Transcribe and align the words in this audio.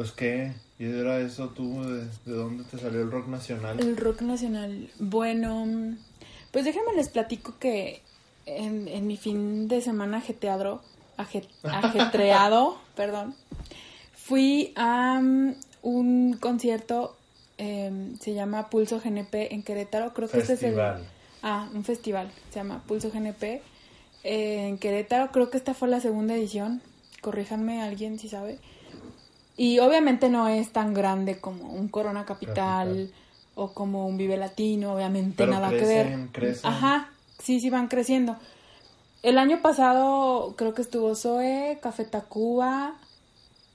Pues 0.00 0.12
qué, 0.12 0.54
y 0.78 0.86
era 0.86 1.20
eso 1.20 1.50
tú, 1.50 1.82
¿de, 1.82 2.04
de 2.24 2.32
dónde 2.32 2.64
te 2.64 2.78
salió 2.78 3.02
el 3.02 3.10
rock 3.10 3.28
nacional? 3.28 3.78
El 3.78 3.98
rock 3.98 4.22
nacional. 4.22 4.88
Bueno, 4.98 5.66
pues 6.52 6.64
déjenme 6.64 6.94
les 6.96 7.10
platico 7.10 7.52
que 7.60 8.00
en, 8.46 8.88
en 8.88 9.06
mi 9.06 9.18
fin 9.18 9.68
de 9.68 9.82
semana 9.82 10.16
ajetreado, 10.16 10.80
aje- 11.18 11.46
ajetreado, 11.64 12.78
perdón, 12.96 13.34
fui 14.14 14.72
a 14.74 15.20
mm, 15.20 15.54
un 15.82 16.32
concierto, 16.40 17.14
em, 17.58 18.16
se 18.18 18.32
llama 18.32 18.70
Pulso 18.70 19.02
GNP 19.04 19.52
en 19.54 19.62
Querétaro, 19.62 20.14
creo 20.14 20.30
que 20.30 20.38
este 20.38 20.54
es 20.54 20.62
el... 20.62 20.68
Festival. 20.76 21.04
Ah, 21.42 21.68
un 21.74 21.84
festival, 21.84 22.30
se 22.48 22.56
llama 22.60 22.82
Pulso 22.86 23.10
GNP 23.10 23.42
eh, 24.24 24.66
en 24.66 24.78
Querétaro, 24.78 25.30
creo 25.30 25.50
que 25.50 25.58
esta 25.58 25.74
fue 25.74 25.88
la 25.88 26.00
segunda 26.00 26.34
edición, 26.34 26.80
corríjanme 27.20 27.82
alguien 27.82 28.18
si 28.18 28.30
sabe. 28.30 28.58
Y 29.62 29.78
obviamente 29.80 30.30
no 30.30 30.48
es 30.48 30.72
tan 30.72 30.94
grande 30.94 31.38
como 31.38 31.68
un 31.68 31.88
Corona 31.88 32.24
Capital, 32.24 32.54
Capital. 32.54 33.10
o 33.56 33.74
como 33.74 34.06
un 34.06 34.16
Vive 34.16 34.38
Latino, 34.38 34.94
obviamente 34.94 35.34
Pero 35.36 35.52
nada 35.52 35.68
que 35.68 35.84
ver. 35.84 36.28
crecen. 36.32 36.70
Ajá, 36.70 37.10
sí, 37.38 37.60
sí 37.60 37.68
van 37.68 37.88
creciendo. 37.88 38.36
El 39.22 39.36
año 39.36 39.60
pasado 39.60 40.54
creo 40.56 40.72
que 40.72 40.80
estuvo 40.80 41.14
Zoe, 41.14 41.78
Café 41.82 42.06
Tacuba 42.06 42.94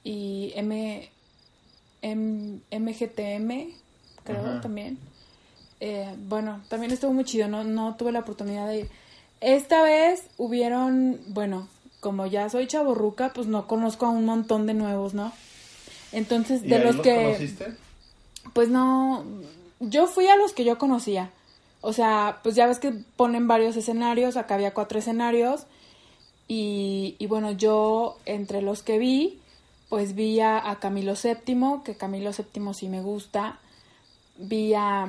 y 0.03 0.53
M, 0.55 1.08
M- 2.02 2.61
MGTM, 2.72 3.70
creo 4.23 4.42
Ajá. 4.42 4.61
también. 4.61 4.97
Eh, 5.81 6.16
bueno, 6.27 6.61
también 6.67 6.92
estuvo 6.94 7.14
muy 7.14 7.25
chido, 7.25 7.47
no, 7.47 7.64
no 7.64 7.94
tuve 7.95 8.11
la 8.11 8.22
oportunidad 8.22 8.67
de 8.67 8.80
ir. 8.80 8.89
Esta 9.39 9.83
vez 9.83 10.23
hubieron, 10.39 11.20
bueno, 11.27 11.67
como 11.99 12.25
ya 12.25 12.49
soy 12.49 12.66
chaborruca, 12.66 13.33
pues 13.36 13.45
no 13.45 13.67
conozco 13.67 14.08
a 14.08 14.09
un 14.09 14.25
montón 14.25 14.66
de 14.66 14.73
nuevos, 14.73 15.14
¿no? 15.14 15.31
Entonces, 16.16 16.63
¿Y 16.63 16.67
de 16.69 16.80
los 16.80 16.95
los 16.95 17.03
que... 17.03 17.16
conociste? 17.16 17.67
Pues 18.53 18.69
no, 18.69 19.25
yo 19.80 20.08
fui 20.08 20.27
a 20.27 20.38
los 20.38 20.53
que 20.53 20.63
yo 20.63 20.77
conocía. 20.77 21.31
O 21.81 21.94
sea, 21.94 22.39
pues 22.41 22.55
ya 22.55 22.66
ves 22.67 22.80
que 22.80 22.94
ponen 23.16 23.47
varios 23.47 23.75
escenarios, 23.75 24.38
acá 24.38 24.55
había 24.55 24.73
cuatro 24.73 24.97
escenarios. 24.99 25.66
Y, 26.47 27.16
y 27.19 27.27
bueno, 27.27 27.52
yo 27.52 28.17
entre 28.25 28.61
los 28.61 28.81
que 28.81 28.97
vi, 28.97 29.39
pues 29.89 30.16
vi 30.16 30.39
a, 30.39 30.69
a 30.69 30.80
Camilo 30.80 31.13
VII, 31.21 31.83
que 31.83 31.95
Camilo 31.95 32.31
VII 32.31 32.73
sí 32.73 32.88
me 32.88 33.02
gusta. 33.02 33.59
Vi 34.38 34.73
a, 34.73 35.05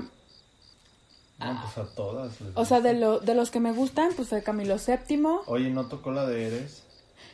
No, 1.39 1.63
pues 1.63 1.79
a 1.79 1.95
todas. 1.95 2.33
o 2.55 2.65
sea, 2.65 2.81
de, 2.81 2.95
lo, 2.95 3.21
de 3.21 3.35
los 3.35 3.51
que 3.51 3.61
me 3.61 3.73
gustan, 3.73 4.11
pues 4.17 4.29
fue 4.29 4.43
Camilo 4.43 4.77
VII. 4.77 5.23
Oye, 5.47 5.71
¿no 5.71 5.87
tocó 5.87 6.11
la 6.11 6.27
de 6.27 6.47
Eres? 6.49 6.83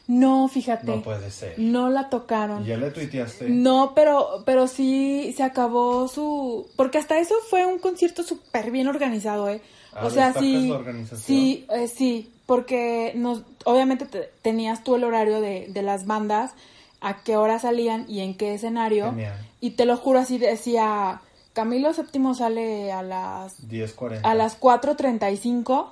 No, 0.09 0.49
fíjate, 0.49 0.87
No 0.87 1.03
puede 1.03 1.31
ser. 1.31 1.59
no 1.59 1.89
la 1.89 2.09
tocaron. 2.11 2.65
¿Y 2.65 2.69
ya 2.69 2.77
le 2.77 2.91
tuiteaste? 2.91 3.49
No, 3.49 3.93
pero, 3.95 4.43
pero 4.45 4.67
sí 4.67 5.33
se 5.37 5.43
acabó 5.43 6.09
su... 6.09 6.69
Porque 6.77 6.99
hasta 6.99 7.19
eso 7.19 7.35
fue 7.49 7.65
un 7.67 7.79
concierto 7.79 8.23
súper 8.23 8.71
bien 8.71 8.89
organizado, 8.89 9.49
¿eh? 9.49 9.61
Ah, 9.95 10.07
o 10.07 10.11
sea, 10.11 10.33
¿destacas 10.33 10.43
sí... 10.49 11.17
Sí, 11.17 11.67
eh, 11.71 11.87
sí, 11.89 12.33
porque 12.47 13.13
nos, 13.15 13.43
obviamente 13.65 14.07
te- 14.07 14.31
tenías 14.43 14.83
tú 14.83 14.97
el 14.97 15.05
horario 15.05 15.41
de, 15.41 15.67
de 15.69 15.83
las 15.83 16.07
bandas, 16.07 16.53
a 17.01 17.23
qué 17.23 17.37
hora 17.37 17.59
salían 17.59 18.05
y 18.09 18.21
en 18.21 18.35
qué 18.37 18.55
escenario. 18.55 19.11
Genial. 19.11 19.35
Y 19.61 19.71
te 19.73 19.85
lo 19.85 19.97
juro, 19.97 20.19
así 20.19 20.39
decía, 20.39 21.21
Camilo 21.53 21.91
VII 21.93 22.35
sale 22.35 22.91
a 22.93 23.03
las, 23.03 23.61
10.40. 23.69 24.21
a 24.25 24.35
las 24.35 24.59
4.35, 24.61 25.87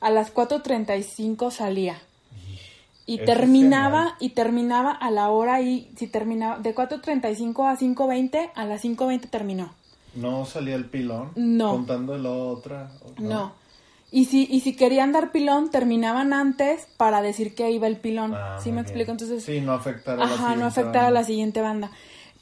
a 0.00 0.10
las 0.10 0.32
4.35 0.32 1.50
salía. 1.50 2.00
Y 3.06 3.14
Eso 3.14 3.22
es 3.22 3.38
terminaba, 3.38 4.16
y 4.18 4.30
terminaba 4.30 4.90
a 4.90 5.10
la 5.12 5.28
hora 5.30 5.60
y 5.60 5.90
si 5.96 6.08
terminaba 6.08 6.58
de 6.58 6.74
4.35 6.74 7.70
a 7.70 7.76
5.20, 7.78 8.50
a 8.54 8.64
las 8.64 8.84
5.20 8.84 9.30
terminó. 9.30 9.72
¿No 10.16 10.44
salía 10.44 10.74
el 10.74 10.86
pilón? 10.86 11.30
No. 11.36 11.70
Contando 11.72 12.18
la 12.18 12.30
otra. 12.30 12.90
No. 13.18 13.52
Y 14.10 14.24
si, 14.26 14.46
y 14.50 14.60
si 14.60 14.74
querían 14.74 15.12
dar 15.12 15.30
pilón, 15.30 15.70
terminaban 15.70 16.32
antes 16.32 16.88
para 16.96 17.22
decir 17.22 17.54
que 17.54 17.70
iba 17.70 17.86
el 17.86 17.96
pilón. 17.96 18.34
Ah, 18.34 18.58
¿Sí 18.60 18.70
me 18.70 18.76
bien. 18.76 18.86
explico? 18.86 19.10
Entonces, 19.12 19.44
Sí, 19.44 19.60
no 19.60 19.72
afectar 19.72 20.14
a 20.14 20.18
la 20.18 20.24
ajá, 20.24 20.36
no 20.36 20.40
siguiente 20.48 20.66
afectar 20.66 20.96
a 20.96 21.04
banda. 21.04 21.20
la 21.20 21.24
siguiente 21.26 21.60
banda. 21.60 21.90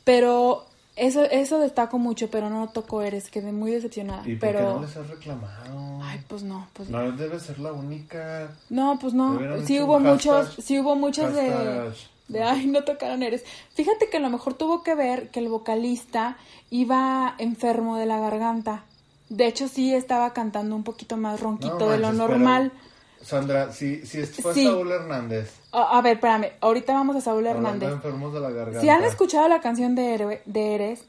Pero 0.05 0.65
eso, 0.97 1.25
eso 1.25 1.59
destaco 1.59 1.99
mucho, 1.99 2.31
pero 2.31 2.51
no 2.51 2.69
tocó 2.69 3.03
Eres, 3.03 3.31
quedé 3.31 3.51
muy 3.53 3.73
decepcionada. 3.73 4.23
¿Y 4.29 4.37
por 4.37 4.41
pero, 4.41 4.59
qué 4.59 4.65
no 4.65 4.81
les 4.83 4.97
has 4.97 5.09
reclamado? 5.09 6.01
ay, 6.05 6.21
pues 6.29 6.43
no, 6.43 6.69
pues 6.73 6.89
No 6.89 7.11
debe 7.13 7.41
ser 7.41 7.59
la 7.59 7.73
única. 7.73 8.53
No, 8.71 8.99
pues 9.01 9.13
no. 9.15 9.39
Sí 9.67 9.81
hubo 9.81 9.99
muchos, 9.99 10.49
hashtag- 10.57 10.63
sí 10.63 10.79
hubo 10.79 10.95
muchos 10.97 11.35
de, 11.35 11.91
de, 12.29 12.43
ay, 12.43 12.67
no 12.67 12.85
tocaron 12.85 13.23
Eres. 13.23 13.45
Fíjate 13.75 14.09
que 14.09 14.19
a 14.19 14.21
lo 14.21 14.31
mejor 14.31 14.55
tuvo 14.55 14.83
que 14.83 14.95
ver 14.95 15.31
que 15.31 15.41
el 15.41 15.49
vocalista 15.49 16.37
iba 16.71 17.35
enfermo 17.39 17.97
de 17.97 18.07
la 18.07 18.19
garganta. 18.21 18.85
De 19.31 19.47
hecho, 19.47 19.69
sí 19.69 19.95
estaba 19.95 20.33
cantando 20.33 20.77
un 20.77 20.85
poquito 20.85 21.17
más 21.17 21.41
ronquito 21.41 21.79
No 21.81 21.89
de 21.89 21.99
lo 21.99 22.13
normal. 22.13 22.71
pero, 22.73 22.84
Sandra, 23.25 23.73
si, 23.73 24.05
si 24.07 24.23
fue 24.27 24.55
Sí. 24.55 24.65
Saúl 24.65 24.91
Hernández. 24.93 25.53
A, 25.73 25.99
a 25.99 26.03
ver, 26.03 26.15
espérame, 26.15 26.47
ahorita 26.61 26.93
vamos 26.93 27.17
a 27.17 27.21
Saúl 27.21 27.47
hablando 27.47 27.69
Hernández. 27.69 27.89
de 27.89 27.95
enfermos 27.97 28.33
de 28.35 28.41
la 28.41 28.51
garganta. 28.51 28.81
Si 28.81 28.89
han 28.89 29.03
escuchado 29.05 29.49
la 29.49 29.61
canción 29.61 29.95
de, 29.95 30.15
Héroe- 30.15 30.43
de 30.47 30.75
Eres, 30.75 31.05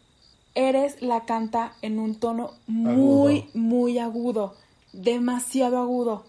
Eres 0.57 1.01
la 1.01 1.25
canta 1.25 1.73
en 1.81 1.99
un 1.99 2.15
tono 2.15 2.51
muy, 2.67 3.39
Agudo. 3.39 3.49
muy 3.55 3.99
agudo, 3.99 4.55
demasiado 4.93 5.77
agudo. 5.79 6.23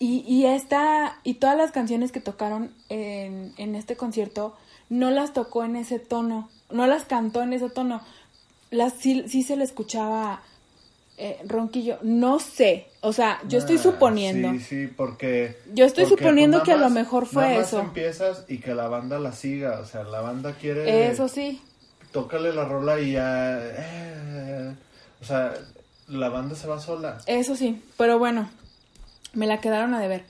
Y, 0.00 0.24
y 0.26 0.46
esta, 0.46 1.20
y 1.22 1.34
todas 1.34 1.56
las 1.56 1.70
canciones 1.70 2.10
que 2.10 2.20
tocaron 2.20 2.72
en, 2.88 3.52
en 3.56 3.76
este 3.76 3.96
concierto, 3.96 4.56
no 4.88 5.12
las 5.12 5.32
tocó 5.32 5.62
en 5.62 5.76
ese 5.76 6.00
tono, 6.00 6.48
no 6.72 6.88
las 6.88 7.04
cantó 7.04 7.40
en 7.42 7.52
ese 7.52 7.70
tono. 7.70 8.00
Las, 8.72 8.94
sí, 8.94 9.24
sí 9.28 9.44
se 9.44 9.56
le 9.56 9.62
escuchaba 9.62 10.42
eh, 11.24 11.38
ronquillo, 11.46 11.98
no 12.02 12.38
sé, 12.40 12.86
o 13.00 13.12
sea, 13.12 13.40
yo 13.48 13.58
estoy 13.58 13.76
Ah, 13.76 13.82
suponiendo. 13.82 14.50
Sí, 14.52 14.60
sí, 14.60 14.86
porque. 14.88 15.56
Yo 15.74 15.84
estoy 15.84 16.04
porque, 16.04 16.16
suponiendo 16.24 16.58
pues, 16.58 16.64
que 16.66 16.72
a 16.72 16.76
lo 16.76 16.90
mejor 16.90 17.26
fue 17.26 17.42
nada 17.44 17.58
más 17.58 17.68
eso. 17.68 17.80
empiezas 17.80 18.44
y 18.48 18.58
que 18.58 18.74
la 18.74 18.88
banda 18.88 19.18
la 19.18 19.32
siga. 19.32 19.78
O 19.80 19.86
sea, 19.86 20.02
la 20.04 20.20
banda 20.20 20.54
quiere. 20.60 21.10
Eso 21.10 21.28
sí, 21.28 21.60
Tócale 22.10 22.52
la 22.52 22.64
rola 22.64 22.98
y 23.00 23.12
ya. 23.12 23.58
eh, 23.62 24.74
o 25.20 25.24
sea, 25.24 25.54
la 26.08 26.28
banda 26.28 26.54
se 26.56 26.66
va 26.66 26.80
sola. 26.80 27.18
Eso 27.26 27.54
sí, 27.56 27.82
pero 27.96 28.18
bueno, 28.18 28.50
me 29.32 29.46
la 29.46 29.60
quedaron 29.60 29.94
a 29.94 30.00
deber. 30.00 30.24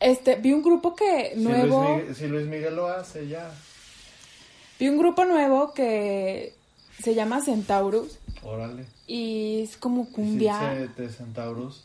Este, 0.00 0.36
vi 0.36 0.52
un 0.52 0.62
grupo 0.62 0.94
que 0.94 1.32
Si 1.34 1.40
nuevo, 1.40 1.82
Luis, 1.82 1.96
Miguel, 1.98 2.14
si 2.16 2.26
Luis 2.28 2.46
Miguel 2.46 2.76
lo 2.76 2.86
hace, 2.88 3.28
ya. 3.28 3.50
vi 4.78 4.88
un 4.88 4.98
grupo 4.98 5.24
nuevo 5.24 5.74
que 5.74 6.54
se 7.02 7.14
llama 7.14 7.40
Centaurus 7.42 8.18
Órale. 8.42 8.84
Y 9.12 9.62
es 9.62 9.76
como 9.76 10.04
¿Sí 10.06 10.12
cumbia. 10.12 10.58
de, 10.58 10.88
de 10.88 11.08
Centaurus? 11.08 11.84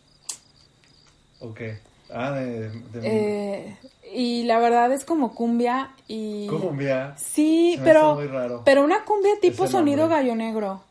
¿O 1.40 1.54
qué? 1.54 1.80
Ah, 2.14 2.32
de. 2.32 2.70
de 2.70 3.02
eh, 3.04 3.78
y 4.14 4.44
la 4.44 4.60
verdad 4.60 4.92
es 4.94 5.04
como 5.06 5.34
cumbia 5.34 5.92
y 6.08 6.48
cumbia. 6.48 7.16
sí, 7.18 7.76
Se 7.78 7.84
pero 7.84 8.16
muy 8.16 8.28
raro. 8.28 8.62
pero 8.64 8.84
una 8.84 9.04
cumbia 9.06 9.32
tipo 9.42 9.68
sonido 9.68 10.08
gallo 10.08 10.36
negro. 10.36 10.84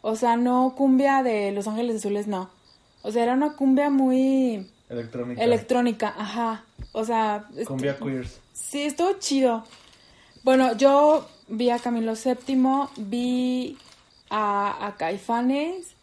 O 0.00 0.16
sea, 0.16 0.36
no 0.36 0.74
cumbia 0.76 1.22
de 1.22 1.52
Los 1.52 1.68
Ángeles 1.68 1.96
Azules, 1.96 2.26
no. 2.26 2.50
O 3.02 3.12
sea, 3.12 3.22
era 3.22 3.34
una 3.34 3.54
cumbia 3.54 3.90
muy 3.90 4.66
Electrónica. 4.88 5.42
electrónica, 5.44 6.14
ajá. 6.16 6.64
O 6.92 7.04
sea, 7.04 7.46
Cumbia 7.66 7.96
queers. 7.98 8.40
Sí, 8.52 8.82
estuvo 8.84 9.12
chido. 9.18 9.64
Bueno, 10.42 10.76
yo 10.76 11.28
vi 11.48 11.70
a 11.70 11.78
Camilo 11.78 12.14
VII, 12.14 12.56
vi 12.96 13.76
a, 14.32 14.86
a 14.86 14.96
Caifanes, 14.96 15.94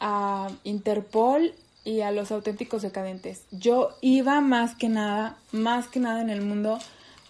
a 0.00 0.48
Interpol 0.64 1.54
y 1.84 2.00
a 2.00 2.10
los 2.10 2.32
auténticos 2.32 2.82
decadentes. 2.82 3.42
Yo 3.52 3.90
iba 4.00 4.40
más 4.40 4.74
que 4.74 4.88
nada, 4.88 5.36
más 5.52 5.86
que 5.86 6.00
nada 6.00 6.20
en 6.22 6.30
el 6.30 6.40
mundo 6.40 6.78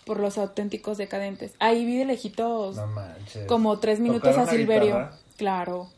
por 0.07 0.21
los 0.21 0.39
auténticos 0.39 0.97
decadentes. 0.97 1.53
Ahí 1.59 1.85
vi 1.85 1.97
de 1.99 2.05
lejitos 2.05 2.77
No 2.77 2.89
como 3.49 3.79
tres 3.81 4.01
minutos 4.01 4.31
¿Tocaron 4.31 4.49
a 4.49 4.53
Silverio. 4.53 4.87
guitarra? 4.87 5.13
Claro. 5.37 5.89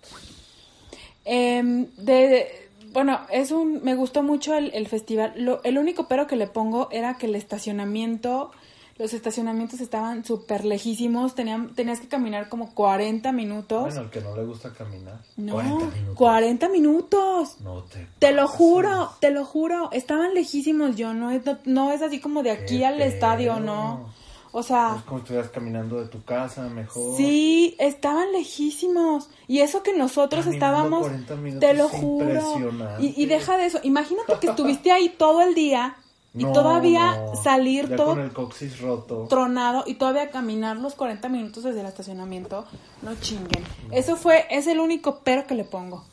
De, 1.24 1.88
de- 1.98 2.68
bueno, 2.92 3.20
es 3.30 3.50
un, 3.50 3.82
me 3.82 3.94
gustó 3.94 4.22
mucho 4.22 4.54
el, 4.54 4.72
el 4.74 4.86
festival. 4.88 5.34
Lo, 5.36 5.62
el 5.64 5.76
único 5.76 6.08
pero 6.08 6.26
que 6.26 6.36
le 6.36 6.46
pongo 6.46 6.88
era 6.92 7.18
que 7.18 7.26
el 7.26 7.34
estacionamiento, 7.34 8.52
los 8.98 9.12
estacionamientos 9.12 9.80
estaban 9.80 10.24
súper 10.24 10.64
lejísimos. 10.64 11.34
Tenían, 11.34 11.74
tenías 11.74 12.00
que 12.00 12.08
caminar 12.08 12.48
como 12.48 12.74
40 12.74 13.30
minutos. 13.32 13.82
Bueno, 13.82 14.00
el 14.02 14.10
que 14.10 14.20
no 14.22 14.34
le 14.34 14.44
gusta 14.44 14.72
caminar. 14.72 15.20
no, 15.36 15.52
40 15.54 15.86
minutos. 15.96 16.16
40 16.16 16.68
minutos. 16.70 17.60
No 17.60 17.82
te 17.82 18.06
Te 18.18 18.32
lo 18.32 18.48
juro, 18.48 19.10
te 19.20 19.30
lo 19.30 19.44
juro. 19.44 19.90
Estaban 19.92 20.32
lejísimos, 20.34 20.96
yo. 20.96 21.12
No 21.12 21.30
es, 21.30 21.44
no, 21.44 21.58
no 21.66 21.92
es 21.92 22.00
así 22.02 22.20
como 22.20 22.42
de 22.42 22.52
aquí 22.52 22.78
Qué 22.78 22.86
al 22.86 23.00
estadio. 23.02 23.60
¿no? 23.60 24.14
O 24.52 24.62
sea, 24.62 24.94
Es 24.96 25.02
como 25.02 25.18
si 25.18 25.24
estuvieras 25.24 25.50
caminando 25.50 26.00
de 26.00 26.06
tu 26.08 26.24
casa, 26.24 26.62
mejor. 26.62 27.18
Sí, 27.18 27.76
estaban 27.78 28.32
lejísimos. 28.32 29.28
Y 29.46 29.58
eso 29.60 29.82
que 29.82 29.94
nosotros 29.94 30.46
Caminando 30.46 30.66
estábamos, 30.66 31.00
40 31.02 31.36
minutos 31.36 31.60
te 31.68 31.74
lo 31.74 31.88
juro. 31.90 32.30
impresionante. 32.30 33.04
Y, 33.04 33.22
y 33.22 33.26
deja 33.26 33.58
de 33.58 33.66
eso. 33.66 33.80
Imagínate 33.82 34.32
que 34.40 34.46
estuviste 34.46 34.90
ahí 34.90 35.10
todo 35.10 35.42
el 35.42 35.54
día 35.54 35.96
y 36.36 36.44
No, 36.44 36.52
todavía 36.52 37.16
no. 37.16 37.42
salir 37.42 37.88
Ya 37.88 37.96
todo 37.96 38.08
con 38.14 38.20
el 38.20 38.32
coxis 38.32 38.80
roto. 38.80 39.26
tronado 39.28 39.84
y 39.86 39.94
todavía 39.94 40.30
caminar 40.30 40.76
los 40.76 40.94
40 40.94 41.28
minutos 41.28 41.64
desde 41.64 41.80
el 41.80 41.86
estacionamiento, 41.86 42.66
no 43.02 43.14
chinguen. 43.16 43.64
Eso 43.90 44.16
fue, 44.16 44.46
es 44.50 44.66
el 44.66 44.78
único 44.80 45.20
pero 45.24 45.46
que 45.46 45.54
le 45.54 45.64
pongo. 45.64 46.04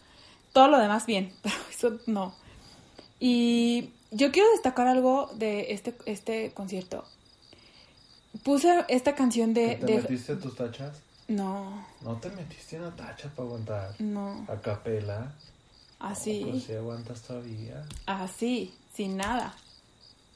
Todo 0.54 0.68
lo 0.70 0.78
demás 0.80 1.06
bien, 1.06 1.34
pero 1.42 1.56
eso 1.70 2.00
no. 2.08 2.34
Y 3.20 3.90
yo 4.12 4.32
quiero 4.32 4.50
destacar 4.52 4.88
algo 4.88 5.30
de 5.36 5.74
este, 5.74 5.96
este 6.06 6.52
concierto. 6.54 7.04
Puse 8.44 8.84
esta 8.88 9.14
canción 9.16 9.54
de... 9.54 9.78
¿Que 9.80 9.86
¿Te 9.86 9.86
de- 9.86 10.02
metiste 10.02 10.36
tus 10.38 10.56
tachas? 10.56 10.98
No, 11.28 11.86
No 12.02 12.16
te 12.18 12.30
metiste 12.32 12.78
una 12.80 12.94
tacha 12.96 13.30
para 13.30 13.48
aguantar. 13.48 13.96
no, 14.00 14.46
A 14.50 14.56
capela. 14.60 15.32
así. 16.00 16.46
Pues 16.50 16.64
si 16.64 16.74
aguantas 16.74 17.22
todavía. 17.22 17.86
Así, 18.06 18.74
sin 18.94 19.16
nada. 19.18 19.56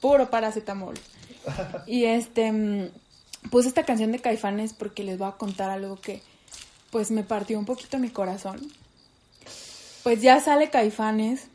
Puro 0.02 0.30
paracetamol. 0.30 0.96
y 1.88 2.06
este, 2.06 2.52
mm, 2.52 2.90
puse 3.50 3.68
esta 3.70 3.84
canción 3.84 4.12
de 4.12 4.20
Caifanes 4.20 4.74
porque 4.74 5.04
les 5.04 5.18
voy 5.18 5.28
a 5.28 5.34
contar 5.34 5.70
algo 5.70 5.96
que, 6.00 6.22
pues, 6.92 7.12
me 7.12 7.24
partió 7.24 7.58
un 7.60 7.66
poquito 7.66 7.98
mi 8.00 8.10
corazón. 8.10 8.60
Pues 10.04 10.22
ya 10.22 10.40
sale 10.40 10.70
Caifanes, 10.70 11.48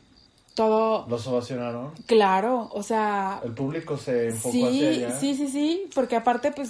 todo 0.53 1.07
¿Los 1.09 1.25
ovacionaron? 1.27 1.91
claro, 2.05 2.69
o 2.73 2.83
sea, 2.83 3.41
El 3.43 3.53
público 3.53 3.97
se 3.97 4.27
enfocó 4.29 4.67
hacia 4.67 4.69
sí, 4.69 4.85
allá. 5.05 5.19
sí, 5.19 5.35
sí, 5.35 5.47
sí, 5.47 5.89
porque 5.95 6.15
aparte, 6.15 6.51
pues, 6.51 6.69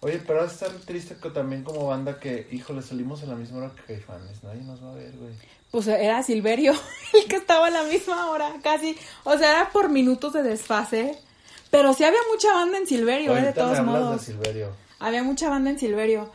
Oye, 0.00 0.18
pero 0.26 0.38
va 0.40 0.44
a 0.46 0.48
estar 0.48 0.70
triste 0.70 1.14
que 1.22 1.30
también 1.30 1.62
como 1.62 1.86
banda 1.86 2.18
que, 2.18 2.48
híjole, 2.50 2.82
salimos 2.82 3.22
a 3.22 3.26
la 3.26 3.36
misma 3.36 3.58
hora 3.58 3.70
que 3.76 3.82
Caifanes. 3.94 4.42
Nadie 4.42 4.62
nos 4.62 4.82
va 4.82 4.90
a 4.90 4.94
ver, 4.94 5.12
güey. 5.16 5.32
Pues 5.72 5.88
era 5.88 6.22
Silverio 6.22 6.72
el 7.14 7.24
que 7.26 7.34
estaba 7.36 7.66
a 7.66 7.70
la 7.70 7.82
misma 7.82 8.30
hora, 8.30 8.52
casi, 8.62 8.96
o 9.24 9.36
sea, 9.36 9.50
era 9.50 9.70
por 9.70 9.88
minutos 9.88 10.32
de 10.32 10.44
desfase. 10.44 11.18
Pero 11.72 11.92
sí 11.94 12.04
había 12.04 12.20
mucha 12.30 12.52
banda 12.52 12.76
en 12.78 12.86
Silverio, 12.86 13.36
eh, 13.36 13.40
de 13.42 13.52
todos 13.54 13.78
me 13.78 13.84
modos. 13.86 14.20
de 14.20 14.32
Silverio. 14.32 14.68
Había 15.00 15.22
mucha 15.24 15.48
banda 15.48 15.70
en 15.70 15.78
Silverio. 15.78 16.30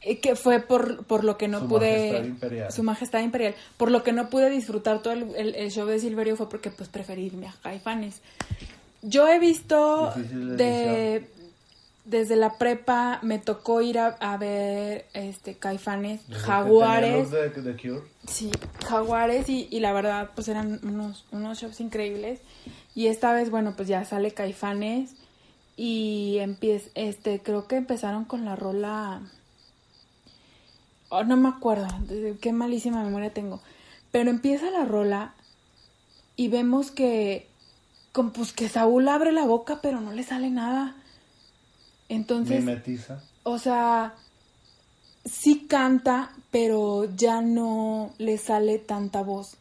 eh, 0.00 0.20
Que 0.20 0.36
fue 0.36 0.60
por, 0.60 1.04
por 1.06 1.24
lo 1.24 1.36
que 1.36 1.48
no 1.48 1.58
Su 1.60 1.66
pude. 1.68 1.90
Majestad 2.12 2.24
Imperial. 2.24 2.72
Su 2.72 2.82
Majestad 2.84 3.20
Imperial. 3.20 3.54
Por 3.76 3.90
lo 3.90 4.04
que 4.04 4.12
no 4.12 4.30
pude 4.30 4.48
disfrutar 4.48 5.02
todo 5.02 5.12
el, 5.12 5.34
el- 5.34 5.54
el 5.56 5.70
show 5.72 5.86
de 5.88 5.98
Silverio 5.98 6.36
fue 6.36 6.48
porque, 6.48 6.70
pues, 6.70 6.88
preferí 6.88 7.26
irme 7.26 7.48
a 7.48 7.54
Caifanes. 7.64 8.20
Yo 9.02 9.26
he 9.26 9.40
visto 9.40 10.12
Difícil 10.14 10.56
de. 10.56 11.28
Desde 12.04 12.36
la 12.36 12.56
prepa 12.56 13.18
me 13.22 13.40
tocó 13.40 13.82
ir 13.82 13.98
a, 13.98 14.06
a 14.20 14.36
ver 14.36 15.06
este 15.12 15.54
Caifanes, 15.56 16.20
Desde 16.28 16.40
que 16.40 16.46
Jaguares. 16.46 17.28
tenía 17.30 17.46
los 17.46 17.54
de, 17.56 17.62
de 17.62 17.76
Cure. 17.76 18.02
Sí, 18.28 18.50
Jaguares 18.86 19.48
y, 19.48 19.68
y 19.70 19.80
la 19.80 19.92
verdad 19.92 20.30
pues 20.34 20.48
eran 20.48 20.80
unos, 20.82 21.26
unos 21.30 21.58
shows 21.58 21.80
increíbles. 21.80 22.40
Y 22.94 23.08
esta 23.08 23.32
vez, 23.32 23.50
bueno, 23.50 23.74
pues 23.76 23.88
ya 23.88 24.04
sale 24.04 24.32
Caifanes 24.32 25.14
y 25.76 26.38
empieza, 26.38 26.88
este, 26.94 27.42
creo 27.42 27.68
que 27.68 27.76
empezaron 27.76 28.24
con 28.24 28.44
la 28.44 28.56
rola... 28.56 29.20
Oh, 31.08 31.22
no 31.22 31.36
me 31.36 31.48
acuerdo, 31.48 31.86
qué 32.40 32.52
malísima 32.52 33.04
memoria 33.04 33.32
tengo. 33.32 33.60
Pero 34.10 34.30
empieza 34.30 34.70
la 34.70 34.84
rola 34.84 35.34
y 36.34 36.48
vemos 36.48 36.90
que, 36.90 37.48
con, 38.12 38.32
pues 38.32 38.52
que 38.52 38.68
Saúl 38.68 39.08
abre 39.08 39.30
la 39.30 39.44
boca 39.44 39.80
pero 39.82 40.00
no 40.00 40.12
le 40.12 40.24
sale 40.24 40.50
nada. 40.50 40.96
Entonces... 42.08 42.64
Mimetiza. 42.64 43.22
O 43.44 43.58
sea, 43.58 44.14
sí 45.24 45.66
canta, 45.68 46.32
pero 46.50 47.04
ya 47.16 47.40
no 47.40 48.10
le 48.18 48.38
sale 48.38 48.78
tanta 48.78 49.22
voz. 49.22 49.56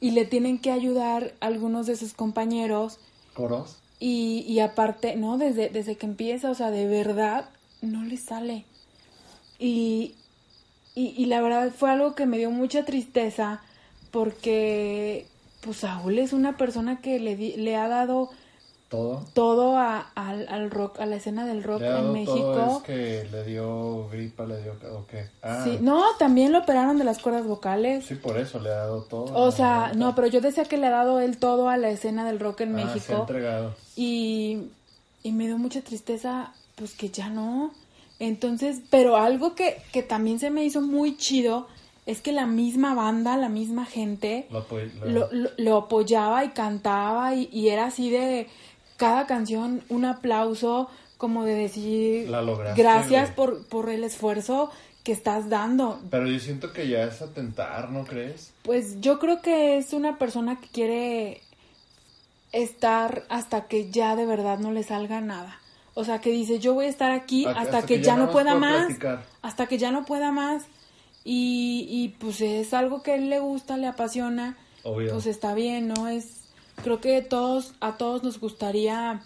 Y 0.00 0.10
le 0.10 0.24
tienen 0.24 0.58
que 0.58 0.70
ayudar 0.70 1.34
algunos 1.40 1.86
de 1.86 1.96
sus 1.96 2.12
compañeros. 2.12 2.98
Coros. 3.34 3.78
Y, 4.00 4.44
y 4.48 4.60
aparte, 4.60 5.16
no, 5.16 5.38
desde, 5.38 5.68
desde 5.70 5.96
que 5.96 6.06
empieza, 6.06 6.50
o 6.50 6.54
sea, 6.54 6.70
de 6.70 6.86
verdad, 6.86 7.48
no 7.80 8.04
le 8.04 8.16
sale. 8.16 8.64
Y, 9.58 10.14
y, 10.94 11.14
y 11.16 11.26
la 11.26 11.40
verdad 11.40 11.72
fue 11.76 11.90
algo 11.90 12.14
que 12.14 12.26
me 12.26 12.38
dio 12.38 12.50
mucha 12.50 12.84
tristeza 12.84 13.62
porque, 14.10 15.26
pues, 15.62 15.78
Saúl 15.78 16.18
es 16.18 16.32
una 16.32 16.56
persona 16.56 17.00
que 17.00 17.18
le, 17.18 17.36
le 17.36 17.76
ha 17.76 17.88
dado 17.88 18.30
Todo. 18.88 19.24
todo 19.32 19.76
a- 19.76 20.10
al, 20.14 20.46
al 20.48 20.70
rock, 20.70 21.00
a 21.00 21.06
la 21.06 21.16
escena 21.16 21.44
del 21.46 21.64
rock 21.64 21.82
en 21.82 22.12
México. 22.12 22.36
todo 22.52 22.76
es 22.78 22.82
que 22.84 23.28
le 23.32 23.42
dio 23.44 24.08
gripa, 24.08 24.44
le 24.46 24.62
dio... 24.62 24.74
¿O 24.92 25.04
qué? 25.06 25.26
Ah, 25.42 25.62
Sí, 25.64 25.78
no, 25.80 26.02
también 26.18 26.52
lo 26.52 26.58
operaron 26.60 26.96
de 26.98 27.04
las 27.04 27.18
cuerdas 27.18 27.44
vocales. 27.44 28.04
sí, 28.06 28.14
por 28.14 28.38
eso 28.38 28.60
le 28.60 28.68
ha 28.70 28.74
dado 28.76 29.02
todo. 29.02 29.34
O 29.34 29.50
sea, 29.50 29.92
no, 29.96 30.14
pero 30.14 30.28
yo 30.28 30.40
decía 30.40 30.64
que 30.66 30.76
le 30.76 30.86
ha 30.86 30.90
dado 30.90 31.18
él 31.18 31.38
todo 31.38 31.68
a 31.68 31.76
la 31.76 31.90
escena 31.90 32.24
del 32.24 32.38
rock 32.38 32.60
en 32.60 32.76
Ah, 32.76 32.78
se 32.78 32.82
ha 32.84 32.94
México. 32.94 33.16
entregado. 33.20 33.74
Y, 33.96 34.68
y 35.24 35.32
me 35.32 35.46
dio 35.46 35.58
mucha 35.58 35.80
tristeza, 35.80 36.52
pues 36.76 36.94
que 36.94 37.08
ya 37.08 37.28
no. 37.30 37.72
Entonces, 38.20 38.80
pero 38.90 39.16
algo 39.16 39.54
que, 39.56 39.82
que 39.92 40.02
también 40.04 40.38
se 40.38 40.50
me 40.50 40.64
hizo 40.64 40.80
muy 40.80 41.16
chido 41.16 41.66
es 42.06 42.20
que 42.20 42.32
la 42.32 42.46
misma 42.46 42.94
banda, 42.94 43.36
la 43.38 43.48
misma 43.48 43.86
gente, 43.86 44.46
Lo 44.50 44.64
apoy- 44.68 44.92
lo- 45.00 45.06
lo, 45.08 45.28
lo- 45.32 45.50
lo 45.56 45.76
apoyaba 45.78 46.44
y 46.44 46.50
cantaba 46.50 47.34
y, 47.34 47.48
y 47.50 47.70
era 47.70 47.86
así 47.86 48.10
de 48.10 48.46
cada 49.04 49.26
canción 49.26 49.82
un 49.90 50.06
aplauso 50.06 50.88
como 51.18 51.44
de 51.44 51.54
decir 51.54 52.30
La 52.30 52.40
lograste, 52.40 52.80
gracias 52.80 53.36
güey". 53.36 53.36
por, 53.36 53.66
por 53.66 53.90
el 53.90 54.02
esfuerzo 54.02 54.70
que 55.02 55.12
estás 55.12 55.50
dando. 55.50 56.00
Pero 56.10 56.26
yo 56.26 56.38
siento 56.38 56.72
que 56.72 56.88
ya 56.88 57.04
es 57.04 57.20
atentar, 57.20 57.90
¿no 57.90 58.04
crees? 58.04 58.54
Pues 58.62 59.02
yo 59.02 59.18
creo 59.18 59.42
que 59.42 59.76
es 59.76 59.92
una 59.92 60.16
persona 60.16 60.58
que 60.58 60.68
quiere 60.68 61.42
estar 62.52 63.24
hasta 63.28 63.68
que 63.68 63.90
ya 63.90 64.16
de 64.16 64.24
verdad 64.24 64.58
no 64.58 64.72
le 64.72 64.82
salga 64.82 65.20
nada. 65.20 65.60
O 65.92 66.04
sea, 66.04 66.22
que 66.22 66.30
dice, 66.30 66.58
yo 66.58 66.72
voy 66.72 66.86
a 66.86 66.88
estar 66.88 67.12
aquí 67.12 67.44
hasta, 67.44 67.84
que, 67.84 68.00
ya, 68.00 68.16
no 68.16 68.30
pueda 68.30 68.54
más, 68.54 68.86
platicar. 68.86 69.22
hasta 69.42 69.66
que 69.66 69.76
ya 69.76 69.92
no 69.92 70.06
pueda 70.06 70.32
más. 70.32 70.64
Y, 71.24 71.86
y 71.90 72.08
pues 72.18 72.40
es 72.40 72.72
algo 72.72 73.02
que 73.02 73.12
a 73.12 73.14
él 73.16 73.28
le 73.28 73.38
gusta, 73.38 73.76
le 73.76 73.86
apasiona. 73.86 74.56
Obvio. 74.82 75.12
Pues 75.12 75.26
está 75.26 75.54
bien, 75.54 75.88
¿no? 75.88 76.08
Es, 76.08 76.43
creo 76.82 77.00
que 77.00 77.22
todos, 77.22 77.74
a 77.80 77.96
todos 77.96 78.22
nos 78.22 78.40
gustaría 78.40 79.22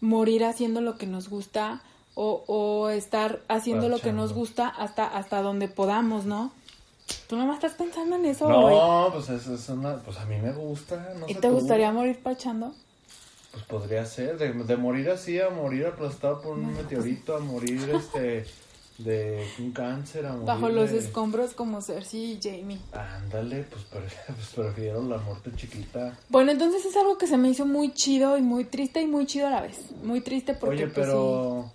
morir 0.00 0.44
haciendo 0.44 0.80
lo 0.80 0.96
que 0.96 1.06
nos 1.06 1.28
gusta 1.28 1.82
o, 2.14 2.44
o 2.46 2.90
estar 2.90 3.40
haciendo 3.48 3.88
lo 3.88 3.98
que 3.98 4.12
nos 4.12 4.32
gusta 4.32 4.68
hasta, 4.68 5.06
hasta 5.06 5.42
donde 5.42 5.68
podamos, 5.68 6.24
¿no? 6.26 6.52
Tú 7.28 7.36
nomás 7.36 7.56
estás 7.56 7.72
pensando 7.74 8.16
en 8.16 8.24
eso. 8.24 8.48
No, 8.48 9.10
pues 9.12 9.28
eso 9.28 9.54
es 9.54 9.68
una... 9.68 9.96
Pues 9.96 10.16
a 10.18 10.24
mí 10.24 10.36
me 10.38 10.52
gusta, 10.52 11.14
no 11.18 11.26
¿Y 11.28 11.34
sé 11.34 11.40
te 11.40 11.48
tú. 11.48 11.54
gustaría 11.54 11.92
morir 11.92 12.22
parchando? 12.22 12.72
Pues 13.52 13.64
podría 13.64 14.04
ser, 14.06 14.38
de, 14.38 14.52
de 14.52 14.76
morir 14.76 15.10
así 15.10 15.40
a 15.40 15.50
morir 15.50 15.86
aplastado 15.86 16.40
por 16.40 16.52
un 16.54 16.74
meteorito, 16.74 17.36
a 17.36 17.40
morir 17.40 17.88
este 17.90 18.46
de 18.98 19.44
un 19.58 19.72
cáncer, 19.72 20.24
a 20.26 20.32
morir 20.32 20.46
Bajo 20.46 20.68
los 20.68 20.90
de- 20.92 20.98
escombros 20.98 21.52
como 21.54 21.82
Cersei 21.82 22.32
y 22.32 22.40
Jamie. 22.40 22.78
Ándale, 22.92 23.64
pues, 23.64 23.84
pues 24.26 24.46
prefiero 24.54 25.02
la 25.02 25.18
muerte 25.18 25.50
chiquita. 25.56 26.16
Bueno, 26.28 26.52
entonces 26.52 26.84
es 26.84 26.96
algo 26.96 27.18
que 27.18 27.26
se 27.26 27.36
me 27.36 27.48
hizo 27.48 27.66
muy 27.66 27.92
chido 27.92 28.38
y 28.38 28.42
muy 28.42 28.64
triste 28.66 29.02
y 29.02 29.06
muy 29.06 29.26
chido 29.26 29.48
a 29.48 29.50
la 29.50 29.60
vez. 29.62 29.78
Muy 30.02 30.20
triste 30.20 30.54
porque 30.54 30.84
Oye, 30.84 30.86
pues, 30.88 31.06
pero, 31.06 31.72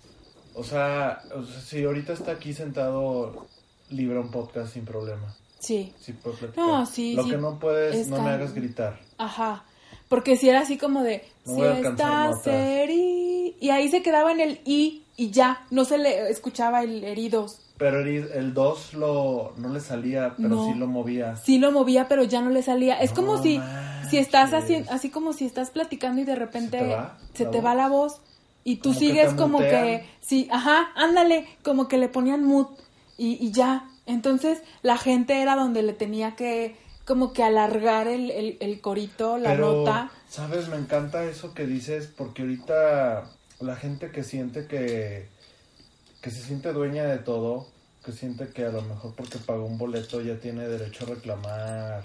o 0.54 0.64
sea, 0.64 1.22
o 1.34 1.44
sea, 1.44 1.60
si 1.60 1.84
ahorita 1.84 2.12
está 2.14 2.32
aquí 2.32 2.54
sentado, 2.54 3.46
libra 3.90 4.20
un 4.20 4.30
podcast 4.30 4.72
sin 4.72 4.84
problema. 4.84 5.36
sí. 5.58 5.92
Sí, 6.00 6.12
puedo 6.14 6.36
platicar. 6.36 6.64
No, 6.64 6.86
sí, 6.86 7.14
Lo 7.14 7.24
sí. 7.24 7.30
que 7.30 7.36
no 7.36 7.58
puedes, 7.58 8.08
no 8.08 8.16
me 8.16 8.22
Está- 8.22 8.34
hagas 8.34 8.54
gritar. 8.54 8.98
Ajá. 9.18 9.64
Porque 10.08 10.36
si 10.36 10.48
era 10.48 10.60
así 10.62 10.76
como 10.78 11.02
de, 11.02 11.22
No 11.44 11.54
si 11.76 11.82
notas. 11.82 12.46
heri... 12.46 13.56
Y 13.60 13.70
ahí 13.70 13.88
se 13.90 14.02
quedaba 14.02 14.32
en 14.32 14.40
el 14.40 14.60
i 14.64 15.04
y 15.16 15.30
ya, 15.30 15.64
no 15.70 15.84
se 15.84 15.98
le 15.98 16.30
escuchaba 16.30 16.82
el 16.82 17.04
heridos. 17.04 17.60
Pero 17.78 18.00
el 18.00 18.08
el 18.32 18.52
2 18.54 18.94
lo, 18.94 19.52
no 19.56 19.70
le 19.70 19.80
salía, 19.80 20.34
pero 20.36 20.50
No. 20.50 20.66
sí 20.66 20.74
lo 20.78 20.86
movía. 20.86 21.36
Sí 21.36 21.58
lo 21.58 21.72
movía, 21.72 22.08
pero 22.08 22.24
ya 22.24 22.42
no 22.42 22.50
le 22.50 22.62
salía. 22.62 23.00
Es 23.00 23.10
No 23.10 23.16
como 23.16 23.42
si, 23.42 23.58
manches. 23.58 24.10
si 24.10 24.18
estás 24.18 24.52
haciendo, 24.52 24.90
así 24.92 25.08
como 25.10 25.32
si 25.32 25.46
estás 25.46 25.70
platicando 25.70 26.20
y 26.20 26.24
de 26.24 26.36
repente 26.36 26.78
¿Se 26.78 26.84
te 26.84 26.94
va 26.94 27.18
se 27.34 27.44
la 27.44 27.50
te 27.50 27.56
voz? 27.58 27.66
va 27.66 27.74
la 27.74 27.88
voz 27.88 28.20
y 28.64 28.76
tú 28.76 28.90
Como 28.90 28.98
sigues 28.98 29.32
como 29.34 29.58
mutean. 29.58 29.70
que, 29.84 30.06
sí, 30.20 30.46
ajá, 30.50 30.90
ándale, 30.94 31.46
como 31.62 31.88
que 31.88 31.96
le 31.96 32.08
ponían 32.08 32.44
mood 32.44 32.66
y, 33.16 33.38
y 33.44 33.50
ya. 33.52 33.88
Entonces 34.06 34.62
la 34.82 34.98
gente 34.98 35.40
era 35.40 35.56
donde 35.56 35.82
le 35.82 35.92
tenía 35.94 36.36
que 36.36 36.76
como 37.06 37.32
que 37.32 37.42
alargar 37.42 38.08
el, 38.08 38.30
el, 38.30 38.56
el 38.60 38.80
corito, 38.82 39.38
la 39.38 39.50
Pero, 39.50 39.72
nota. 39.78 40.10
¿sabes? 40.28 40.68
Me 40.68 40.76
encanta 40.76 41.24
eso 41.24 41.54
que 41.54 41.66
dices 41.66 42.12
porque 42.14 42.42
ahorita 42.42 43.24
la 43.60 43.76
gente 43.76 44.10
que 44.10 44.22
siente 44.22 44.66
que, 44.66 45.28
que 46.20 46.30
se 46.30 46.42
siente 46.42 46.72
dueña 46.72 47.04
de 47.04 47.18
todo, 47.18 47.66
que 48.04 48.12
siente 48.12 48.48
que 48.48 48.64
a 48.64 48.70
lo 48.70 48.82
mejor 48.82 49.14
porque 49.14 49.38
pagó 49.38 49.66
un 49.66 49.78
boleto 49.78 50.20
ya 50.20 50.38
tiene 50.38 50.66
derecho 50.66 51.04
a 51.04 51.14
reclamar, 51.14 52.04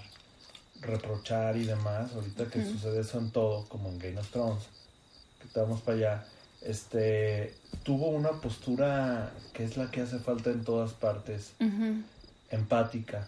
reprochar 0.81 1.57
y 1.57 1.65
demás, 1.65 2.13
ahorita 2.13 2.47
que 2.47 2.63
sucede 2.63 3.01
eso 3.01 3.19
en 3.19 3.31
todo, 3.31 3.65
como 3.69 3.89
en 3.89 3.99
Game 3.99 4.19
of 4.19 4.29
Thrones, 4.31 4.63
que 5.39 5.47
estamos 5.47 5.81
para 5.81 5.97
allá, 5.97 6.25
este, 6.61 7.55
tuvo 7.83 8.09
una 8.09 8.41
postura 8.41 9.31
que 9.53 9.63
es 9.63 9.77
la 9.77 9.89
que 9.91 10.01
hace 10.01 10.19
falta 10.19 10.49
en 10.49 10.63
todas 10.63 10.93
partes, 10.93 11.53
empática 12.49 13.27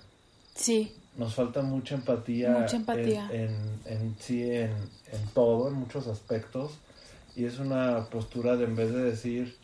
Sí, 0.57 0.91
nos 1.15 1.36
falta 1.36 1.62
mucha 1.62 1.96
empatía, 1.96 2.50
Mucha 2.50 2.77
empatía. 2.77 3.29
En, 3.31 3.51
en, 3.86 3.98
en 3.98 4.15
sí, 4.19 4.43
en, 4.43 4.72
en 4.72 5.27
todo, 5.34 5.67
en 5.69 5.75
muchos 5.75 6.07
aspectos. 6.07 6.72
Y 7.38 7.46
es 7.46 7.60
una 7.60 8.06
postura 8.10 8.56
de 8.58 8.65
en 8.65 8.75
vez 8.75 8.91
de 8.91 9.03
decir, 9.03 9.56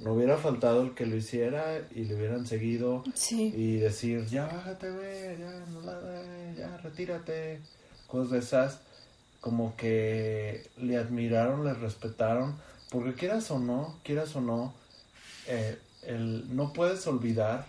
no 0.00 0.14
hubiera 0.14 0.36
faltado 0.36 0.82
el 0.82 0.94
que 0.94 1.06
lo 1.06 1.16
hiciera 1.16 1.86
y 1.94 2.04
le 2.04 2.16
hubieran 2.16 2.44
seguido 2.46 3.04
Sí. 3.14 3.52
y 3.56 3.76
decir, 3.76 4.26
ya 4.26 4.46
bájate, 4.46 4.90
güey, 4.90 5.38
ya, 5.38 5.50
no 5.70 5.80
la 5.82 5.98
de- 6.00 6.54
ya 6.56 6.76
retírate. 6.78 7.60
Cosas 8.08 8.30
de 8.32 8.38
esas, 8.40 8.80
como 9.40 9.76
que 9.76 10.68
le 10.78 10.96
admiraron, 10.96 11.64
le 11.64 11.74
respetaron, 11.74 12.56
porque 12.90 13.14
quieras 13.14 13.50
o 13.52 13.58
no, 13.60 14.00
quieras 14.02 14.34
o 14.34 14.40
no, 14.40 14.74
eh, 15.46 15.78
el, 16.02 16.56
no 16.56 16.72
puedes 16.72 17.06
olvidar 17.06 17.66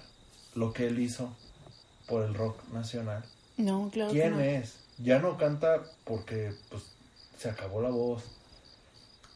lo 0.55 0.73
que 0.73 0.87
él 0.87 0.97
hizo 0.99 1.35
por 2.07 2.23
el 2.23 2.33
rock 2.33 2.57
nacional. 2.73 3.23
No, 3.57 3.89
claro 3.91 4.11
que 4.13 4.19
¿Quién 4.19 4.33
no. 4.33 4.39
es? 4.39 4.75
Ya 5.01 5.19
no 5.19 5.37
canta 5.37 5.81
porque 6.03 6.53
pues 6.69 6.83
se 7.37 7.49
acabó 7.49 7.81
la 7.81 7.89
voz. 7.89 8.23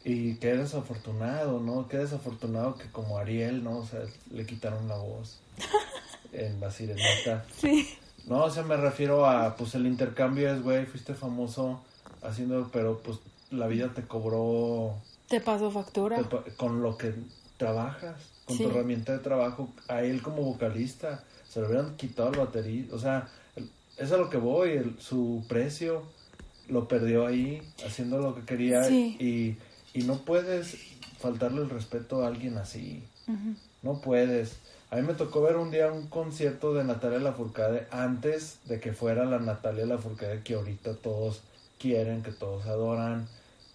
Y 0.04 0.34
qué 0.36 0.54
desafortunado, 0.54 1.60
¿no? 1.60 1.88
Qué 1.88 1.96
desafortunado 1.98 2.76
que 2.76 2.90
como 2.90 3.16
Ariel, 3.18 3.64
¿no? 3.64 3.78
O 3.78 3.86
sea, 3.86 4.00
le 4.30 4.44
quitaron 4.44 4.86
la 4.88 4.96
voz 4.96 5.38
en 6.32 6.60
la 6.60 6.70
sirenita. 6.70 7.44
Sí. 7.58 7.88
No, 8.26 8.44
o 8.44 8.50
sea, 8.50 8.62
me 8.62 8.76
refiero 8.76 9.26
a, 9.26 9.56
pues 9.56 9.74
el 9.74 9.86
intercambio 9.86 10.52
es, 10.52 10.62
güey, 10.62 10.84
fuiste 10.86 11.14
famoso 11.14 11.82
haciendo, 12.22 12.68
pero 12.72 12.98
pues 12.98 13.18
la 13.50 13.66
vida 13.66 13.92
te 13.94 14.02
cobró 14.02 14.94
Te 15.28 15.40
pasó 15.40 15.70
factura. 15.70 16.18
te 16.22 16.52
con 16.54 16.82
lo 16.82 16.96
que 16.98 17.14
trabajas, 17.56 18.16
con 18.46 18.56
Sí. 18.56 18.64
tu 18.64 18.70
herramienta 18.70 19.12
de 19.12 19.18
trabajo, 19.20 19.68
a 19.88 20.02
él 20.02 20.22
como 20.22 20.42
vocalista, 20.42 21.22
se 21.48 21.60
le 21.60 21.66
hubieran 21.66 21.96
quitado 21.96 22.30
el 22.30 22.38
baterista, 22.38 22.94
o 22.94 22.98
sea, 22.98 23.28
es 23.98 24.12
a 24.12 24.16
lo 24.16 24.30
que 24.30 24.36
voy, 24.36 24.70
el- 24.70 24.98
su 25.00 25.44
precio 25.48 26.02
lo 26.68 26.88
perdió 26.88 27.26
ahí, 27.26 27.62
haciendo 27.86 28.18
lo 28.18 28.34
que 28.34 28.42
quería 28.42 28.84
Sí. 28.84 29.16
y, 29.20 29.98
y 29.98 30.02
no 30.04 30.18
puedes 30.24 30.76
faltarle 31.18 31.62
el 31.62 31.70
respeto 31.70 32.22
a 32.22 32.28
alguien 32.28 32.56
así, 32.58 33.04
no 33.82 34.00
puedes. 34.00 34.56
A 34.90 34.96
mí 34.96 35.02
me 35.02 35.14
tocó 35.14 35.42
ver 35.42 35.56
un 35.56 35.70
día 35.70 35.90
un 35.92 36.06
concierto 36.06 36.72
de 36.74 36.84
Natalia 36.84 37.18
Lafourcade 37.18 37.86
antes 37.90 38.58
de 38.66 38.80
que 38.80 38.92
fuera 38.92 39.24
la 39.24 39.38
Natalia 39.38 39.86
Lafourcade 39.86 40.42
que 40.42 40.54
ahorita 40.54 40.94
todos 40.96 41.40
quieren, 41.78 42.22
que 42.22 42.32
todos 42.32 42.66
adoran, 42.66 43.26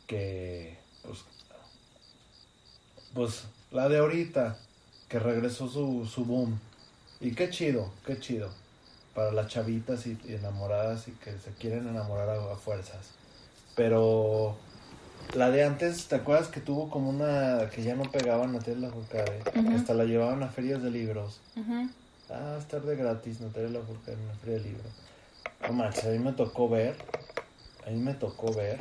que 0.08 0.78
pues 1.04 1.20
pues 3.14 3.44
la 3.72 3.90
de 3.90 3.98
ahorita 3.98 4.58
que 5.08 5.20
regresó 5.20 5.68
su, 5.68 6.06
su 6.06 6.26
boom. 6.26 6.60
Y 7.20 7.32
qué 7.34 7.50
chido, 7.50 7.92
qué 8.06 8.20
chido. 8.20 8.50
Para 9.14 9.32
las 9.32 9.48
chavitas 9.48 10.06
y, 10.08 10.18
y 10.26 10.36
enamoradas 10.36 11.08
y 11.08 11.12
que 11.14 11.38
se 11.38 11.52
quieren 11.54 11.88
enamorar 11.88 12.30
a, 12.30 12.54
a 12.54 12.56
fuerzas. 12.56 13.12
Pero 13.76 14.56
la 15.34 15.52
de 15.52 15.64
antes, 15.64 16.08
¿te 16.08 16.16
acuerdas 16.16 16.48
que 16.48 16.60
tuvo 16.60 16.90
como 16.90 17.10
una 17.10 17.70
que 17.70 17.84
ya 17.84 17.96
no 17.96 18.04
pegaba 18.04 18.48
Natalia 18.48 18.88
Lafourcade? 18.88 19.42
Ujú. 19.56 19.76
Hasta 19.76 19.94
la 19.94 20.06
llevaban 20.06 20.44
a 20.44 20.48
ferias 20.50 20.82
de 20.82 20.92
libros. 20.92 21.40
Ujú. 21.56 21.90
Ah, 22.30 22.58
estar 22.60 22.82
de 22.82 22.96
gratis, 22.96 23.42
Natalia 23.42 23.80
Lafourcade 23.80 24.14
en 24.14 24.24
una 24.24 24.36
feria 24.36 24.56
de 24.58 24.64
libros. 24.64 24.92
No 25.62 25.74
manches, 25.74 26.06
a 26.06 26.10
mí 26.10 26.20
me 26.20 26.34
tocó 26.34 26.70
ver. 26.70 26.96
A 27.86 27.90
mí 27.90 27.98
me 27.98 28.14
tocó 28.14 28.54
ver. 28.54 28.80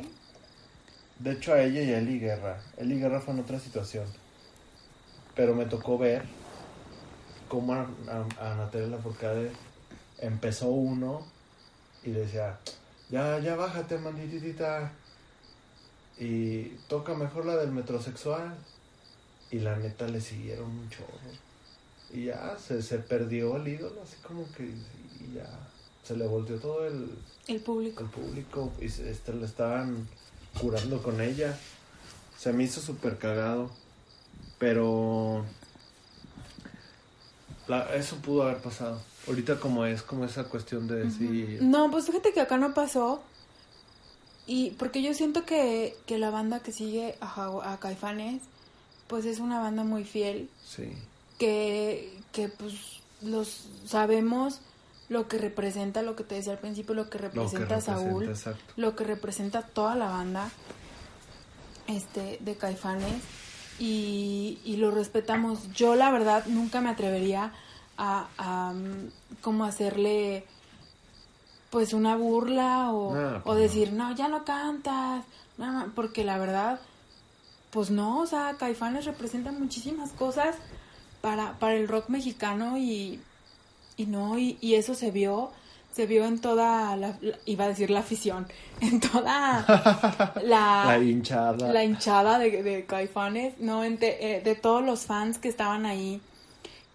De 1.19 1.31
hecho, 1.31 1.53
a 1.53 1.61
ella 1.61 1.81
y 1.81 1.93
a 1.93 1.99
Eli 1.99 2.19
Guerra. 2.19 2.61
Eli 2.77 2.99
Guerra 2.99 3.19
fue 3.19 3.33
en 3.33 3.41
otra 3.41 3.59
situación. 3.59 4.05
Pero 5.35 5.55
me 5.55 5.65
tocó 5.65 5.97
ver 5.97 6.23
cómo 7.47 7.73
a, 7.73 7.87
a, 8.39 8.51
a 8.51 8.55
Natalia 8.55 8.87
Lafourcade 8.87 9.51
empezó 10.21 10.67
uno 10.67 11.25
y 12.03 12.11
decía, 12.11 12.59
ya, 13.09 13.39
ya 13.39 13.55
bájate, 13.55 13.97
mandititita. 13.97 14.91
Y 16.17 16.63
toca 16.87 17.13
mejor 17.13 17.45
la 17.45 17.55
del 17.55 17.71
metrosexual. 17.71 18.55
Y 19.51 19.59
la 19.59 19.75
neta 19.77 20.07
le 20.07 20.21
siguieron 20.21 20.69
un 20.69 20.89
chorro. 20.89 21.07
Y 22.11 22.25
ya 22.25 22.57
se, 22.59 22.81
se 22.81 22.99
perdió 22.99 23.55
el 23.57 23.67
ídolo, 23.67 24.01
así 24.03 24.15
como 24.21 24.45
que 24.53 24.63
y 24.65 25.33
ya 25.35 25.47
se 26.03 26.15
le 26.15 26.25
volteó 26.27 26.57
todo 26.59 26.85
el, 26.87 27.09
El 27.47 27.59
público. 27.61 28.03
el 28.03 28.09
público 28.09 28.71
y 28.81 28.89
se, 28.89 29.09
este, 29.11 29.33
le 29.33 29.45
estaban 29.45 30.07
curando 30.59 31.01
con 31.03 31.19
ella. 31.21 31.57
Se 32.37 32.51
me 32.53 32.63
hizo 32.63 32.81
súper 32.81 33.17
cagado. 33.17 33.69
Pero 34.59 35.45
la- 37.67 37.95
eso 37.95 38.17
pudo 38.17 38.43
haber 38.43 38.57
pasado. 38.61 39.01
Ahorita 39.29 39.59
como 39.59 39.85
es 39.85 40.01
como 40.01 40.25
esa 40.25 40.45
cuestión 40.45 40.87
de 40.87 41.05
decir... 41.05 41.59
No, 41.61 41.89
pues 41.91 42.07
fíjate 42.07 42.33
que 42.33 42.41
acá 42.41 42.57
no 42.57 42.73
pasó. 42.73 43.21
Y 44.47 44.71
porque 44.71 45.01
yo 45.03 45.13
siento 45.13 45.45
que, 45.45 45.95
que 46.07 46.17
la 46.17 46.31
banda 46.31 46.59
que 46.61 46.71
sigue 46.71 47.15
a, 47.21 47.73
a 47.73 47.79
Caifanes, 47.79 48.41
pues 49.07 49.25
es 49.25 49.39
una 49.39 49.59
banda 49.59 49.83
muy 49.83 50.03
fiel. 50.03 50.49
Sí. 50.65 50.91
Que, 51.37 52.11
que 52.31 52.49
pues 52.49 52.73
los 53.21 53.67
sabemos 53.85 54.61
lo 55.09 55.27
que 55.27 55.37
representa, 55.37 56.01
lo 56.01 56.15
que 56.15 56.23
te 56.23 56.35
decía 56.35 56.53
al 56.53 56.59
principio, 56.59 56.95
lo 56.95 57.09
que 57.09 57.17
Lo 57.19 57.29
que 57.29 57.29
representa 57.29 57.81
Saúl, 57.81 58.29
exacto. 58.29 58.73
lo 58.75 58.95
que 58.95 59.03
representa 59.03 59.61
toda 59.61 59.95
la 59.95 60.07
banda 60.09 60.49
este 61.87 62.37
de 62.41 62.55
Caifanes 62.55 63.21
y, 63.79 64.59
y 64.63 64.77
lo 64.77 64.91
respetamos. 64.91 65.71
Yo 65.73 65.95
la 65.95 66.11
verdad 66.11 66.45
nunca 66.47 66.81
me 66.81 66.89
atrevería 66.89 67.53
a, 67.99 68.27
a 68.37 68.73
mm, 68.73 69.11
como 69.41 69.65
hacerle 69.65 70.45
pues 71.69 71.93
una 71.93 72.15
burla 72.15 72.91
o, 72.91 73.13
No, 73.13 73.41
o 73.45 73.53
no. 73.53 73.55
decir 73.55 73.93
no 73.93 74.15
ya 74.15 74.27
no 74.27 74.43
cantas 74.43 75.23
no, 75.57 75.71
no", 75.71 75.91
porque 75.93 76.23
la 76.23 76.37
verdad 76.39 76.79
pues 77.69 77.91
no 77.91 78.19
o 78.21 78.25
sea 78.25 78.55
Caifanes 78.57 79.05
representa 79.05 79.51
muchísimas 79.51 80.11
cosas 80.11 80.55
para 81.21 81.59
para 81.59 81.75
el 81.75 81.87
rock 81.87 82.09
mexicano 82.09 82.77
y 82.77 83.19
y 83.97 84.05
no 84.07 84.39
y, 84.39 84.57
y 84.61 84.75
eso 84.75 84.95
se 84.95 85.11
vio 85.11 85.51
se 85.91 86.05
vio 86.05 86.23
en 86.25 86.39
toda 86.39 86.95
la, 86.95 87.17
la- 87.21 87.37
iba 87.45 87.65
a 87.65 87.67
decir 87.67 87.89
la 87.91 87.99
afición 87.99 88.47
en 88.81 88.99
toda 88.99 90.33
la 90.43 90.85
La 90.87 90.97
hinchada. 90.99 91.71
la 91.71 91.83
hinchada 91.83 92.39
de, 92.39 92.63
de 92.63 92.85
Caifanes, 92.85 93.59
no, 93.59 93.83
en 93.83 93.97
te- 93.99 94.37
eh, 94.37 94.41
de 94.41 94.55
todos 94.55 94.83
los 94.83 95.01
fans 95.05 95.37
que 95.37 95.49
estaban 95.49 95.85
ahí 95.85 96.21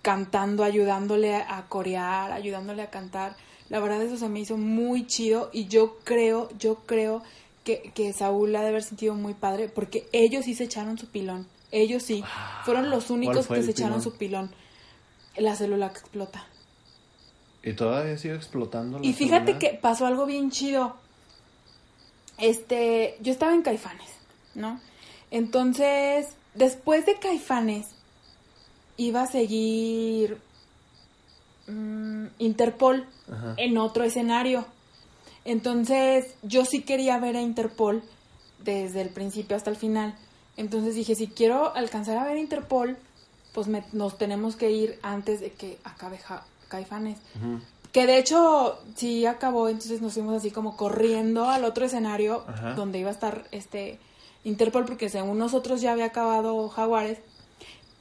cantando, 0.04 0.64
ayudándole 0.64 1.34
a, 1.34 1.64
corear, 1.66 2.30
ayudándole 2.30 2.82
a 2.82 2.90
cantar. 2.90 3.34
La 3.70 3.80
verdad 3.80 4.02
eso 4.02 4.18
se 4.18 4.28
me 4.28 4.38
hizo 4.38 4.58
muy 4.58 5.06
chido 5.06 5.49
y 5.50 5.66
yo 5.66 5.96
creo, 6.04 6.50
yo 6.58 6.76
creo 6.84 7.23
que, 7.64 7.90
que 7.94 8.12
Saúl 8.12 8.52
la 8.52 8.61
ha 8.61 8.62
de 8.62 8.68
haber 8.68 8.82
sentido 8.82 9.14
muy 9.14 9.32
padre 9.32 9.70
porque 9.70 10.06
ellos 10.12 10.44
sí 10.44 10.54
se 10.54 10.64
echaron 10.64 10.99
su 10.99 11.08
pilón. 11.08 11.46
Ellos 11.73 12.02
sí. 12.02 12.23
Fueron 12.66 12.90
los 12.90 13.08
únicos 13.08 13.38
Ah, 13.38 13.42
fue 13.49 13.56
que 13.56 13.62
se 13.62 13.70
echaron 13.70 14.02
su 14.02 14.12
pilón. 14.18 14.50
La 15.38 15.56
célula 15.56 15.90
que 15.90 16.00
explota. 16.00 16.46
Y 17.62 17.73
todavía 17.73 18.18
sigue 18.18 18.34
explotando. 18.34 18.99
la 18.99 19.06
Y 19.06 19.14
fíjate 19.14 19.54
célula. 19.54 19.58
que 19.58 19.78
pasó 19.80 20.04
algo 20.06 20.26
bien 20.26 20.50
chido. 20.50 20.96
Este, 22.37 23.16
yo 23.23 23.32
estaba 23.32 23.54
en 23.54 23.62
Caifanes, 23.62 24.11
¿no? 24.54 24.80
Entonces, 25.30 26.37
después 26.54 27.06
de 27.06 27.18
Caifanes, 27.18 27.87
iba 28.96 29.22
a 29.22 29.26
seguir 29.26 30.38
mm, 31.68 32.26
Interpol 32.38 33.06
Ajá. 33.30 33.54
en 33.56 33.78
otro 33.78 34.04
escenario. 34.04 34.64
Entonces, 35.44 36.34
yo 36.42 36.64
sí 36.64 36.82
quería 36.82 37.18
ver 37.18 37.36
a 37.36 37.42
Interpol 37.42 38.02
desde 38.64 39.02
el 39.02 39.10
principio 39.10 39.56
hasta 39.56 39.70
el 39.70 39.76
final. 39.76 40.14
Entonces 40.56 40.94
dije, 40.94 41.14
si 41.14 41.26
quiero 41.28 41.74
alcanzar 41.74 42.16
a 42.16 42.24
ver 42.24 42.36
a 42.36 42.40
Interpol, 42.40 42.96
pues 43.52 43.66
me- 43.66 43.84
nos 43.92 44.16
tenemos 44.18 44.56
que 44.56 44.70
ir 44.70 44.98
antes 45.02 45.40
de 45.40 45.52
que 45.52 45.78
acabe 45.84 46.18
Ja- 46.18 46.44
Caifanes. 46.68 47.18
Que 47.92 48.06
de 48.06 48.18
hecho 48.18 48.78
sí 48.96 49.26
acabó, 49.26 49.68
entonces 49.68 50.00
nos 50.00 50.14
fuimos 50.14 50.34
así 50.34 50.50
como 50.50 50.76
corriendo 50.76 51.48
al 51.48 51.64
otro 51.64 51.84
escenario 51.84 52.42
Ajá. 52.48 52.72
donde 52.74 52.98
iba 52.98 53.10
a 53.10 53.12
estar 53.12 53.44
este 53.52 53.98
Interpol, 54.44 54.84
porque 54.84 55.08
según 55.08 55.38
nosotros 55.38 55.80
ya 55.80 55.92
había 55.92 56.06
acabado 56.06 56.68
Jaguares. 56.68 57.18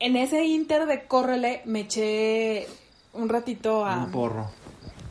En 0.04 0.16
ese 0.18 0.44
inter 0.44 0.86
de 0.86 1.06
córrele 1.08 1.62
me 1.66 1.82
eché 1.82 2.68
un 3.14 3.30
ratito 3.30 3.86
a 3.86 4.04
Un 4.04 4.12
porro. 4.12 4.52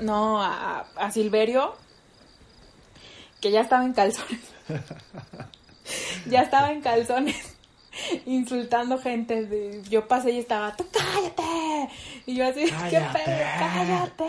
no 0.00 0.42
a, 0.42 0.80
a 0.96 1.10
Silverio 1.10 1.74
que 3.40 3.50
ya 3.50 3.60
estaba 3.62 3.84
en 3.84 3.92
calzones. 3.94 4.40
ya 6.26 6.42
estaba 6.42 6.72
en 6.72 6.80
calzones 6.80 7.36
insultando 8.26 8.98
gente. 8.98 9.46
de- 9.46 9.82
yo 9.88 10.06
pasé 10.08 10.30
y 10.32 10.38
estaba, 10.38 10.76
tú 10.76 10.84
cállate. 10.92 11.92
Y 12.26 12.34
yo 12.36 12.46
así, 12.46 12.64
¿qué 12.90 13.00
pedo? 13.00 13.36
Cállate. 13.58 14.24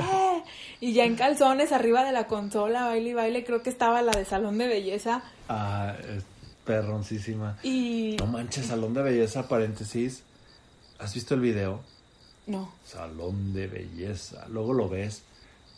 Y 0.79 0.93
ya 0.93 1.05
en 1.05 1.15
calzones 1.15 1.71
arriba 1.71 2.03
de 2.03 2.11
la 2.11 2.25
consola, 2.27 2.85
baile 2.87 3.09
y 3.09 3.13
baile, 3.13 3.43
creo 3.43 3.61
que 3.61 3.69
estaba 3.69 4.01
la 4.01 4.11
de 4.13 4.25
salón 4.25 4.57
de 4.57 4.67
belleza. 4.67 5.23
Ah, 5.49 5.93
es 6.15 6.23
perroncísima. 6.65 7.57
Y 7.63 8.15
No 8.17 8.25
manches, 8.27 8.65
salón 8.67 8.93
de 8.93 9.03
belleza, 9.03 9.47
paréntesis. 9.47 10.23
¿Has 11.03 11.13
visto 11.13 11.33
el 11.33 11.41
video? 11.41 11.81
no, 12.47 12.73
Salón 12.85 13.53
de 13.53 13.67
belleza. 13.67 14.47
Luego 14.47 14.73
lo 14.73 14.87
ves. 14.87 15.23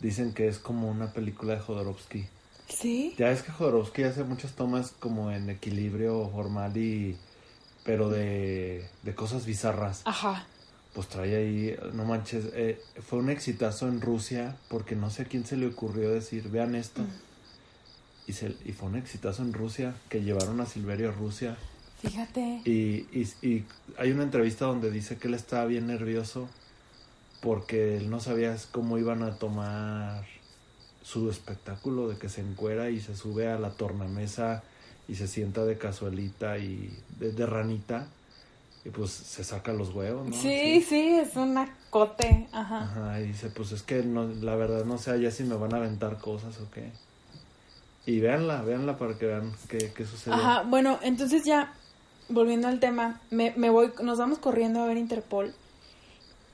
Dicen 0.00 0.32
que 0.32 0.46
es 0.46 0.58
como 0.58 0.88
una 0.88 1.12
película 1.12 1.54
de 1.54 1.60
Jodorowsky. 1.60 2.28
Sí. 2.68 3.12
Ya 3.18 3.32
es 3.32 3.42
que 3.42 3.50
Jodorowsky 3.50 4.04
hace 4.04 4.22
muchas 4.22 4.52
tomas 4.52 4.92
como 4.92 5.32
en 5.32 5.50
equilibrio 5.50 6.30
formal 6.30 6.76
y... 6.76 7.16
Pero 7.84 8.08
de, 8.08 8.88
de 9.02 9.14
cosas 9.16 9.46
bizarras. 9.46 10.02
Ajá. 10.04 10.46
Pues 10.94 11.08
trae 11.08 11.34
ahí, 11.34 11.76
no 11.92 12.04
manches, 12.04 12.44
eh, 12.54 12.80
fue 13.04 13.18
un 13.18 13.28
exitazo 13.28 13.88
en 13.88 14.00
Rusia 14.00 14.56
porque 14.68 14.94
no 14.94 15.10
sé 15.10 15.22
a 15.22 15.24
quién 15.24 15.44
se 15.44 15.56
le 15.56 15.66
ocurrió 15.66 16.10
decir, 16.10 16.48
vean 16.50 16.76
esto. 16.76 17.02
Mm. 17.02 17.10
Y, 18.28 18.32
se, 18.32 18.56
y 18.64 18.72
fue 18.72 18.88
un 18.88 18.96
exitazo 18.96 19.42
en 19.42 19.52
Rusia, 19.52 19.94
que 20.08 20.22
llevaron 20.22 20.60
a 20.60 20.66
Silverio 20.66 21.08
a 21.08 21.12
Rusia. 21.12 21.56
Fíjate. 22.06 22.62
Y, 22.64 23.06
y, 23.12 23.28
y 23.42 23.64
hay 23.98 24.12
una 24.12 24.22
entrevista 24.22 24.66
donde 24.66 24.90
dice 24.90 25.18
que 25.18 25.28
él 25.28 25.34
estaba 25.34 25.64
bien 25.66 25.86
nervioso 25.86 26.48
porque 27.40 27.96
él 27.96 28.10
no 28.10 28.20
sabía 28.20 28.56
cómo 28.72 28.98
iban 28.98 29.22
a 29.22 29.36
tomar 29.36 30.24
su 31.02 31.30
espectáculo 31.30 32.08
de 32.08 32.18
que 32.18 32.28
se 32.28 32.40
encuera 32.40 32.90
y 32.90 33.00
se 33.00 33.14
sube 33.14 33.48
a 33.48 33.58
la 33.58 33.70
tornamesa 33.70 34.62
y 35.08 35.14
se 35.14 35.28
sienta 35.28 35.64
de 35.64 35.78
casualita 35.78 36.58
y 36.58 36.96
de, 37.18 37.32
de 37.32 37.46
ranita 37.46 38.08
y 38.84 38.90
pues 38.90 39.10
se 39.10 39.42
saca 39.42 39.72
los 39.72 39.90
huevos, 39.92 40.28
¿no? 40.28 40.32
Sí, 40.32 40.80
sí, 40.80 41.18
es 41.18 41.34
un 41.34 41.58
acote. 41.58 42.46
Ajá. 42.52 42.82
Ajá, 42.82 43.20
y 43.20 43.28
dice, 43.28 43.50
pues 43.50 43.72
es 43.72 43.82
que 43.82 44.02
no, 44.04 44.28
la 44.28 44.54
verdad 44.54 44.84
no 44.84 44.96
sé 44.96 45.20
ya 45.20 45.32
si 45.32 45.42
me 45.42 45.56
van 45.56 45.74
a 45.74 45.78
aventar 45.78 46.18
cosas 46.18 46.58
o 46.60 46.70
qué. 46.70 46.92
Y 48.06 48.20
véanla, 48.20 48.62
véanla 48.62 48.96
para 48.96 49.18
que 49.18 49.26
vean 49.26 49.52
qué, 49.68 49.92
qué 49.92 50.06
sucede. 50.06 50.34
Ajá, 50.34 50.62
bueno, 50.62 51.00
entonces 51.02 51.44
ya, 51.44 51.74
volviendo 52.28 52.68
al 52.68 52.80
tema, 52.80 53.20
me, 53.30 53.52
me 53.56 53.70
voy, 53.70 53.92
nos 54.02 54.18
vamos 54.18 54.38
corriendo 54.38 54.80
a 54.80 54.86
ver 54.86 54.96
Interpol 54.96 55.54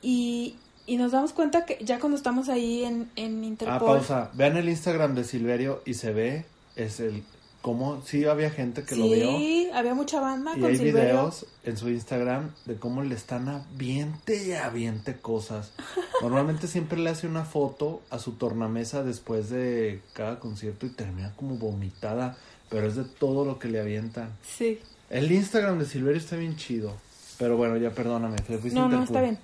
y, 0.00 0.56
y 0.86 0.96
nos 0.96 1.12
damos 1.12 1.32
cuenta 1.32 1.64
que 1.64 1.78
ya 1.84 1.98
cuando 2.00 2.16
estamos 2.16 2.48
ahí 2.48 2.84
en, 2.84 3.10
en 3.16 3.42
Ah, 3.42 3.46
Interpol... 3.46 3.78
pausa. 3.78 4.30
Vean 4.34 4.56
el 4.56 4.68
Instagram 4.68 5.14
de 5.14 5.24
Silverio 5.24 5.82
y 5.84 5.94
se 5.94 6.12
ve, 6.12 6.44
es 6.76 7.00
el, 7.00 7.22
cómo, 7.62 8.02
sí 8.04 8.24
había 8.24 8.50
gente 8.50 8.82
que 8.82 8.96
lo 8.96 9.04
vio. 9.06 9.36
Sí, 9.38 9.70
había 9.72 9.94
mucha 9.94 10.20
banda 10.20 10.52
Y 10.56 10.60
con 10.60 10.70
hay 10.70 10.76
Silverio. 10.76 11.00
videos 11.12 11.46
en 11.64 11.76
su 11.76 11.88
Instagram 11.88 12.50
de 12.66 12.74
cómo 12.76 13.02
le 13.02 13.14
están 13.14 13.48
aviente 13.48 14.44
y 14.44 14.52
aviente 14.52 15.16
cosas. 15.20 15.72
Normalmente 16.22 16.66
siempre 16.66 16.98
le 16.98 17.10
hace 17.10 17.26
una 17.28 17.44
foto 17.44 18.02
a 18.10 18.18
su 18.18 18.32
tornamesa 18.32 19.04
después 19.04 19.48
de 19.50 20.02
cada 20.12 20.40
concierto 20.40 20.86
y 20.86 20.90
termina 20.90 21.32
como 21.36 21.56
vomitada, 21.56 22.36
pero 22.68 22.88
es 22.88 22.96
de 22.96 23.04
todo 23.04 23.44
lo 23.44 23.58
que 23.60 23.68
le 23.68 23.80
avientan. 23.80 24.30
Sí. 24.42 24.80
El 25.12 25.30
Instagram 25.30 25.78
de 25.78 25.84
Silverio 25.84 26.18
está 26.20 26.36
bien 26.36 26.56
chido. 26.56 26.94
Pero 27.38 27.56
bueno, 27.56 27.76
ya 27.76 27.90
perdóname, 27.90 28.36
te 28.38 28.58
fuiste 28.58 28.78
No, 28.78 28.88
no, 28.88 29.02
está 29.04 29.20
bien. 29.20 29.38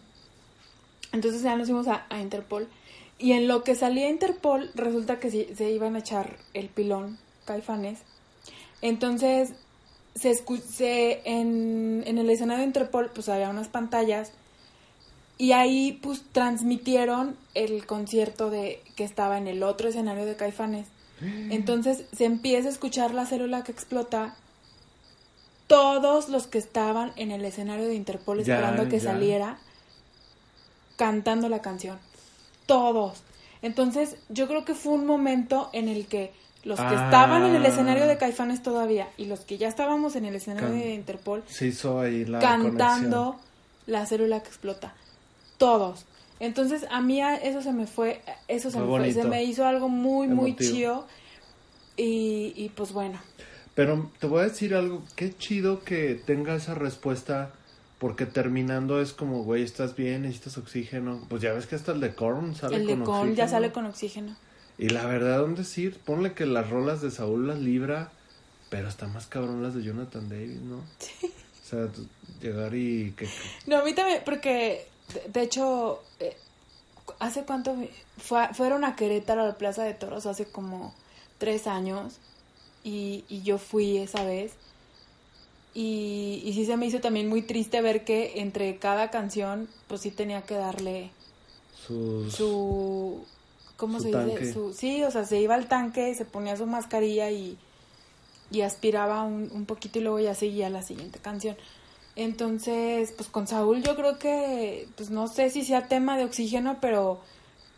Entonces 1.12 1.42
ya 1.42 1.56
nos 1.56 1.68
fuimos 1.68 1.87
a, 1.88 2.06
a 2.10 2.20
Interpol. 2.20 2.68
Y 3.18 3.32
en 3.32 3.48
lo 3.48 3.64
que 3.64 3.75
salía 3.75 4.08
Interpol, 4.08 4.70
resulta 4.75 5.18
que 5.20 5.30
sí- 5.30 5.48
se 5.56 5.70
iban 5.70 5.96
a 5.96 6.00
echar 6.00 6.37
el 6.54 6.68
pilón 6.68 7.18
Caifanes. 7.44 7.98
Entonces, 8.82 9.50
se, 10.14 10.34
se- 10.34 11.20
en, 11.25 12.02
en 12.06 12.18
el 12.18 12.30
escenario 12.30 12.60
de 12.62 12.66
Interpol, 12.68 13.10
pues 13.14 13.28
había 13.28 13.50
unas 13.50 13.68
pantallas. 13.68 14.32
Y 15.37 15.52
ahí, 15.52 15.98
pues, 16.02 16.22
transmitieron 16.33 17.37
el 17.54 17.87
concierto 17.87 18.50
de 18.50 18.83
que 18.96 19.04
estaba 19.04 19.38
en 19.38 19.48
el 19.48 19.62
otro 19.62 19.88
escenario 19.88 20.24
de 20.26 20.37
Caifanes. 20.37 20.87
Entonces, 21.50 22.04
se 22.16 22.24
empieza 22.24 22.68
a 22.68 22.72
escuchar 22.72 23.12
la 23.14 23.26
célula 23.26 23.64
que 23.64 23.72
explota. 23.72 24.37
Todos 25.68 26.28
los 26.28 26.46
que 26.48 26.59
estaban 26.59 27.12
en 27.16 27.31
el 27.31 27.44
escenario 27.44 27.87
de 27.87 27.94
Interpol 27.94 28.42
Ya, 28.42 28.54
esperando 28.57 28.83
a 28.83 28.88
que 28.88 28.98
ya. 28.98 29.12
saliera 29.12 29.59
cantando 30.96 31.48
la 31.48 31.61
canción. 31.62 31.98
Todos. 32.66 33.22
Entonces, 33.62 34.16
yo 34.28 34.46
creo 34.48 34.64
que 34.64 34.74
fue 34.74 34.92
un 34.94 35.07
momento 35.07 35.70
en 35.72 35.88
el 35.88 36.07
que 36.07 36.33
los 36.64 36.78
que 36.78 36.87
Ah. 36.87 37.04
estaban 37.04 37.44
en 37.44 37.54
el 37.54 37.64
escenario 37.64 38.07
de 38.07 38.18
Caifanes 38.18 38.62
todavía 38.62 39.09
y 39.16 39.26
los 39.26 39.40
que 39.40 39.59
ya 39.59 39.68
estábamos 39.68 40.16
en 40.16 40.24
el 40.24 40.35
escenario 40.35 40.70
de 40.70 40.94
Interpol 40.94 41.44
Se 41.46 41.68
hizo 41.68 42.00
ahí 42.00 42.24
la 42.24 42.40
cantando 42.40 43.24
conexión. 43.24 43.37
la 43.87 44.07
célula 44.07 44.42
que 44.42 44.48
explota. 44.48 44.92
Todos. 45.57 46.04
Entonces, 46.40 46.85
a 46.90 47.00
mí 47.00 47.20
eso 47.22 47.62
se 47.62 47.72
me 47.72 47.87
fue, 47.87 48.22
eso 48.48 48.70
se 48.70 48.78
me 48.78 48.87
fue, 48.87 49.12
se 49.12 49.24
me 49.24 49.44
hizo 49.44 49.66
algo 49.66 49.88
muy, 49.88 50.28
muy 50.28 50.54
chido. 50.57 51.07
Y, 51.96 52.52
y 52.57 52.68
pues 52.70 52.92
bueno, 52.92 53.18
Pero 53.79 54.11
te 54.19 54.27
voy 54.27 54.41
a 54.41 54.49
decir 54.49 54.75
algo, 54.75 55.05
qué 55.14 55.33
chido 55.38 55.85
que 55.85 56.17
tenga 56.17 56.57
esa 56.57 56.75
respuesta, 56.75 57.53
porque 58.01 58.27
terminando 58.27 59.01
es 59.01 59.12
como, 59.12 59.45
güey, 59.45 59.62
estás 59.62 59.95
bien, 59.95 60.23
necesitas 60.23 60.59
oxígeno. 60.59 61.25
Pues 61.29 61.43
ya 61.43 61.53
ves 61.53 61.67
que 61.69 61.77
hasta 61.77 61.93
el 61.93 62.01
de 62.01 62.12
Korn 62.12 62.57
sale 62.57 62.75
el 62.75 62.87
de 62.88 62.95
con 62.97 63.05
con 63.05 63.14
ya 63.14 63.45
oxígeno. 63.45 63.49
sale 63.49 63.71
con 63.73 63.87
oxígeno. 63.87 64.37
Y 64.79 64.88
la 64.88 65.07
verdad, 65.07 65.38
¿dónde 65.38 65.62
decir? 65.62 65.97
Ponle 66.05 66.33
que 66.33 66.45
las 66.45 66.69
rolas 66.69 67.03
de 67.03 67.12
Saúl 67.12 67.47
las 67.47 67.61
libra, 67.61 68.11
pero 68.69 68.88
está 68.88 69.07
más 69.07 69.29
cabrón 69.29 69.62
las 69.62 69.77
de 69.77 69.85
Jonathan 69.85 70.29
Davis, 70.29 70.61
¿no? 70.61 70.83
Sí. 70.99 71.33
O 71.64 71.71
sea, 71.71 71.88
llegar 72.43 72.75
y 72.75 73.12
que... 73.12 73.27
que- 73.27 73.31
No, 73.69 73.77
a 73.77 73.85
mí 73.85 73.95
también, 73.95 74.23
porque 74.25 74.88
de, 75.14 75.31
de 75.31 75.43
hecho, 75.43 76.03
eh, 76.19 76.37
¿hace 77.21 77.45
cuánto? 77.45 77.77
Fue, 78.17 78.49
fueron 78.55 78.85
a 78.85 78.97
Querétaro 78.97 79.43
a 79.43 79.47
la 79.47 79.57
Plaza 79.57 79.85
de 79.85 79.95
Toros 79.95 80.27
hace 80.27 80.47
como 80.47 80.93
tres 81.38 81.69
años 81.69 82.19
y, 82.85 83.25
y 83.29 83.43
yo 83.43 83.59
fui 83.59 83.99
esa 83.99 84.25
vez. 84.25 84.53
Y, 85.75 86.43
y 86.45 86.53
sí 86.55 86.64
se 86.64 86.77
me 86.77 86.87
hizo 86.87 87.01
también 87.01 87.29
muy 87.29 87.43
triste 87.43 87.81
ver 87.83 88.05
que 88.05 88.41
entre 88.41 88.79
cada 88.79 89.11
canción, 89.11 89.69
pues 89.87 90.01
sí 90.01 90.11
tenía 90.11 90.43
que 90.43 90.55
darle 90.55 91.11
sus... 91.87 92.35
su... 92.35 93.25
¿Cómo 93.77 94.01
Su 94.01 94.11
se 94.11 94.25
dice? 94.25 94.53
Su, 94.53 94.73
sí, 94.73 95.05
o 95.05 95.11
sea, 95.12 95.25
se 95.25 95.41
iba 95.41 95.55
al 95.55 95.69
tanque, 95.69 96.12
se 96.17 96.25
ponía 96.25 96.57
su 96.57 96.67
mascarilla 96.67 97.31
y, 97.31 97.57
y 98.51 98.62
aspiraba 98.62 99.23
un, 99.23 99.51
un 99.53 99.67
poquito 99.67 100.01
y 100.01 100.03
luego 100.03 100.19
ya 100.19 100.35
seguía 100.35 100.69
la 100.69 100.83
siguiente 100.83 101.21
canción. 101.21 101.57
Entonces, 102.17 103.12
pues 103.12 103.29
con 103.29 103.47
Saúl 103.47 103.81
yo 103.85 103.95
creo 103.95 104.19
que, 104.19 104.88
pues 104.97 105.11
no 105.11 105.29
sé 105.29 105.51
si 105.51 105.64
sea 105.64 105.87
tema 105.87 106.19
de 106.19 106.25
oxígeno, 106.25 106.79
pero 106.81 107.21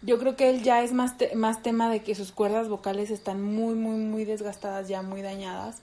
yo 0.02 0.18
creo 0.18 0.36
que 0.36 0.50
él 0.50 0.62
ya 0.62 0.82
es 0.82 0.92
más, 0.92 1.18
te- 1.18 1.34
más 1.34 1.62
tema 1.62 1.90
de 1.90 2.02
que 2.02 2.14
sus 2.14 2.32
cuerdas 2.32 2.68
vocales 2.68 3.10
están 3.10 3.42
muy, 3.42 3.74
muy, 3.74 3.96
muy 3.98 4.24
desgastadas, 4.24 4.88
ya 4.88 5.02
muy 5.02 5.22
dañadas. 5.22 5.78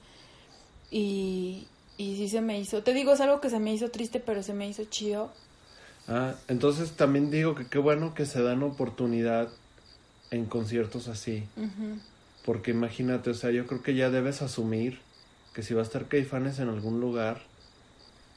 Y, 0.89 1.67
y 1.97 2.15
sí 2.15 2.29
se 2.29 2.41
me 2.41 2.59
hizo, 2.59 2.83
te 2.83 2.93
digo, 2.93 3.13
es 3.13 3.21
algo 3.21 3.41
que 3.41 3.49
se 3.49 3.59
me 3.59 3.73
hizo 3.73 3.89
triste, 3.91 4.19
pero 4.19 4.41
se 4.43 4.53
me 4.53 4.67
hizo 4.67 4.85
chido. 4.85 5.31
Ah, 6.07 6.35
entonces 6.47 6.91
también 6.93 7.29
digo 7.31 7.53
que 7.55 7.67
qué 7.67 7.77
bueno 7.79 8.13
que 8.13 8.25
se 8.25 8.41
dan 8.41 8.63
oportunidad 8.63 9.49
en 10.31 10.45
conciertos 10.45 11.07
así. 11.07 11.43
Porque 12.45 12.71
imagínate, 12.71 13.29
o 13.29 13.33
sea, 13.33 13.51
yo 13.51 13.67
creo 13.67 13.83
que 13.83 13.93
ya 13.95 14.09
debes 14.09 14.41
asumir 14.41 14.99
que 15.53 15.63
si 15.63 15.73
va 15.73 15.81
a 15.81 15.83
estar 15.83 16.07
Caifanes 16.07 16.59
en 16.59 16.69
algún 16.69 17.01
lugar, 17.01 17.41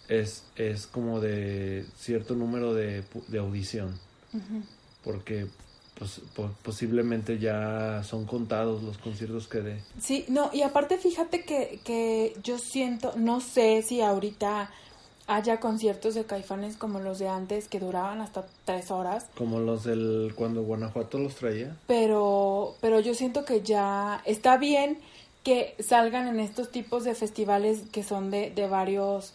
es, 0.08 0.42
es 0.56 0.88
como 0.88 1.20
de 1.20 1.86
cierto 1.96 2.34
número 2.34 2.74
de, 2.74 3.04
de 3.28 3.38
audición. 3.38 3.96
Porque 5.04 5.46
pues, 6.00 6.20
po- 6.34 6.50
posiblemente 6.62 7.38
ya 7.38 8.02
son 8.02 8.24
contados 8.24 8.82
los 8.82 8.98
conciertos 8.98 9.46
que 9.46 9.60
dé. 9.60 9.80
Sí, 10.00 10.24
no, 10.28 10.50
y 10.52 10.62
aparte 10.62 10.98
fíjate 10.98 11.44
que, 11.44 11.78
que 11.84 12.34
yo 12.42 12.58
siento, 12.58 13.12
no 13.16 13.40
sé 13.40 13.82
si 13.82 14.00
ahorita 14.00 14.70
haya 15.28 15.60
conciertos 15.60 16.14
de 16.14 16.24
caifanes 16.24 16.76
como 16.76 16.98
los 16.98 17.20
de 17.20 17.28
antes 17.28 17.68
que 17.68 17.78
duraban 17.78 18.20
hasta 18.20 18.46
tres 18.64 18.90
horas, 18.90 19.26
Como 19.36 19.60
los 19.60 19.84
del 19.84 20.32
cuando 20.34 20.62
Guanajuato 20.64 21.18
los 21.18 21.36
traía. 21.36 21.76
pero, 21.86 22.74
pero 22.80 22.98
yo 22.98 23.14
siento 23.14 23.44
que 23.44 23.60
ya 23.62 24.22
está 24.24 24.56
bien 24.56 24.98
que 25.44 25.74
salgan 25.78 26.26
en 26.28 26.40
estos 26.40 26.70
tipos 26.72 27.04
de 27.04 27.14
festivales 27.14 27.82
que 27.92 28.02
son 28.02 28.30
de, 28.30 28.50
de 28.50 28.66
varios 28.66 29.32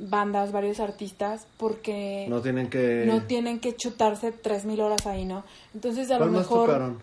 bandas, 0.00 0.50
varios 0.52 0.80
artistas, 0.80 1.46
porque 1.58 2.26
No 2.28 2.40
tienen 2.40 2.70
que... 2.70 3.04
no 3.06 3.22
tienen 3.22 3.60
que 3.60 3.76
chutarse 3.76 4.32
tres 4.32 4.64
mil 4.64 4.80
horas 4.80 5.06
ahí, 5.06 5.24
¿no? 5.24 5.44
Entonces 5.74 6.10
a 6.10 6.14
lo 6.14 6.18
¿Cuál 6.20 6.30
más 6.30 6.40
mejor... 6.42 6.66
tocaron? 6.66 7.02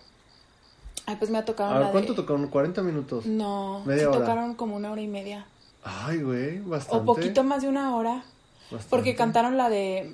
Ay, 1.06 1.16
pues 1.18 1.32
me 1.32 1.38
ha 1.38 1.46
tocado 1.46 1.70
A 1.72 1.74
la 1.76 1.80
ver, 1.86 1.92
¿cuánto 1.92 2.14
de... 2.14 2.16
tocaron? 2.18 2.52
¿40 2.52 2.84
minutos? 2.84 3.26
No, 3.26 3.82
Media 3.86 4.02
sí 4.04 4.06
hora. 4.08 4.20
tocaron 4.20 4.56
como 4.56 4.76
una 4.76 4.92
hora 4.92 5.02
y 5.02 5.08
media. 5.08 5.46
Ay, 5.84 6.22
güey, 6.22 6.60
bastante. 6.60 6.98
O 7.04 7.06
poquito 7.06 7.44
más 7.46 7.62
de 7.62 7.70
una 7.70 7.96
hora. 7.96 8.24
bastante. 8.72 8.88
Porque 8.90 9.16
cantaron 9.16 9.56
la 9.56 9.70
de. 9.70 10.14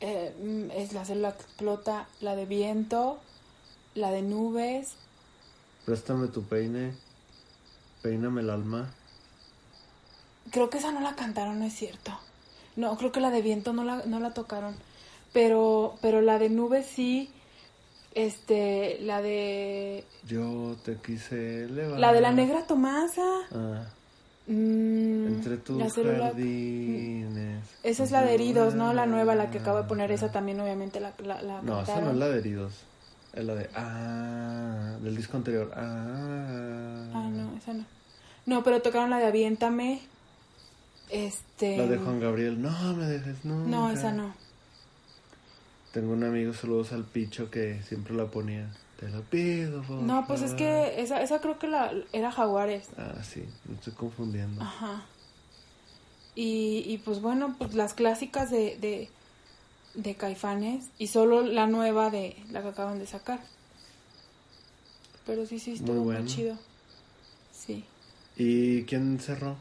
eh, 0.00 0.68
es 0.76 0.92
la 0.92 1.04
célula 1.04 1.32
que 1.32 1.42
explota. 1.42 2.06
La 2.20 2.36
de 2.36 2.46
viento. 2.46 3.18
La 3.96 4.12
de 4.12 4.22
nubes. 4.22 4.94
Préstame 5.84 6.28
tu 6.28 6.44
peine. 6.44 6.94
Peíname 8.02 8.42
el 8.42 8.50
alma. 8.50 8.92
Creo 10.54 10.70
que 10.70 10.78
esa 10.78 10.92
no 10.92 11.00
la 11.00 11.16
cantaron, 11.16 11.58
no 11.58 11.64
es 11.66 11.74
cierto. 11.74 12.16
No, 12.76 12.96
creo 12.96 13.10
que 13.10 13.18
la 13.20 13.30
de 13.30 13.42
viento 13.42 13.72
no 13.72 13.82
la, 13.82 14.06
no 14.06 14.20
la 14.20 14.32
tocaron. 14.32 14.76
Pero, 15.32 15.96
pero 16.00 16.20
la 16.22 16.38
de 16.38 16.48
nubes 16.48 16.86
sí. 16.86 17.28
Este, 18.14 18.98
la 19.00 19.20
de. 19.20 20.04
Yo 20.28 20.76
te 20.84 20.96
quise 20.98 21.64
elevar. 21.64 21.98
La 21.98 22.12
de 22.12 22.20
la 22.20 22.30
negra 22.30 22.66
Tomasa. 22.66 23.22
Ah, 23.52 23.84
Mm, 24.46 25.26
entre 25.26 25.56
tus 25.56 25.78
la 25.78 25.88
célula- 25.88 26.26
jardines. 26.26 27.64
Esa 27.82 28.04
es 28.04 28.10
la 28.10 28.22
de 28.22 28.34
heridos, 28.34 28.74
¿no? 28.74 28.92
La 28.92 29.06
nueva, 29.06 29.34
la 29.34 29.50
que 29.50 29.58
acabo 29.58 29.78
de 29.78 29.84
poner. 29.84 30.12
Esa 30.12 30.30
también, 30.30 30.60
obviamente, 30.60 31.00
la, 31.00 31.14
la, 31.24 31.40
la 31.40 31.62
No, 31.62 31.80
esa 31.80 31.98
no 32.02 32.10
es 32.10 32.16
la 32.18 32.28
de 32.28 32.38
heridos. 32.40 32.74
Es 33.32 33.42
la 33.42 33.54
de 33.54 33.70
Ah, 33.74 34.96
del 35.02 35.16
disco 35.16 35.38
anterior. 35.38 35.72
Ah. 35.74 37.08
Ah, 37.14 37.28
no, 37.32 37.56
esa 37.56 37.72
no. 37.72 37.86
No, 38.44 38.62
pero 38.62 38.82
tocaron 38.82 39.08
la 39.08 39.18
de 39.18 39.24
Aviéntame. 39.26 40.02
Este. 41.10 41.76
La 41.76 41.86
de 41.86 41.98
Juan 41.98 42.20
Gabriel. 42.20 42.60
No 42.60 42.70
me 42.94 43.06
dejes. 43.06 43.44
No, 43.44 43.90
esa 43.90 44.12
no. 44.12 44.34
Tengo 45.92 46.12
un 46.12 46.24
amigo, 46.24 46.52
saludos 46.52 46.92
al 46.92 47.04
picho, 47.04 47.50
que 47.50 47.80
siempre 47.82 48.14
la 48.14 48.26
ponía. 48.26 48.68
Te 48.98 49.08
lo 49.08 49.22
pido, 49.22 49.82
por 49.82 49.98
No, 50.02 50.26
pues 50.26 50.42
es 50.42 50.54
que 50.54 51.00
esa, 51.00 51.22
esa 51.22 51.40
creo 51.40 51.58
que 51.58 51.68
la, 51.68 51.92
era 52.12 52.32
Jaguares. 52.32 52.88
Ah, 52.96 53.22
sí, 53.22 53.44
me 53.68 53.74
estoy 53.74 53.92
confundiendo. 53.92 54.60
Ajá. 54.60 55.04
Y, 56.34 56.84
y 56.86 56.98
pues 56.98 57.20
bueno, 57.20 57.54
pues 57.58 57.74
las 57.74 57.94
clásicas 57.94 58.50
de, 58.50 58.76
de, 58.80 59.08
de 59.94 60.14
Caifanes 60.16 60.86
y 60.98 61.08
solo 61.08 61.42
la 61.42 61.66
nueva 61.66 62.10
de 62.10 62.36
la 62.50 62.62
que 62.62 62.68
acaban 62.68 62.98
de 62.98 63.06
sacar. 63.06 63.40
Pero 65.26 65.46
sí, 65.46 65.58
sí, 65.58 65.72
estuvo 65.74 65.94
muy, 65.96 66.14
bueno. 66.14 66.26
chido. 66.26 66.58
Sí. 67.52 67.84
¿Y 68.36 68.82
quién 68.84 69.20
cerró? 69.20 69.56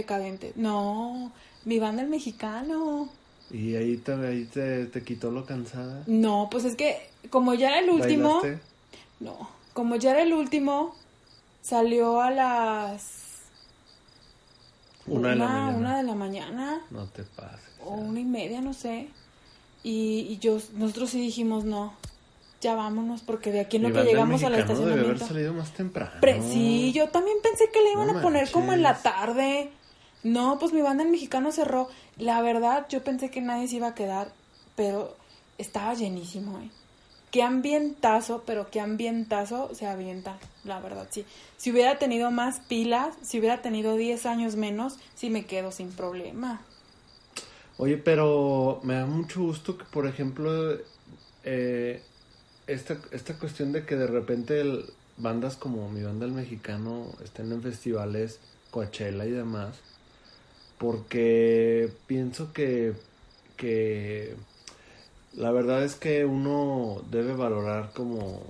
Decadente. 0.00 0.52
No, 0.56 1.32
mi 1.64 1.78
banda 1.78 2.02
el 2.02 2.08
mexicano. 2.08 3.08
¿Y 3.50 3.76
ahí 3.76 3.96
te, 3.96 4.12
ahí 4.12 4.44
te, 4.44 4.86
te 4.86 5.02
quitó 5.02 5.30
lo 5.30 5.46
cansada? 5.46 6.02
No, 6.06 6.48
pues 6.50 6.64
es 6.64 6.76
que 6.76 7.08
como 7.30 7.54
ya 7.54 7.68
era 7.68 7.78
el 7.80 7.88
último. 7.90 8.40
¿Bailaste? 8.42 8.60
No, 9.20 9.48
como 9.72 9.96
ya 9.96 10.10
era 10.10 10.22
el 10.22 10.34
último, 10.34 10.94
salió 11.62 12.20
a 12.20 12.30
las 12.30 13.12
Una 15.06 15.30
de 15.30 15.36
la 15.36 15.46
mañana. 15.48 15.76
una 15.78 15.96
de 15.96 16.02
la 16.02 16.14
mañana 16.14 16.80
No 16.90 17.06
te 17.06 17.22
pases. 17.22 17.70
o 17.84 17.94
una 17.94 18.20
y 18.20 18.24
media, 18.24 18.60
no 18.60 18.74
sé. 18.74 19.08
Y, 19.82 20.26
y 20.28 20.38
yo, 20.38 20.58
nosotros 20.74 21.10
sí 21.10 21.20
dijimos 21.20 21.64
no, 21.64 21.94
ya 22.60 22.74
vámonos 22.74 23.22
porque 23.22 23.52
de 23.52 23.60
aquí 23.60 23.76
en 23.76 23.84
lo 23.84 23.92
que 23.92 24.02
llegamos 24.04 24.42
al 24.42 24.52
mexicano 24.52 24.80
debe 24.80 25.00
haber 25.00 25.18
salido 25.20 25.54
más 25.54 25.72
temprano. 25.72 26.20
Pre- 26.20 26.42
sí, 26.42 26.92
yo 26.92 27.08
también 27.08 27.38
pensé 27.42 27.70
que 27.72 27.80
le 27.82 27.92
iban 27.92 28.08
No 28.12 28.18
a 28.18 28.22
poner 28.22 28.50
como 28.50 28.72
en 28.74 28.82
la 28.82 28.98
tarde. 29.00 29.70
No, 30.22 30.58
pues 30.58 30.72
mi 30.72 30.82
banda 30.82 31.04
en 31.04 31.10
mexicano 31.10 31.52
cerró. 31.52 31.88
La 32.18 32.42
verdad, 32.42 32.86
yo 32.88 33.04
pensé 33.04 33.30
que 33.30 33.40
nadie 33.40 33.68
se 33.68 33.76
iba 33.76 33.88
a 33.88 33.94
quedar, 33.94 34.32
pero 34.74 35.16
estaba 35.58 35.94
llenísimo, 35.94 36.58
¿eh? 36.60 36.70
Qué 37.30 37.42
ambientazo, 37.42 38.44
pero 38.46 38.70
qué 38.70 38.80
ambientazo 38.80 39.74
se 39.74 39.86
avienta, 39.86 40.38
la 40.64 40.80
verdad, 40.80 41.08
sí. 41.10 41.26
Si 41.56 41.70
hubiera 41.70 41.98
tenido 41.98 42.30
más 42.30 42.60
pilas, 42.60 43.16
si 43.22 43.38
hubiera 43.38 43.62
tenido 43.62 43.96
10 43.96 44.26
años 44.26 44.56
menos, 44.56 44.98
sí 45.14 45.28
me 45.30 45.46
quedo 45.46 45.70
sin 45.72 45.92
problema. 45.92 46.66
Oye, 47.76 47.98
pero 47.98 48.80
me 48.84 48.94
da 48.94 49.06
mucho 49.06 49.42
gusto 49.42 49.76
que, 49.78 49.84
por 49.84 50.06
ejemplo, 50.06 50.78
eh, 51.44 52.10
esta, 52.66 53.00
esta 53.12 53.38
cuestión 53.38 53.72
de 53.72 53.86
que 53.86 53.96
de 53.96 54.06
repente 54.06 54.60
el- 54.60 54.94
bandas 55.16 55.56
como 55.56 55.88
mi 55.90 56.02
banda 56.02 56.26
el 56.26 56.32
mexicano 56.32 57.18
estén 57.24 57.52
en 57.52 57.62
festivales, 57.62 58.40
Coachella 58.70 59.26
y 59.26 59.30
demás, 59.32 59.85
porque 60.78 61.90
pienso 62.06 62.52
que, 62.52 62.92
que 63.56 64.34
la 65.34 65.50
verdad 65.52 65.84
es 65.84 65.94
que 65.94 66.24
uno 66.24 67.02
debe 67.10 67.34
valorar 67.34 67.92
como 67.94 68.42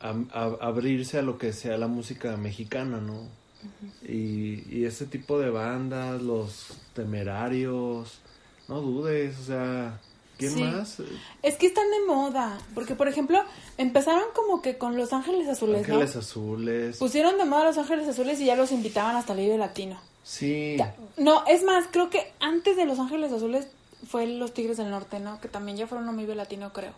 a- 0.00 0.56
abrirse 0.60 1.18
a 1.18 1.22
lo 1.22 1.38
que 1.38 1.52
sea 1.52 1.76
la 1.78 1.88
música 1.88 2.36
mexicana, 2.36 2.98
¿no? 2.98 3.26
y, 4.08 4.64
y 4.76 4.84
ese 4.86 5.06
tipo 5.06 5.38
de 5.38 5.50
bandas, 5.50 6.20
los 6.20 6.76
temerarios, 6.94 8.18
no 8.66 8.80
dudes, 8.80 9.38
o 9.38 9.44
sea, 9.44 10.00
¿quién 10.36 10.50
Sí. 10.52 10.62
más? 10.64 11.00
Es 11.44 11.54
que 11.56 11.66
están 11.66 11.88
de 11.92 12.04
moda, 12.12 12.58
porque 12.74 12.96
por 12.96 13.06
ejemplo, 13.06 13.38
empezaron 13.78 14.24
como 14.34 14.62
que 14.62 14.78
con 14.78 14.96
Los 14.96 15.12
Ángeles 15.12 15.46
Azules, 15.48 15.86
¿no? 15.86 15.94
Ángeles 15.94 16.16
Azules. 16.16 16.96
Pusieron 16.96 17.38
de 17.38 17.44
moda 17.44 17.66
Los 17.66 17.78
Ángeles 17.78 18.08
Azules 18.08 18.40
y 18.40 18.46
ya 18.46 18.56
los 18.56 18.72
invitaban 18.72 19.14
hasta 19.14 19.32
el 19.34 19.38
Vive 19.40 19.58
Latino. 19.58 20.00
Sí, 20.22 20.76
No, 21.16 21.44
es 21.46 21.62
más, 21.64 21.86
creo 21.90 22.10
que 22.10 22.32
antes 22.40 22.76
de 22.76 22.84
Los 22.84 22.98
Ángeles 22.98 23.32
Azules 23.32 23.68
fue 24.08 24.26
Los 24.26 24.52
Tigres 24.54 24.76
del 24.76 24.90
Norte, 24.90 25.20
¿no? 25.20 25.40
Que 25.40 25.48
también 25.48 25.76
ya 25.76 25.86
fueron 25.86 26.08
a 26.08 26.12
Vive 26.12 26.34
Latino, 26.34 26.72
creo. 26.72 26.92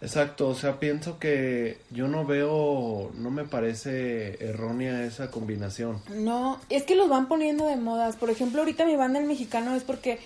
exacto, 0.00 0.48
o 0.48 0.54
sea, 0.54 0.78
pienso 0.80 1.18
que 1.18 1.78
yo 1.90 2.08
no 2.08 2.24
veo, 2.24 3.10
no 3.14 3.30
me 3.30 3.44
parece 3.44 4.42
errónea 4.44 5.04
esa 5.04 5.30
combinación. 5.30 6.00
No, 6.08 6.58
es 6.70 6.84
que 6.84 6.96
los 6.96 7.08
van 7.08 7.28
poniendo 7.28 7.66
de 7.66 7.76
modas. 7.76 8.16
Por 8.16 8.30
ejemplo, 8.30 8.60
ahorita 8.60 8.86
mi 8.86 8.96
banda 8.96 9.18
el 9.18 9.26
mexicano 9.26 9.74
es 9.74 9.82
porque 9.82 10.18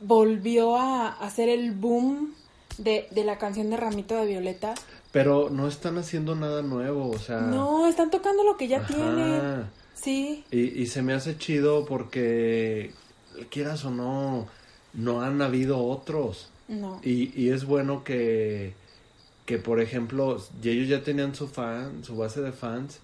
volvió 0.00 0.76
a 0.76 1.08
hacer 1.08 1.48
el 1.48 1.72
boom 1.72 2.34
de, 2.78 3.06
de 3.10 3.24
la 3.24 3.38
canción 3.38 3.70
de 3.70 3.76
Ramito 3.76 4.16
de 4.16 4.26
Violeta. 4.26 4.74
Pero 5.12 5.50
no 5.50 5.68
están 5.68 5.98
haciendo 5.98 6.34
nada 6.34 6.62
nuevo, 6.62 7.10
o 7.10 7.18
sea... 7.18 7.40
No, 7.40 7.86
están 7.86 8.10
tocando 8.10 8.44
lo 8.44 8.56
que 8.56 8.68
ya. 8.68 8.78
Ajá. 8.78 8.86
tienen. 8.86 9.79
Sí, 10.00 10.44
Y, 10.50 10.60
y 10.82 10.86
se 10.86 11.02
me 11.02 11.12
hace 11.12 11.36
chido 11.36 11.84
porque, 11.86 12.92
quieras 13.50 13.84
o 13.84 13.90
no, 13.90 14.46
no 14.94 15.20
han 15.22 15.40
habido 15.42 15.84
otros. 15.84 16.50
no. 16.68 17.00
Y, 17.02 17.32
y 17.40 17.50
es 17.50 17.64
bueno 17.64 18.02
que, 18.04 18.72
que, 19.46 19.58
por 19.58 19.80
ejemplo, 19.80 20.40
ellos 20.62 20.88
ya 20.88 21.02
tenían 21.02 21.34
su 21.34 21.48
fan, 21.48 22.04
su 22.04 22.16
base 22.16 22.40
de 22.40 22.52
fans, 22.52 23.00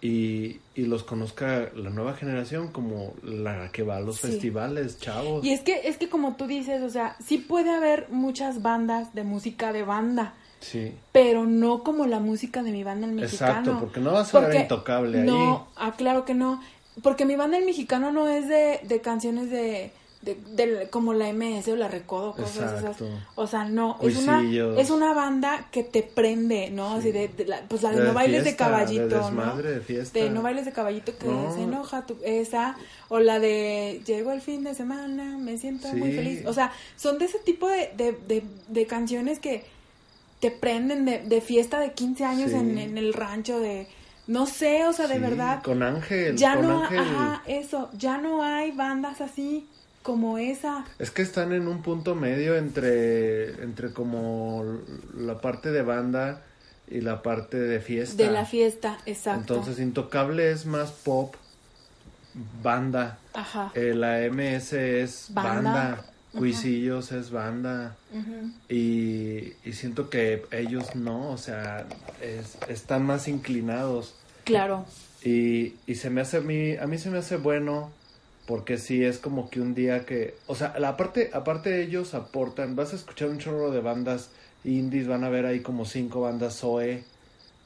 y, 0.00 0.60
y 0.76 0.82
los 0.86 1.02
conozca 1.02 1.70
la 1.74 1.90
nueva 1.90 2.14
generación 2.14 2.68
como 2.68 3.14
la 3.24 3.72
que 3.72 3.82
va 3.82 3.96
a 3.96 4.00
los 4.00 4.16
Sí. 4.20 4.28
festivales, 4.28 5.00
chavos. 5.00 5.44
Y 5.44 5.50
es 5.52 5.60
que, 5.62 5.88
es 5.88 5.96
que 5.98 6.08
como 6.08 6.36
tú 6.36 6.46
dices, 6.46 6.82
o 6.82 6.90
sea, 6.90 7.16
sí 7.24 7.38
puede 7.38 7.70
haber 7.70 8.06
muchas 8.10 8.62
bandas 8.62 9.12
de 9.14 9.24
música 9.24 9.72
de 9.72 9.82
banda, 9.82 10.34
Sí, 10.60 10.92
pero 11.12 11.44
no 11.46 11.82
como 11.84 12.06
la 12.06 12.18
música 12.20 12.62
de 12.62 12.72
mi 12.72 12.82
banda 12.84 13.06
el 13.06 13.12
mexicano. 13.14 13.52
exacto, 13.52 13.80
porque 13.80 14.00
no 14.00 14.12
vas 14.12 14.34
a 14.34 14.40
ver 14.40 14.62
intocable 14.62 15.20
ahí. 15.20 15.26
No, 15.26 15.68
ah, 15.76 15.94
claro 15.96 16.24
que 16.24 16.34
no. 16.34 16.60
Porque 17.02 17.24
mi 17.24 17.36
banda 17.36 17.58
el 17.58 17.64
mexicano 17.64 18.10
no 18.10 18.28
es 18.28 18.48
de, 18.48 18.80
de 18.82 19.00
canciones 19.00 19.50
de, 19.50 19.92
de, 20.22 20.34
de- 20.56 20.88
como 20.90 21.14
la 21.14 21.32
MS 21.32 21.68
o 21.68 21.76
la 21.76 21.86
Recodo, 21.86 22.32
cosas 22.32 22.72
Exacto. 22.82 23.04
esas. 23.06 23.18
O 23.36 23.46
sea, 23.46 23.66
no, 23.66 23.98
es 24.02 24.16
una, 24.16 24.42
es 24.80 24.90
una 24.90 25.14
banda 25.14 25.68
que 25.70 25.84
te 25.84 26.02
prende, 26.02 26.70
¿no? 26.70 26.94
Así 26.96 27.12
de, 27.12 27.28
de 27.28 27.44
la- 27.46 27.60
pues 27.68 27.84
la 27.84 27.92
de, 27.92 28.02
no 28.04 28.12
bailes 28.14 28.42
fiesta, 28.42 28.64
de 28.64 28.70
caballito, 28.72 29.26
de 29.26 29.30
¿no? 29.30 29.56
de 29.58 29.80
fiesta. 29.80 30.18
De 30.18 30.28
no 30.30 30.42
bailes 30.42 30.64
de 30.64 30.72
caballito 30.72 31.16
que 31.16 31.26
No. 31.28 31.54
se 31.54 31.62
enoja, 31.62 32.04
tu, 32.04 32.16
esa. 32.24 32.76
O 33.08 33.20
la 33.20 33.38
de 33.38 34.02
llegó 34.04 34.32
el 34.32 34.40
fin 34.40 34.64
de 34.64 34.74
semana, 34.74 35.38
me 35.38 35.56
siento 35.56 35.86
muy 35.94 36.10
feliz. 36.12 36.44
O 36.46 36.52
sea, 36.52 36.72
son 36.96 37.18
de 37.18 37.26
ese 37.26 37.38
tipo 37.38 37.68
de, 37.68 37.92
de, 37.96 38.42
de 38.66 38.86
canciones 38.88 39.38
que 39.38 39.64
te 40.40 40.50
prenden 40.50 41.04
de, 41.04 41.18
de 41.20 41.40
fiesta 41.40 41.80
de 41.80 41.92
15 41.92 42.24
años 42.24 42.50
Sí. 42.50 42.56
en, 42.56 42.78
en 42.78 42.98
el 42.98 43.12
rancho 43.12 43.58
de... 43.60 43.86
No 44.26 44.44
sé, 44.46 44.84
o 44.86 44.92
sea, 44.92 45.06
de 45.08 45.14
Sí, 45.14 45.20
verdad. 45.20 45.62
Con 45.62 45.82
Ángel, 45.82 46.36
Ya 46.36 46.54
con 46.56 46.68
no, 46.68 46.82
Ángel. 46.84 46.98
ajá, 46.98 47.42
eso, 47.46 47.88
ya 47.96 48.18
no 48.18 48.42
hay 48.44 48.72
bandas 48.72 49.22
así 49.22 49.66
como 50.02 50.36
esa. 50.38 50.84
Es 50.98 51.10
que 51.10 51.22
están 51.22 51.52
en 51.52 51.66
un 51.66 51.80
punto 51.82 52.14
medio 52.14 52.54
entre, 52.56 53.62
entre 53.62 53.92
como 53.92 54.64
la 55.16 55.40
parte 55.40 55.70
de 55.70 55.80
banda 55.82 56.42
y 56.90 57.00
la 57.00 57.22
parte 57.22 57.56
de 57.58 57.80
fiesta. 57.80 58.22
De 58.22 58.30
la 58.30 58.44
fiesta, 58.44 58.98
exacto. 59.06 59.54
Entonces, 59.54 59.78
Intocable 59.80 60.50
es 60.50 60.66
más 60.66 60.90
pop, 60.90 61.34
banda. 62.62 63.18
Ajá. 63.34 63.72
Eh, 63.74 63.94
la 63.94 64.18
MS 64.30 64.72
es 64.74 65.26
Banda. 65.30 65.72
banda. 65.72 66.04
Cuisillos 66.38 67.12
es 67.12 67.30
banda. 67.30 67.96
Y, 68.68 69.52
y 69.64 69.72
siento 69.72 70.10
que 70.10 70.44
ellos 70.50 70.94
no, 70.94 71.30
o 71.30 71.38
sea, 71.38 71.86
es- 72.22 72.56
están 72.68 73.04
más 73.04 73.28
inclinados. 73.28 74.14
Claro. 74.44 74.84
Y, 75.24 75.74
y 75.86 75.94
se 75.96 76.10
me 76.10 76.20
hace 76.20 76.38
a 76.38 76.40
mí, 76.40 76.76
a 76.76 76.86
mí 76.86 76.98
se 76.98 77.10
me 77.10 77.18
hace 77.18 77.36
bueno 77.36 77.90
porque 78.46 78.78
sí 78.78 79.04
es 79.04 79.18
como 79.18 79.50
que 79.50 79.60
un 79.60 79.74
día 79.74 80.06
que, 80.06 80.34
o 80.46 80.54
sea, 80.54 80.78
la 80.78 80.96
parte, 80.96 81.30
aparte 81.34 81.82
ellos 81.82 82.14
aportan, 82.14 82.76
vas 82.76 82.92
a 82.92 82.96
escuchar 82.96 83.28
un 83.28 83.38
chorro 83.38 83.70
de 83.70 83.80
bandas 83.80 84.30
indies, 84.64 85.06
van 85.06 85.24
a 85.24 85.28
ver 85.28 85.44
ahí 85.44 85.60
como 85.60 85.84
cinco 85.84 86.22
bandas 86.22 86.56
Zoe, 86.58 87.04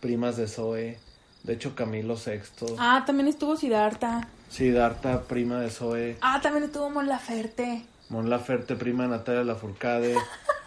primas 0.01 0.37
de 0.37 0.49
Zoe, 0.49 0.99
de 1.45 1.53
hecho 1.53 1.77
Camilo 1.77 2.17
Sexto, 2.17 2.67
Ah, 2.81 3.05
también 3.07 3.29
estuvo 3.29 3.57
Siddhartha. 3.57 4.27
Siddhartha, 4.51 5.23
prima 5.23 5.61
de 5.61 5.71
Zoe, 5.71 6.17
Ah, 6.21 6.41
también 6.43 6.65
estuvo 6.65 6.91
Mon 6.91 7.07
Laferte. 7.07 7.85
Mon 8.13 8.29
Laferte, 8.29 8.77
prima 8.77 9.09
Natalia 9.09 9.43
Lafourcade. 9.43 10.15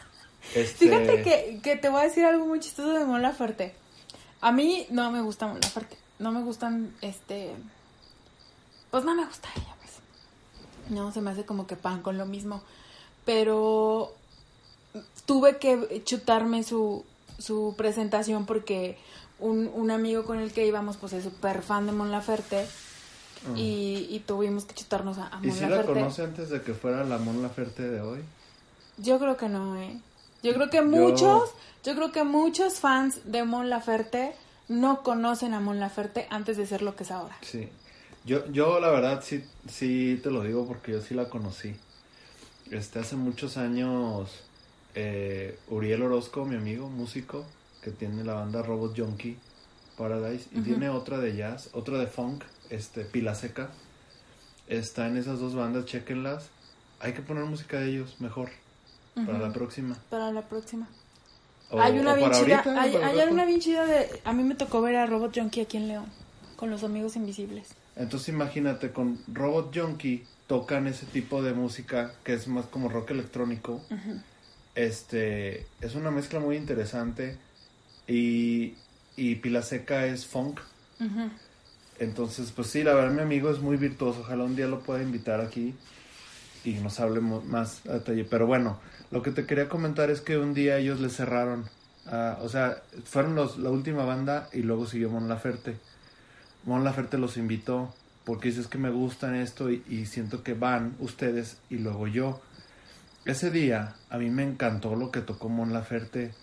este, 0.55 0.85
Fíjate 0.85 1.21
que, 1.21 1.59
que 1.61 1.75
te 1.75 1.89
voy 1.89 2.01
a 2.01 2.03
decir 2.05 2.25
algo 2.25 2.45
muy 2.47 2.59
chistoso 2.59 2.91
de 2.93 3.05
Mon 3.05 3.21
Laferte. 3.21 3.75
A 4.41 4.51
mí 4.51 4.87
no 4.89 5.11
me 5.11 5.21
gusta 5.21 5.45
Mon 5.47 5.59
Laferte. 5.61 5.95
No 6.17 6.31
me 6.31 6.41
gustan, 6.41 6.95
este... 7.01 7.51
Pues 8.89 9.03
no 9.05 9.13
me 9.13 9.25
gusta 9.25 9.47
ella, 9.55 9.75
pues. 9.79 9.91
No, 10.89 11.11
se 11.11 11.21
me 11.21 11.29
hace 11.29 11.45
como 11.45 11.67
que 11.67 11.75
pan 11.75 12.01
con 12.01 12.17
lo 12.17 12.25
mismo. 12.25 12.63
Pero 13.25 14.15
tuve 15.25 15.57
que 15.57 16.01
chutarme 16.03 16.63
su, 16.63 17.05
su 17.37 17.75
presentación 17.77 18.47
porque 18.47 18.97
un, 19.37 19.69
un 19.73 19.91
amigo 19.91 20.25
con 20.25 20.39
el 20.39 20.51
que 20.51 20.65
íbamos, 20.65 20.97
pues 20.97 21.13
es 21.13 21.23
súper 21.23 21.61
fan 21.61 21.85
de 21.85 21.91
Mon 21.91 22.09
Laferte. 22.09 22.65
Mm. 23.47 23.57
Y, 23.57 24.07
y 24.09 24.23
tuvimos 24.25 24.65
que 24.65 24.73
chutarnos 24.73 25.17
a, 25.17 25.27
a 25.27 25.39
¿Y 25.41 25.47
Mon 25.47 25.57
si 25.57 25.65
la 25.65 25.83
conoce 25.83 26.23
antes 26.23 26.49
de 26.49 26.61
que 26.61 26.73
fuera 26.73 27.03
la 27.03 27.17
Mon 27.17 27.41
Laferte 27.41 27.83
de 27.83 28.01
hoy? 28.01 28.19
Yo 28.97 29.19
creo 29.19 29.37
que 29.37 29.49
no, 29.49 29.77
¿eh? 29.77 29.99
Yo 30.43 30.53
creo 30.53 30.69
que 30.69 30.81
muchos, 30.81 31.49
yo 31.83 31.95
creo 31.95 32.11
que 32.11 32.23
muchos 32.23 32.79
fans 32.79 33.19
de 33.25 33.43
Mon 33.43 33.69
Laferte 33.69 34.35
no 34.67 35.03
conocen 35.03 35.53
a 35.53 35.59
Mon 35.59 35.79
Laferte 35.79 36.27
antes 36.29 36.57
de 36.57 36.65
ser 36.67 36.81
lo 36.81 36.95
que 36.95 37.03
es 37.03 37.11
ahora. 37.11 37.35
Sí. 37.41 37.69
Yo, 38.25 38.45
yo 38.51 38.79
la 38.79 38.89
verdad 38.89 39.23
sí, 39.23 39.43
sí 39.67 40.19
te 40.21 40.31
lo 40.31 40.43
digo 40.43 40.65
porque 40.65 40.91
yo 40.91 41.01
sí 41.01 41.13
la 41.13 41.29
conocí. 41.29 41.75
Este, 42.71 42.99
hace 42.99 43.15
muchos 43.15 43.57
años, 43.57 44.43
eh, 44.95 45.59
Uriel 45.69 46.01
Orozco, 46.01 46.45
mi 46.45 46.55
amigo, 46.55 46.89
músico, 46.89 47.45
que 47.81 47.91
tiene 47.91 48.23
la 48.23 48.33
banda 48.33 48.63
Robot 48.63 48.99
Junkie 48.99 49.37
Paradise, 49.97 50.47
y 50.51 50.61
tiene 50.61 50.89
otra 50.89 51.19
de 51.19 51.35
jazz, 51.35 51.69
otra 51.73 51.97
de 51.99 52.07
funk, 52.07 52.43
este, 52.69 53.05
Pila 53.05 53.35
Seca. 53.35 53.69
Está 54.67 55.07
en 55.07 55.17
esas 55.17 55.39
dos 55.39 55.55
bandas, 55.55 55.85
chequenlas. 55.85 56.49
Hay 56.99 57.13
que 57.13 57.21
poner 57.21 57.43
música 57.45 57.79
de 57.79 57.89
ellos 57.89 58.15
mejor. 58.19 58.49
Para 59.25 59.37
la 59.39 59.53
próxima. 59.53 59.95
Para 60.09 60.31
la 60.31 60.41
próxima. 60.41 60.87
O- 61.69 61.79
hay 61.79 61.97
una 61.99 62.15
bien 62.15 62.31
chida, 62.31 62.57
ahorita, 62.59 62.81
hay, 62.81 63.27
una 63.31 63.45
bien 63.45 63.59
chida 63.59 63.85
de... 63.85 64.21
A 64.23 64.33
mí 64.33 64.43
me 64.43 64.55
tocó 64.55 64.81
ver 64.81 64.95
a 64.97 65.05
Robot 65.05 65.35
Junkie 65.37 65.61
aquí 65.61 65.77
en 65.77 65.87
León, 65.87 66.05
con 66.57 66.69
los 66.69 66.83
amigos 66.83 67.15
invisibles. 67.15 67.69
Entonces 67.95 68.29
imagínate, 68.29 68.91
con 68.91 69.19
Robot 69.33 69.75
Junkie 69.75 70.25
tocan 70.47 70.85
ese 70.87 71.05
tipo 71.07 71.41
de 71.41 71.53
música 71.53 72.13
que 72.23 72.33
es 72.33 72.47
más 72.47 72.65
como 72.65 72.89
rock 72.89 73.11
electrónico. 73.11 73.81
Este, 74.75 75.65
es 75.81 75.95
una 75.95 76.11
mezcla 76.11 76.39
muy 76.39 76.57
interesante 76.57 77.37
y, 78.07 78.75
y 79.15 79.35
Pila 79.35 79.61
Seca 79.61 80.05
es 80.05 80.25
funk. 80.25 80.59
Entonces, 81.99 82.51
pues 82.51 82.67
sí, 82.67 82.83
la 82.83 82.93
verdad 82.93 83.11
mi 83.13 83.21
amigo 83.21 83.49
es 83.49 83.59
muy 83.59 83.77
virtuoso. 83.77 84.21
Ojalá 84.21 84.43
un 84.43 84.55
día 84.55 84.67
lo 84.67 84.81
pueda 84.81 85.01
invitar 85.01 85.41
aquí 85.41 85.75
y 86.63 86.73
nos 86.75 86.99
hable 86.99 87.21
más 87.21 87.85
a 87.87 87.93
detalle. 87.93 88.25
Pero 88.25 88.47
bueno, 88.47 88.79
lo 89.11 89.21
que 89.21 89.31
te 89.31 89.45
quería 89.45 89.69
comentar 89.69 90.09
es 90.09 90.21
que 90.21 90.37
un 90.37 90.53
día 90.53 90.77
ellos 90.77 90.99
le 90.99 91.09
cerraron. 91.09 91.69
ah, 92.07 92.37
o 92.41 92.49
sea, 92.49 92.83
fueron 93.05 93.35
los, 93.35 93.57
la 93.57 93.69
última 93.69 94.05
banda 94.05 94.49
y 94.53 94.61
luego 94.61 94.85
siguió 94.87 95.09
Mon 95.09 95.29
Laferte. 95.29 95.77
Mon 96.65 96.83
Laferte 96.83 97.17
los 97.17 97.37
invitó 97.37 97.93
porque 98.25 98.49
dice 98.49 98.61
es 98.61 98.67
que 98.67 98.77
me 98.79 98.89
gustan 98.89 99.35
esto 99.35 99.69
y, 99.71 99.83
y 99.87 100.07
siento 100.07 100.43
que 100.43 100.53
van 100.53 100.95
ustedes 100.99 101.57
y 101.69 101.77
luego 101.77 102.07
yo. 102.07 102.41
Ese 103.25 103.51
día 103.51 103.95
a 104.09 104.17
mí 104.17 104.29
me 104.29 104.43
encantó 104.43 104.95
lo 104.95 105.11
que 105.11 105.21
tocó 105.21 105.49
Mon 105.49 105.73
Laferte, 105.73 106.33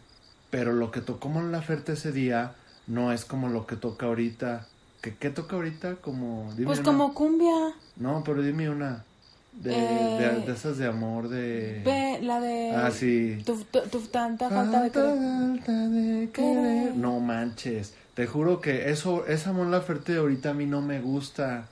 pero 0.50 0.72
lo 0.72 0.90
que 0.90 1.00
tocó 1.00 1.28
Mon 1.28 1.52
Laferte 1.52 1.92
ese 1.92 2.12
día 2.12 2.54
no 2.86 3.12
es 3.12 3.24
como 3.24 3.48
lo 3.48 3.66
que 3.66 3.76
toca 3.76 4.06
ahorita. 4.06 4.66
¿Qué, 5.02 5.14
qué 5.16 5.28
toca 5.30 5.56
ahorita? 5.56 5.96
Como, 5.96 6.50
dime 6.54 6.66
Pues 6.66 6.78
una. 6.78 6.86
como 6.86 7.12
cumbia, 7.14 7.74
No, 7.96 8.22
pero 8.24 8.40
dime 8.42 8.70
una. 8.70 9.04
De, 9.52 9.70
Eh, 9.74 10.18
de, 10.18 10.46
de 10.46 10.52
esas 10.52 10.78
de 10.78 10.86
amor, 10.86 11.28
de... 11.28 12.18
la 12.22 12.40
de... 12.40 12.70
Ah, 12.74 12.90
sí. 12.90 13.42
Tu, 13.44 13.62
tu- 13.64 13.82
tu 13.82 14.00
tanta 14.06 14.48
falta 14.48 14.80
de 14.82 14.90
querer. 14.90 15.18
falta 15.18 15.72
de 15.88 16.30
querer. 16.32 16.96
No 16.96 17.20
manches. 17.20 17.92
Te 18.14 18.26
juro 18.26 18.60
que 18.62 18.90
eso, 18.90 19.26
esa 19.26 19.52
Mon 19.52 19.70
Laferte 19.70 20.12
de 20.12 20.18
ahorita 20.20 20.50
a 20.50 20.54
mí 20.54 20.64
no 20.64 20.80
me 20.80 21.00
gusta. 21.00 21.66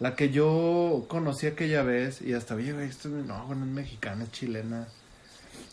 La 0.00 0.14
que 0.14 0.30
yo 0.30 1.04
conocí 1.08 1.46
aquella 1.46 1.82
vez 1.82 2.22
y 2.22 2.32
hasta 2.32 2.54
güey, 2.54 2.70
esto 2.88 3.08
no, 3.10 3.44
bueno, 3.46 3.64
es 3.66 3.70
mexicana, 3.72 4.24
es 4.24 4.30
chilena. 4.32 4.86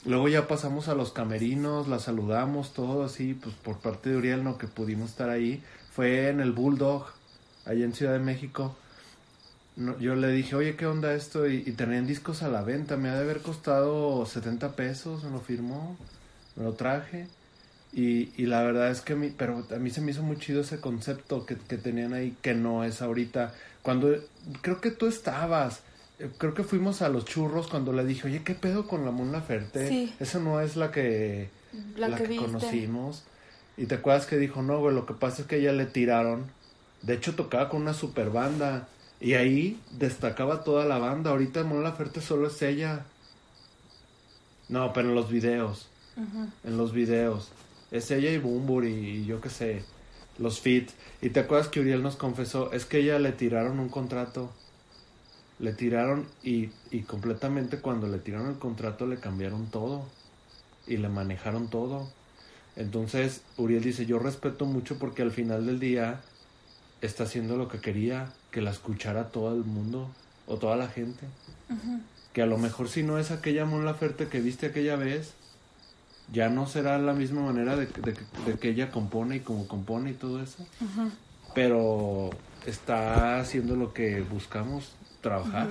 Luego 0.04 0.28
ya 0.28 0.48
pasamos 0.48 0.88
a 0.88 0.96
los 0.96 1.12
camerinos, 1.12 1.88
la 1.88 2.00
saludamos, 2.00 2.74
todo 2.74 3.04
así, 3.04 3.34
pues 3.34 3.56
por 3.56 3.78
parte 3.78 4.10
de 4.10 4.18
Uriel, 4.18 4.44
no 4.44 4.58
que 4.58 4.68
pudimos 4.68 5.12
estar 5.12 5.30
ahí. 5.30 5.63
Fue 5.95 6.29
en 6.29 6.41
el 6.41 6.51
Bulldog, 6.51 7.05
allá 7.65 7.86
en 7.86 7.93
Ciudad 7.93 8.13
de 8.13 8.19
México. 8.19 8.75
No, 9.77 9.97
yo 9.99 10.15
le 10.15 10.29
dije, 10.29 10.55
oye, 10.55 10.75
¿qué 10.75 10.86
onda 10.86 11.13
esto? 11.13 11.47
Y, 11.47 11.63
y 11.65 11.71
tenían 11.71 12.05
discos 12.05 12.43
a 12.43 12.49
la 12.49 12.62
venta, 12.62 12.97
me 12.97 13.10
ha 13.10 13.15
de 13.15 13.21
haber 13.21 13.41
costado 13.41 14.25
70 14.25 14.75
pesos, 14.75 15.23
me 15.23 15.31
lo 15.31 15.39
firmó, 15.39 15.97
me 16.55 16.63
lo 16.63 16.73
traje. 16.73 17.27
Y, 17.93 18.34
y 18.36 18.45
la 18.45 18.62
verdad 18.63 18.91
es 18.91 18.99
que 18.99 19.13
a 19.13 19.15
mí, 19.15 19.34
pero 19.38 19.65
a 19.73 19.75
mí 19.77 19.89
se 19.89 20.01
me 20.01 20.12
hizo 20.12 20.21
muy 20.21 20.38
chido 20.38 20.62
ese 20.62 20.81
concepto 20.81 21.45
que, 21.45 21.55
que 21.55 21.77
tenían 21.77 22.13
ahí, 22.13 22.36
que 22.41 22.53
no 22.53 22.84
es 22.84 23.01
ahorita. 23.01 23.53
Cuando, 23.81 24.13
creo 24.62 24.81
que 24.81 24.91
tú 24.91 25.08
estabas, 25.08 25.81
eh, 26.19 26.29
creo 26.38 26.53
que 26.53 26.63
fuimos 26.63 27.01
a 27.01 27.08
los 27.08 27.23
churros 27.23 27.67
cuando 27.67 27.93
le 27.93 28.03
dije, 28.03 28.27
oye, 28.27 28.43
¿qué 28.43 28.53
pedo 28.53 28.86
con 28.86 29.05
la 29.05 29.12
Mon 29.12 29.31
Laferte? 29.31 29.88
Sí. 29.88 30.13
Esa 30.19 30.39
no 30.39 30.60
es 30.60 30.75
la 30.75 30.91
que, 30.91 31.49
La, 31.95 32.10
la 32.10 32.17
que, 32.17 32.36
conocimos. 32.36 33.23
Y 33.77 33.88
te 33.88 33.95
acuerdas 33.95 34.25
que 34.25 34.38
dijo, 34.38 34.61
no, 34.61 34.79
güey, 34.79 34.95
lo 34.95 35.05
que 35.05 35.13
pasa 35.13 35.41
es 35.41 35.47
que 35.47 35.57
ella 35.57 35.73
le 35.73 35.85
tiraron. 35.85 36.45
De 37.01 37.13
hecho, 37.13 37.35
tocaba 37.35 37.69
con 37.69 37.81
una 37.81 37.93
super 37.93 38.29
banda. 38.29 38.88
Y 39.19 39.33
ahí 39.33 39.79
destacaba 39.91 40.63
toda 40.63 40.85
la 40.85 40.97
banda. 40.97 41.31
Ahorita 41.31 41.63
Mon 41.63 41.83
Laferte 41.83 42.21
solo 42.21 42.47
es 42.47 42.61
ella. 42.61 43.05
No, 44.69 44.93
pero 44.93 45.09
en 45.09 45.15
los 45.15 45.29
videos. 45.29 45.88
En 46.63 46.77
los 46.77 46.93
videos. 46.93 47.49
Es 47.91 48.09
ella 48.11 48.31
y 48.31 48.38
Bumburi 48.38 48.93
y 48.93 49.25
yo 49.25 49.41
qué 49.41 49.49
sé. 49.49 49.83
Los 50.38 50.59
feats. 50.59 50.93
Y 51.21 51.29
te 51.29 51.41
acuerdas 51.41 51.67
que 51.67 51.79
Uriel 51.79 52.01
nos 52.01 52.15
confesó, 52.15 52.71
es 52.71 52.85
que 52.85 52.99
ella 52.99 53.19
le 53.19 53.31
tiraron 53.31 53.79
un 53.79 53.89
contrato. 53.89 54.51
Le 55.59 55.73
tiraron 55.73 56.27
y, 56.43 56.69
y 56.91 57.01
completamente 57.01 57.79
cuando 57.79 58.07
le 58.07 58.19
tiraron 58.19 58.47
el 58.47 58.59
contrato 58.59 59.05
le 59.05 59.19
cambiaron 59.19 59.67
todo. 59.67 60.05
Y 60.88 60.97
le 60.97 61.09
manejaron 61.09 61.69
todo. 61.69 62.09
Entonces 62.75 63.41
Uriel 63.57 63.83
dice, 63.83 64.05
yo 64.05 64.19
respeto 64.19 64.65
mucho 64.65 64.97
porque 64.99 65.21
al 65.21 65.31
final 65.31 65.65
del 65.65 65.79
día 65.79 66.21
está 67.01 67.23
haciendo 67.23 67.57
lo 67.57 67.67
que 67.67 67.79
quería, 67.79 68.31
que 68.51 68.61
la 68.61 68.71
escuchara 68.71 69.29
todo 69.29 69.53
el 69.55 69.63
mundo 69.63 70.09
o 70.47 70.57
toda 70.57 70.75
la 70.75 70.88
gente. 70.88 71.25
Que 72.33 72.41
a 72.41 72.45
lo 72.45 72.57
mejor 72.57 72.89
si 72.89 73.01
no 73.03 73.17
es 73.17 73.31
aquella 73.31 73.65
Mon 73.65 73.85
Laferte 73.85 74.27
que 74.27 74.41
viste 74.41 74.65
aquella 74.67 74.97
vez, 74.97 75.33
ya 76.33 76.49
no 76.49 76.67
será 76.67 76.97
la 76.97 77.13
misma 77.13 77.41
manera 77.43 77.75
de, 77.77 77.85
de- 77.85 78.17
de 78.45 78.59
que 78.59 78.69
ella 78.69 78.91
compone 78.91 79.38
y 79.38 79.39
como 79.39 79.67
compone 79.67 80.11
y 80.11 80.13
todo 80.15 80.41
eso. 80.43 80.65
Pero 81.53 82.31
está 82.65 83.39
haciendo 83.39 83.75
lo 83.75 83.93
que 83.93 84.21
buscamos, 84.21 84.91
trabajar, 85.21 85.69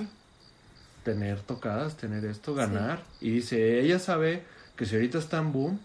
tener 1.03 1.41
tocadas, 1.41 1.97
tener 1.97 2.25
esto, 2.25 2.55
ganar. 2.55 3.03
Y 3.21 3.29
dice, 3.31 3.79
ella 3.81 3.99
sabe 3.99 4.43
que 4.75 4.85
si 4.85 4.95
ahorita 4.95 5.19
está 5.19 5.37
en 5.37 5.51
boom, 5.51 5.79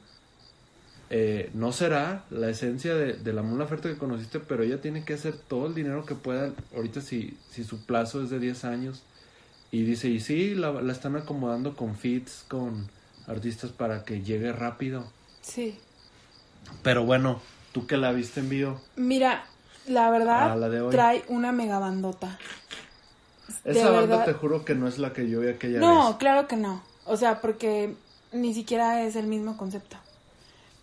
eh, 1.10 1.50
no 1.54 1.72
será 1.72 2.24
la 2.30 2.48
esencia 2.48 2.94
de, 2.94 3.14
de 3.14 3.32
la 3.32 3.42
Mon 3.42 3.58
Laferte 3.58 3.88
que 3.90 3.98
conociste, 3.98 4.38
pero 4.40 4.62
ella 4.62 4.80
tiene 4.80 5.04
que 5.04 5.14
hacer 5.14 5.34
todo 5.36 5.66
el 5.66 5.74
dinero 5.74 6.06
que 6.06 6.14
pueda, 6.14 6.52
ahorita 6.74 7.00
si, 7.00 7.36
si 7.50 7.64
su 7.64 7.84
plazo 7.84 8.22
es 8.22 8.30
de 8.30 8.38
10 8.38 8.64
años. 8.64 9.02
Y 9.72 9.82
dice, 9.84 10.08
y 10.08 10.20
sí, 10.20 10.54
la, 10.54 10.72
la 10.72 10.92
están 10.92 11.16
acomodando 11.16 11.76
con 11.76 11.94
fits, 11.96 12.44
con 12.48 12.88
artistas 13.26 13.70
para 13.70 14.04
que 14.04 14.22
llegue 14.22 14.52
rápido. 14.52 15.04
Sí. 15.42 15.78
Pero 16.82 17.04
bueno, 17.04 17.40
tú 17.72 17.86
que 17.86 17.96
la 17.96 18.12
viste 18.12 18.40
en 18.40 18.48
vivo, 18.48 18.80
Mira, 18.96 19.44
la 19.86 20.10
verdad, 20.10 20.56
la 20.58 20.90
trae 20.90 21.24
una 21.28 21.52
megabandota. 21.52 22.38
De 23.64 23.72
esa 23.72 23.90
banda 23.90 24.24
te 24.24 24.32
juro 24.32 24.64
que 24.64 24.74
no 24.74 24.86
es 24.86 24.98
la 24.98 25.12
que 25.12 25.28
yo 25.28 25.40
vi 25.40 25.48
aquella 25.48 25.80
No, 25.80 26.08
vez. 26.08 26.16
claro 26.18 26.46
que 26.46 26.56
no. 26.56 26.82
O 27.04 27.16
sea, 27.16 27.40
porque 27.40 27.94
ni 28.32 28.54
siquiera 28.54 29.02
es 29.02 29.16
el 29.16 29.26
mismo 29.26 29.56
concepto. 29.56 29.96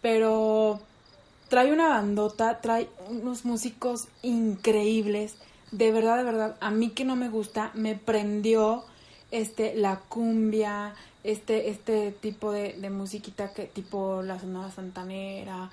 Pero 0.02 0.80
trae 1.50 1.72
una 1.72 1.90
bandota, 1.90 2.60
trae 2.62 2.90
unos 3.10 3.46
músicos 3.46 4.08
increíbles. 4.22 5.36
De 5.72 5.92
verdad, 5.92 6.18
de 6.18 6.24
verdad, 6.24 6.56
a 6.60 6.72
mí 6.72 6.90
que 6.92 7.06
no 7.06 7.16
me 7.16 7.30
gusta, 7.30 7.72
me 7.74 7.96
prendió 7.96 8.84
este 9.32 9.76
la 9.76 9.98
cumbia, 10.08 10.94
este 11.24 11.70
este 11.70 12.12
tipo 12.12 12.52
de, 12.52 12.74
de 12.74 12.90
musiquita 12.90 13.54
que 13.54 13.66
tipo 13.66 14.22
la 14.22 14.40
sonora 14.40 14.72
santanera. 14.72 15.70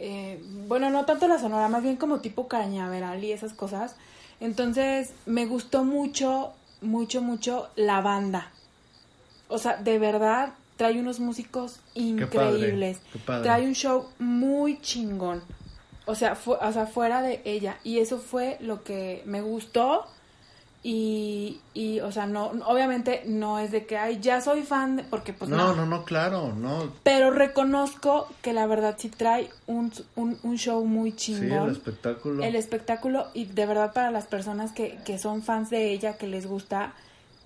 eh, 0.00 0.42
bueno, 0.68 0.90
no 0.90 1.04
tanto 1.04 1.28
la 1.28 1.38
sonora, 1.38 1.68
más 1.68 1.82
bien 1.82 1.96
como 1.96 2.20
tipo 2.20 2.48
cañaveral 2.48 3.22
y 3.24 3.32
esas 3.32 3.52
cosas. 3.54 3.96
Entonces, 4.40 5.12
me 5.26 5.46
gustó 5.46 5.84
mucho, 5.84 6.52
mucho, 6.80 7.22
mucho 7.22 7.68
la 7.76 8.00
banda. 8.00 8.52
O 9.48 9.58
sea, 9.58 9.76
de 9.76 9.98
verdad, 9.98 10.54
trae 10.78 10.98
unos 10.98 11.20
músicos 11.20 11.80
increíbles. 11.94 13.00
qué 13.12 13.18
padre. 13.18 13.42
Trae 13.42 13.66
un 13.66 13.74
show 13.74 14.08
muy 14.18 14.80
chingón. 14.80 15.42
O 16.06 16.14
sea, 16.14 16.34
fu- 16.34 16.52
o 16.58 16.72
sea, 16.72 16.86
fuera 16.86 17.20
de 17.20 17.42
ella. 17.44 17.76
Y 17.84 17.98
eso 17.98 18.18
fue 18.18 18.56
lo 18.62 18.82
que 18.82 19.22
me 19.26 19.42
gustó. 19.42 20.06
Y, 20.82 21.60
y, 21.74 21.98
o 22.00 22.12
sea, 22.12 22.26
no, 22.26 22.46
obviamente 22.66 23.24
no 23.26 23.58
es 23.58 23.72
de 23.72 23.84
que, 23.84 23.98
ay, 23.98 24.20
ya 24.22 24.40
soy 24.40 24.62
fan, 24.62 24.96
de- 24.96 25.02
porque 25.02 25.32
pues 25.32 25.50
no, 25.50 25.56
no. 25.56 25.74
no, 25.74 25.86
no, 25.86 26.04
claro, 26.04 26.54
no. 26.54 26.92
Pero 27.02 27.30
reconozco 27.32 28.28
que 28.42 28.52
la 28.52 28.66
verdad 28.66 28.94
sí 28.96 29.08
trae 29.08 29.50
un, 29.66 29.92
un, 30.14 30.38
un 30.44 30.56
show 30.56 30.84
muy 30.84 31.10
Sí, 31.10 31.34
chingón 31.34 31.64
el 31.66 31.72
espectáculo. 31.72 32.44
el 32.44 32.54
espectáculo 32.54 33.26
y 33.34 33.46
de 33.46 33.66
verdad 33.66 33.92
para 33.92 34.12
las 34.12 34.26
personas 34.26 34.70
que, 34.70 34.98
que 35.04 35.18
son 35.18 35.42
fans 35.42 35.68
de 35.68 35.90
ella, 35.90 36.16
que 36.16 36.28
les 36.28 36.46
gusta, 36.46 36.94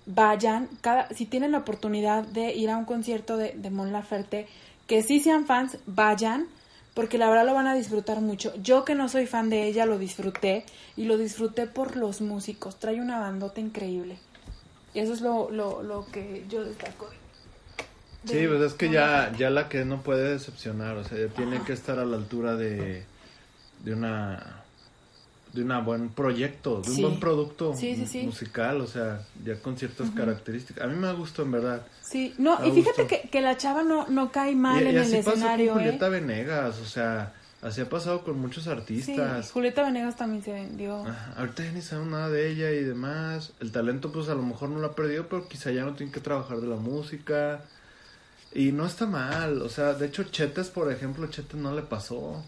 vayan, 0.05 0.69
cada, 0.81 1.07
si 1.09 1.25
tienen 1.25 1.51
la 1.51 1.59
oportunidad 1.59 2.23
de 2.23 2.53
ir 2.53 2.69
a 2.69 2.77
un 2.77 2.85
concierto 2.85 3.37
de, 3.37 3.53
de 3.55 3.69
Mon 3.69 3.91
Laferte, 3.91 4.47
que 4.87 5.01
sí 5.01 5.19
sean 5.19 5.45
fans, 5.45 5.77
vayan, 5.85 6.47
porque 6.93 7.17
la 7.17 7.29
verdad 7.29 7.45
lo 7.45 7.53
van 7.53 7.67
a 7.67 7.75
disfrutar 7.75 8.21
mucho. 8.21 8.53
Yo 8.61 8.85
que 8.85 8.95
no 8.95 9.09
soy 9.09 9.25
fan 9.25 9.49
de 9.49 9.67
ella 9.67 9.85
lo 9.85 9.97
disfruté 9.97 10.65
y 10.95 11.05
lo 11.05 11.17
disfruté 11.17 11.67
por 11.67 11.95
los 11.95 12.21
músicos, 12.21 12.79
trae 12.79 13.01
una 13.01 13.19
bandota 13.19 13.59
increíble. 13.59 14.17
Y 14.93 14.99
eso 14.99 15.13
es 15.13 15.21
lo, 15.21 15.49
lo, 15.49 15.81
lo 15.81 16.05
que 16.11 16.45
yo 16.49 16.63
destaco. 16.63 17.09
Sí, 18.25 18.47
pues 18.47 18.61
es 18.61 18.73
que 18.73 18.89
ya, 18.89 19.33
ya 19.37 19.49
la 19.49 19.67
que 19.67 19.83
no 19.83 20.01
puede 20.01 20.31
decepcionar, 20.31 20.95
o 20.95 21.03
sea, 21.03 21.17
ya 21.17 21.27
tiene 21.27 21.61
que 21.63 21.73
estar 21.73 21.99
a 21.99 22.05
la 22.05 22.15
altura 22.15 22.55
de, 22.55 23.03
de 23.83 23.93
una 23.93 24.62
de 25.53 25.63
un 25.63 25.85
buen 25.85 26.09
proyecto, 26.09 26.81
de 26.81 26.91
un 26.91 27.01
buen 27.01 27.19
producto 27.19 27.73
musical, 28.23 28.81
o 28.81 28.87
sea, 28.87 29.21
ya 29.45 29.55
con 29.61 29.77
ciertas 29.77 30.09
características. 30.09 30.83
A 30.83 30.87
mí 30.87 30.95
me 30.95 31.13
gustado 31.13 31.43
en 31.43 31.51
verdad. 31.51 31.85
Sí, 32.01 32.33
no, 32.39 32.65
y 32.65 32.71
fíjate 32.71 33.05
que, 33.05 33.29
que, 33.29 33.39
la 33.39 33.55
chava 33.55 33.83
no, 33.83 34.07
no 34.07 34.31
cae 34.31 34.55
mal 34.55 34.81
en 34.81 34.97
el 34.97 35.13
escenario. 35.13 35.73
Con 35.73 35.81
¿eh? 35.81 35.85
Julieta 35.85 36.09
Venegas, 36.09 36.79
o 36.79 36.85
sea, 36.85 37.33
así 37.61 37.81
ha 37.81 37.89
pasado 37.89 38.23
con 38.23 38.39
muchos 38.39 38.67
artistas. 38.67 39.51
Julieta 39.51 39.83
Venegas 39.83 40.15
también 40.15 40.43
se 40.43 40.53
vendió. 40.53 41.05
ahorita 41.37 41.63
ya 41.63 41.71
ni 41.71 41.81
saben 41.83 42.09
nada 42.09 42.29
de 42.29 42.49
ella 42.49 42.71
y 42.71 42.83
demás. 42.83 43.53
El 43.59 43.71
talento, 43.71 44.11
pues 44.11 44.29
a 44.29 44.35
lo 44.35 44.41
mejor 44.41 44.69
no 44.69 44.79
lo 44.79 44.87
ha 44.87 44.95
perdido, 44.95 45.27
pero 45.29 45.47
quizá 45.47 45.69
ya 45.69 45.85
no 45.85 45.93
tiene 45.93 46.11
que 46.11 46.19
trabajar 46.19 46.61
de 46.61 46.67
la 46.67 46.77
música. 46.77 47.61
Y 48.55 48.71
no 48.71 48.87
está 48.87 49.05
mal, 49.05 49.61
o 49.61 49.69
sea, 49.69 49.93
de 49.93 50.07
hecho, 50.07 50.23
Chetes, 50.23 50.69
por 50.69 50.91
ejemplo, 50.91 51.27
Chetes 51.27 51.59
no 51.59 51.75
le 51.75 51.83
pasó. 51.83 52.43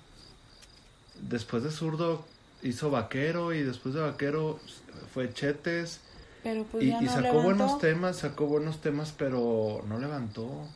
Después 1.21 1.63
de 1.63 1.71
zurdo 1.71 2.25
hizo 2.61 2.89
Vaquero 2.89 3.53
y 3.53 3.63
después 3.63 3.95
de 3.95 4.01
Vaquero 4.01 4.59
fue 5.13 5.33
Chetes. 5.33 6.01
Pero 6.43 6.63
pues 6.65 6.83
y, 6.83 6.89
ya 6.89 7.01
y 7.01 7.07
sacó 7.07 7.41
buenos 7.41 7.79
temas, 7.79 8.17
sacó 8.17 8.45
buenos 8.45 8.81
temas, 8.81 9.13
pero 9.17 9.83
no 9.87 9.99
levantó. 9.99 10.67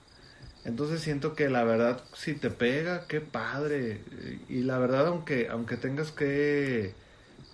Entonces 0.65 1.02
siento 1.02 1.36
que 1.36 1.50
la 1.50 1.63
verdad, 1.63 2.02
si 2.13 2.34
te 2.34 2.50
pega, 2.50 3.06
qué 3.08 3.22
padre. 3.22 4.02
Y 4.50 4.62
la 4.62 4.78
verdad, 4.78 5.08
aunque, 5.08 5.48
aunque 5.50 5.78
tengas 5.78 6.12
que 6.12 6.94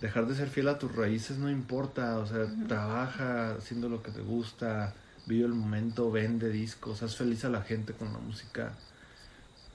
dejar 0.00 0.26
de 0.26 0.34
ser 0.34 0.48
fiel 0.48 0.68
a 0.68 0.78
tus 0.78 0.94
raíces, 0.94 1.38
no 1.38 1.50
importa. 1.50 2.18
O 2.18 2.26
sea, 2.26 2.46
trabaja 2.68 3.54
haciendo 3.54 3.88
lo 3.88 4.02
que 4.02 4.10
te 4.10 4.22
gusta, 4.22 4.94
vive 5.26 5.46
el 5.46 5.54
momento, 5.54 6.10
vende 6.10 6.50
discos, 6.50 7.02
haz 7.02 7.16
feliz 7.16 7.44
a 7.44 7.48
la 7.48 7.62
gente 7.62 7.92
con 7.92 8.12
la 8.12 8.18
música. 8.18 8.72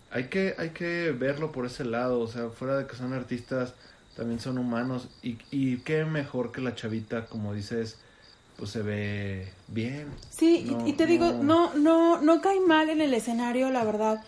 Hay 0.10 0.26
que, 0.26 0.56
hay 0.58 0.70
que 0.72 1.16
verlo 1.18 1.52
por 1.52 1.66
ese 1.66 1.86
lado, 1.86 2.20
o 2.20 2.28
sea, 2.28 2.50
fuera 2.50 2.78
de 2.78 2.86
que 2.86 2.96
son 2.96 3.14
artistas 3.14 3.74
también 4.22 4.40
son 4.40 4.60
humanos. 4.60 5.08
Y, 5.24 5.40
y 5.50 5.78
qué 5.78 6.06
mejor 6.06 6.52
que 6.52 6.62
la 6.62 6.76
chavita, 6.76 7.26
como 7.26 7.56
dices, 7.56 7.98
pues 8.56 8.70
se 8.70 8.84
ve 8.84 9.52
bien. 9.68 10.10
Sí, 10.30 10.72
y, 10.86 10.94
te 10.94 11.08
digo, 11.08 11.32
no, 11.32 11.74
no, 11.74 12.22
no 12.22 12.40
cae 12.40 12.60
mal 12.60 12.92
en 12.92 13.02
el 13.02 13.16
escenario, 13.16 13.72
la 13.72 13.84
verdad. 13.84 14.24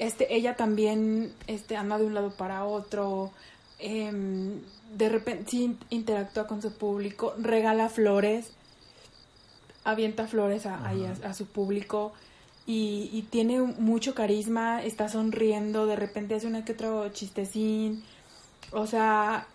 Este, 0.00 0.34
ella 0.34 0.56
también 0.56 1.32
este, 1.46 1.76
anda 1.76 1.96
de 1.96 2.06
un 2.06 2.14
lado 2.14 2.32
para 2.32 2.64
otro, 2.64 3.30
em, 3.78 4.62
de 4.96 5.08
repente 5.08 5.48
sí 5.48 5.76
interactúa 5.90 6.48
con 6.48 6.60
su 6.60 6.72
público, 6.72 7.32
regala 7.38 7.88
flores, 7.88 8.50
avienta 9.84 10.26
flores 10.26 10.66
a, 10.66 10.90
a, 11.22 11.34
su 11.34 11.46
público. 11.46 12.12
Y, 12.66 13.10
y, 13.12 13.22
tiene 13.30 13.60
mucho 13.60 14.12
carisma, 14.12 14.82
está 14.82 15.08
sonriendo, 15.08 15.86
de 15.86 15.94
repente 15.94 16.34
hace 16.34 16.48
una 16.48 16.64
que 16.64 16.72
otro 16.72 17.08
chistecín, 17.10 18.02
o 18.72 18.86
sea, 18.86 19.46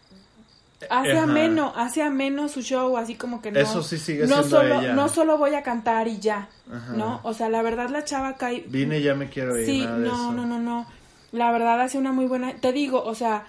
hace 0.90 1.18
ameno, 1.18 1.74
hace 1.76 2.02
ameno 2.02 2.50
su 2.50 2.62
show, 2.62 2.98
así 2.98 3.16
como 3.16 3.42
que 3.42 3.52
no. 3.52 3.60
Eso 3.60 3.84
sí 3.84 3.98
sigue 3.98 4.28
no 4.28 4.40
siendo 4.40 4.50
solo, 4.50 4.80
ella. 4.82 4.94
No 4.94 5.10
solo 5.10 5.38
voy 5.38 5.56
a 5.56 5.64
cantar 5.64 6.08
y 6.08 6.20
ya, 6.20 6.50
¿no? 6.96 7.20
O 7.24 7.34
sea, 7.34 7.50
la 7.50 7.62
verdad 7.62 7.90
la 7.90 8.04
chava 8.04 8.36
cae. 8.36 8.66
Vine 8.68 9.00
y 9.00 9.04
ya 9.04 9.16
me 9.16 9.30
quiero 9.30 9.58
ir. 9.58 9.66
Sí, 9.66 9.82
nada 9.82 9.98
no, 9.98 10.08
eso. 10.08 10.32
no, 10.34 10.46
no, 10.46 10.60
no. 10.60 10.86
La 11.32 11.52
verdad 11.52 11.82
hace 11.82 11.98
una 11.98 12.12
muy 12.12 12.26
buena. 12.26 12.54
Te 12.56 12.72
digo, 12.72 13.04
o 13.04 13.16
sea, 13.16 13.46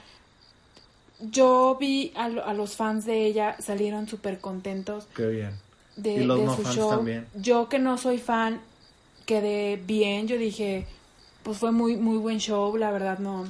yo 1.21 1.77
vi 1.79 2.13
a, 2.17 2.25
a 2.25 2.55
los 2.55 2.77
fans 2.77 3.05
de 3.05 3.25
ella 3.27 3.57
salieron 3.61 4.09
súper 4.09 4.41
contentos. 4.41 5.07
Qué 5.15 5.27
bien. 5.27 5.51
De, 5.97 6.15
y 6.15 6.25
los 6.25 6.39
de 6.39 6.45
no 6.47 6.57
su 6.57 6.63
fans 6.63 6.77
show. 6.77 6.91
también. 6.91 7.27
Yo 7.35 7.69
que 7.69 7.79
no 7.79 7.99
soy 7.99 8.19
fan, 8.19 8.61
quedé 9.25 9.77
bien. 9.77 10.27
Yo 10.29 10.37
dije, 10.37 10.87
pues 11.43 11.59
fue 11.59 11.73
muy, 11.73 11.97
muy 11.97 12.19
buen 12.19 12.39
show. 12.39 12.77
La 12.77 12.91
verdad 12.91 13.19
no 13.19 13.47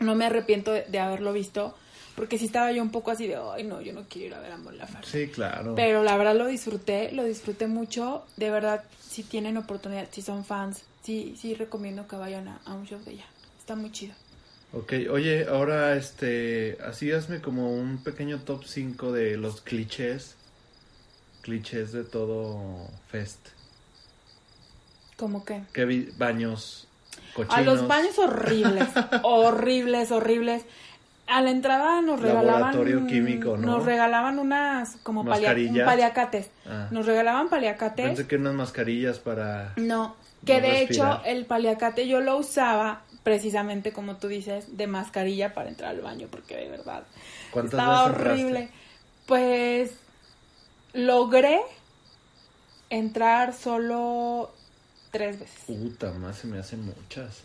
no 0.00 0.14
me 0.14 0.26
arrepiento 0.26 0.72
de, 0.72 0.98
haberlo 0.98 1.32
visto, 1.32 1.74
porque 2.14 2.38
sí 2.38 2.46
estaba 2.46 2.72
yo 2.72 2.82
un 2.82 2.90
poco 2.90 3.10
así 3.10 3.26
de, 3.26 3.36
ay, 3.36 3.64
no, 3.64 3.80
yo 3.80 3.92
no 3.92 4.04
quiero 4.08 4.28
ir 4.28 4.34
a 4.34 4.40
ver 4.40 4.52
a 4.52 4.56
Mon 4.56 4.76
Laferte. 4.78 5.08
Sí, 5.08 5.28
claro. 5.28 5.74
Pero 5.74 6.02
la 6.02 6.16
verdad 6.16 6.36
lo 6.36 6.46
disfruté, 6.46 7.12
lo 7.12 7.24
disfruté 7.24 7.66
mucho. 7.66 8.24
De 8.36 8.50
verdad, 8.50 8.84
si 9.00 9.22
tienen 9.22 9.56
oportunidad, 9.56 10.08
si 10.10 10.22
son 10.22 10.44
fans, 10.44 10.82
sí, 11.02 11.36
sí 11.40 11.54
recomiendo 11.54 12.06
que 12.08 12.16
vayan 12.16 12.48
a, 12.48 12.74
un 12.74 12.86
show 12.86 13.00
de 13.04 13.12
ella. 13.12 13.26
Está 13.58 13.76
muy 13.76 13.92
chido. 13.92 14.14
Ok, 14.72 14.92
oye, 15.10 15.46
ahora 15.48 15.96
este, 15.96 16.76
así 16.84 17.10
hazme 17.10 17.40
como 17.40 17.72
un 17.72 18.02
pequeño 18.02 18.40
top 18.40 18.64
5 18.64 19.12
de 19.12 19.36
los 19.36 19.62
clichés, 19.62 20.34
clichés 21.42 21.92
de 21.92 22.04
todo 22.04 22.88
Fest. 23.10 23.48
¿Cómo 25.16 25.44
qué? 25.44 25.62
¿Qué 25.72 26.12
baños 26.16 26.87
a 27.48 27.60
los 27.62 27.86
baños 27.86 28.18
horribles, 28.18 28.88
horribles, 29.22 30.10
horribles. 30.10 30.64
A 31.26 31.42
la 31.42 31.50
entrada 31.50 32.00
nos 32.00 32.20
regalaban 32.20 32.60
Laboratorio 32.60 33.06
químico, 33.06 33.58
¿no? 33.58 33.66
Nos 33.66 33.84
regalaban 33.84 34.38
unas 34.38 34.96
como 35.02 35.26
paliacates. 35.26 36.50
Ah. 36.66 36.88
Nos 36.90 37.04
regalaban 37.04 37.50
paliacates. 37.50 38.06
Pensé 38.06 38.26
que 38.26 38.36
unas 38.36 38.54
mascarillas 38.54 39.18
para 39.18 39.74
No, 39.76 40.16
que 40.46 40.60
de 40.62 40.82
hecho 40.82 41.20
el 41.26 41.44
paliacate 41.44 42.08
yo 42.08 42.20
lo 42.20 42.38
usaba 42.38 43.02
precisamente 43.22 43.92
como 43.92 44.16
tú 44.16 44.28
dices 44.28 44.78
de 44.78 44.86
mascarilla 44.86 45.52
para 45.52 45.68
entrar 45.68 45.90
al 45.90 46.00
baño 46.00 46.28
porque 46.30 46.56
de 46.56 46.68
verdad 46.70 47.02
estaba 47.54 48.04
horrible. 48.04 48.70
Pues 49.26 49.92
logré 50.94 51.60
entrar 52.90 53.52
solo 53.52 54.50
tres 55.10 55.38
veces. 55.38 55.60
Puta, 55.66 56.12
más 56.12 56.36
se 56.36 56.46
me 56.46 56.58
hacen 56.58 56.84
muchas. 56.84 57.42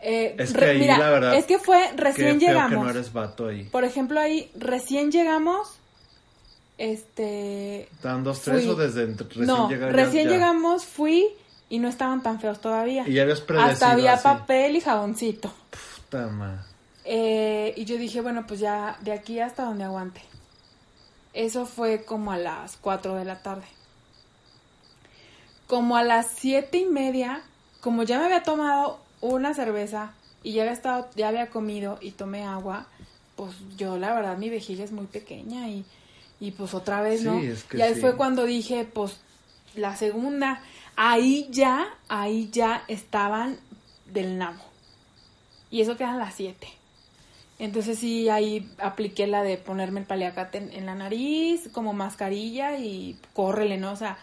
Eh, 0.00 0.34
es 0.38 0.52
que 0.52 0.64
ahí, 0.64 0.86
la 0.86 1.10
verdad. 1.10 1.34
Es 1.34 1.46
que 1.46 1.58
fue 1.58 1.92
recién 1.96 2.40
llegamos. 2.40 2.70
Que 2.70 2.76
no 2.76 2.90
eres 2.90 3.12
vato 3.12 3.46
ahí. 3.46 3.64
Por 3.64 3.84
ejemplo, 3.84 4.18
ahí 4.18 4.50
recién 4.56 5.12
llegamos. 5.12 5.78
Este. 6.76 7.82
¿Estaban 7.82 8.24
dos, 8.24 8.42
tres 8.42 8.66
o 8.66 8.74
desde 8.74 9.06
recién 9.06 9.46
no, 9.46 9.68
Recién 9.68 10.28
llegamos, 10.28 10.84
fui 10.84 11.28
y 11.68 11.78
no 11.78 11.88
estaban 11.88 12.22
tan 12.22 12.40
feos 12.40 12.60
todavía. 12.60 13.04
Y 13.06 13.14
ya 13.14 13.22
habías 13.22 13.44
Hasta 13.58 13.92
había 13.92 14.20
papel 14.20 14.76
y 14.76 14.80
jaboncito. 14.80 15.52
Puta 16.10 16.26
madre. 16.26 16.60
Eh, 17.04 17.74
y 17.76 17.84
yo 17.84 17.96
dije, 17.96 18.20
bueno, 18.20 18.44
pues 18.46 18.60
ya 18.60 18.96
de 19.00 19.12
aquí 19.12 19.38
hasta 19.38 19.64
donde 19.64 19.84
aguante. 19.84 20.22
Eso 21.32 21.64
fue 21.64 22.04
como 22.04 22.32
a 22.32 22.36
las 22.36 22.76
4 22.76 23.14
de 23.14 23.24
la 23.24 23.42
tarde 23.42 23.64
como 25.72 25.96
a 25.96 26.02
las 26.02 26.26
siete 26.26 26.76
y 26.76 26.84
media, 26.84 27.40
como 27.80 28.02
ya 28.02 28.18
me 28.18 28.26
había 28.26 28.42
tomado 28.42 29.00
una 29.22 29.54
cerveza 29.54 30.12
y 30.42 30.52
ya 30.52 30.64
había 30.64 30.74
estado, 30.74 31.08
ya 31.16 31.28
había 31.28 31.48
comido 31.48 31.96
y 32.02 32.10
tomé 32.10 32.44
agua, 32.44 32.88
pues 33.36 33.54
yo 33.78 33.96
la 33.96 34.12
verdad 34.12 34.36
mi 34.36 34.50
vejiga 34.50 34.84
es 34.84 34.92
muy 34.92 35.06
pequeña 35.06 35.70
y, 35.70 35.86
y 36.40 36.50
pues 36.50 36.74
otra 36.74 37.00
vez, 37.00 37.22
¿no? 37.22 37.42
y 37.42 37.80
ahí 37.80 37.94
fue 37.94 38.16
cuando 38.16 38.44
dije, 38.44 38.84
pues 38.84 39.16
la 39.74 39.96
segunda, 39.96 40.62
ahí 40.94 41.48
ya, 41.50 41.88
ahí 42.06 42.50
ya 42.52 42.84
estaban 42.86 43.58
del 44.12 44.36
nabo. 44.36 44.62
Y 45.70 45.80
eso 45.80 45.96
quedan 45.96 46.18
las 46.18 46.34
siete. 46.34 46.68
Entonces 47.58 47.98
sí, 47.98 48.28
ahí 48.28 48.70
apliqué 48.76 49.26
la 49.26 49.42
de 49.42 49.56
ponerme 49.56 50.00
el 50.00 50.06
paliacate 50.06 50.58
en, 50.58 50.70
en, 50.70 50.84
la 50.84 50.94
nariz, 50.94 51.70
como 51.72 51.94
mascarilla 51.94 52.76
y 52.76 53.16
córrele, 53.32 53.78
¿no? 53.78 53.92
O 53.92 53.96
sea, 53.96 54.18